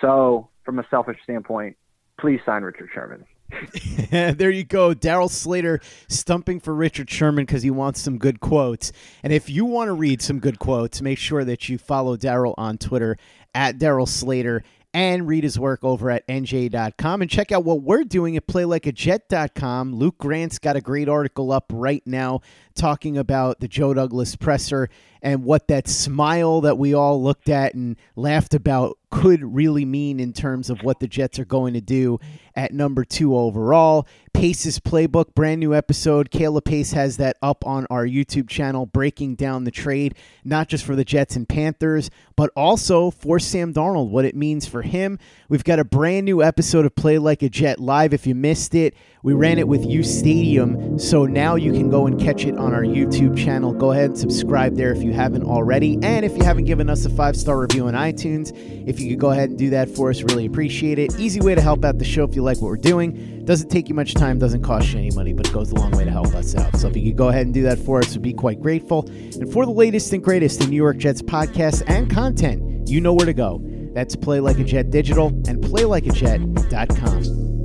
So 0.00 0.48
from 0.64 0.78
a 0.78 0.86
selfish 0.90 1.18
standpoint, 1.22 1.76
please 2.20 2.40
sign 2.44 2.62
Richard 2.62 2.90
Sherman. 2.92 3.24
there 4.10 4.50
you 4.50 4.64
go. 4.64 4.94
Darryl 4.94 5.30
Slater 5.30 5.80
stumping 6.08 6.60
for 6.60 6.74
Richard 6.74 7.10
Sherman 7.10 7.44
because 7.44 7.62
he 7.62 7.70
wants 7.70 8.00
some 8.00 8.18
good 8.18 8.40
quotes. 8.40 8.92
And 9.22 9.32
if 9.32 9.48
you 9.48 9.64
want 9.64 9.88
to 9.88 9.92
read 9.92 10.20
some 10.20 10.38
good 10.40 10.58
quotes, 10.58 11.00
make 11.00 11.18
sure 11.18 11.44
that 11.44 11.68
you 11.68 11.78
follow 11.78 12.16
Darryl 12.16 12.54
on 12.58 12.78
Twitter 12.78 13.16
at 13.54 13.78
Darryl 13.78 14.08
Slater 14.08 14.62
and 14.98 15.28
read 15.28 15.44
his 15.44 15.60
work 15.60 15.84
over 15.84 16.10
at 16.10 16.26
nj.com 16.26 17.22
and 17.22 17.30
check 17.30 17.52
out 17.52 17.62
what 17.62 17.82
we're 17.82 18.02
doing 18.02 18.36
at 18.36 18.48
playlikeajet.com. 18.48 19.94
Luke 19.94 20.18
Grant's 20.18 20.58
got 20.58 20.74
a 20.74 20.80
great 20.80 21.08
article 21.08 21.52
up 21.52 21.70
right 21.72 22.02
now 22.04 22.40
talking 22.74 23.16
about 23.16 23.60
the 23.60 23.68
Joe 23.68 23.94
Douglas 23.94 24.34
presser 24.34 24.90
and 25.22 25.44
what 25.44 25.68
that 25.68 25.88
smile 25.88 26.60
that 26.62 26.78
we 26.78 26.94
all 26.94 27.22
looked 27.22 27.48
at 27.48 27.74
and 27.74 27.96
laughed 28.16 28.54
about 28.54 28.98
could 29.10 29.42
really 29.42 29.84
mean 29.86 30.20
in 30.20 30.32
terms 30.32 30.68
of 30.68 30.82
what 30.82 31.00
the 31.00 31.08
Jets 31.08 31.38
are 31.38 31.44
going 31.44 31.72
to 31.74 31.80
do 31.80 32.18
at 32.54 32.72
number 32.72 33.04
two 33.04 33.36
overall. 33.36 34.06
Pace's 34.34 34.78
playbook, 34.78 35.34
brand 35.34 35.60
new 35.60 35.74
episode. 35.74 36.30
Kayla 36.30 36.62
Pace 36.62 36.92
has 36.92 37.16
that 37.16 37.36
up 37.40 37.66
on 37.66 37.86
our 37.88 38.04
YouTube 38.04 38.48
channel, 38.48 38.84
breaking 38.84 39.36
down 39.36 39.64
the 39.64 39.70
trade, 39.70 40.14
not 40.44 40.68
just 40.68 40.84
for 40.84 40.94
the 40.94 41.04
Jets 41.04 41.36
and 41.36 41.48
Panthers, 41.48 42.10
but 42.36 42.50
also 42.54 43.10
for 43.10 43.38
Sam 43.38 43.72
Darnold, 43.72 44.10
what 44.10 44.26
it 44.26 44.36
means 44.36 44.68
for 44.68 44.82
him. 44.82 45.18
We've 45.48 45.64
got 45.64 45.78
a 45.78 45.84
brand 45.84 46.26
new 46.26 46.42
episode 46.42 46.84
of 46.84 46.94
Play 46.94 47.18
Like 47.18 47.42
a 47.42 47.48
Jet 47.48 47.80
live. 47.80 48.12
If 48.12 48.26
you 48.26 48.34
missed 48.34 48.74
it, 48.74 48.94
we 49.22 49.32
ran 49.32 49.58
it 49.58 49.66
with 49.66 49.84
U 49.84 50.02
Stadium, 50.02 50.98
so 50.98 51.24
now 51.24 51.56
you 51.56 51.72
can 51.72 51.90
go 51.90 52.06
and 52.06 52.20
catch 52.20 52.44
it 52.44 52.56
on 52.56 52.74
our 52.74 52.82
YouTube 52.82 53.36
channel. 53.36 53.72
Go 53.72 53.92
ahead 53.92 54.10
and 54.10 54.18
subscribe 54.18 54.76
there 54.76 54.92
if 54.92 55.02
you 55.08 55.14
haven't 55.14 55.44
already. 55.44 55.98
And 56.02 56.24
if 56.24 56.36
you 56.36 56.44
haven't 56.44 56.66
given 56.66 56.90
us 56.90 57.04
a 57.04 57.10
five 57.10 57.36
star 57.36 57.58
review 57.58 57.86
on 57.88 57.94
iTunes, 57.94 58.52
if 58.86 59.00
you 59.00 59.08
could 59.10 59.18
go 59.18 59.30
ahead 59.30 59.48
and 59.50 59.58
do 59.58 59.70
that 59.70 59.88
for 59.88 60.10
us, 60.10 60.22
really 60.22 60.46
appreciate 60.46 60.98
it. 60.98 61.18
Easy 61.18 61.40
way 61.40 61.54
to 61.54 61.60
help 61.60 61.84
out 61.84 61.98
the 61.98 62.04
show 62.04 62.24
if 62.24 62.36
you 62.36 62.42
like 62.42 62.58
what 62.58 62.68
we're 62.68 62.76
doing. 62.76 63.44
Doesn't 63.44 63.70
take 63.70 63.88
you 63.88 63.94
much 63.94 64.14
time, 64.14 64.38
doesn't 64.38 64.62
cost 64.62 64.92
you 64.92 64.98
any 64.98 65.10
money, 65.12 65.32
but 65.32 65.48
it 65.48 65.52
goes 65.52 65.72
a 65.72 65.74
long 65.74 65.92
way 65.92 66.04
to 66.04 66.10
help 66.10 66.34
us 66.34 66.54
out. 66.54 66.76
So 66.76 66.88
if 66.88 66.96
you 66.96 67.10
could 67.10 67.16
go 67.16 67.28
ahead 67.28 67.46
and 67.46 67.54
do 67.54 67.62
that 67.62 67.78
for 67.78 67.98
us, 68.00 68.14
we'd 68.14 68.22
be 68.22 68.34
quite 68.34 68.60
grateful. 68.60 69.08
And 69.08 69.50
for 69.52 69.64
the 69.64 69.72
latest 69.72 70.12
and 70.12 70.22
greatest 70.22 70.62
in 70.62 70.68
New 70.70 70.76
York 70.76 70.98
Jets 70.98 71.22
podcasts 71.22 71.82
and 71.86 72.10
content, 72.10 72.88
you 72.88 73.00
know 73.00 73.14
where 73.14 73.26
to 73.26 73.34
go. 73.34 73.62
That's 73.94 74.14
Play 74.14 74.40
Like 74.40 74.58
a 74.58 74.64
Jet 74.64 74.90
Digital 74.90 75.28
and 75.28 75.64
PlayLikeAJet.com. 75.64 77.57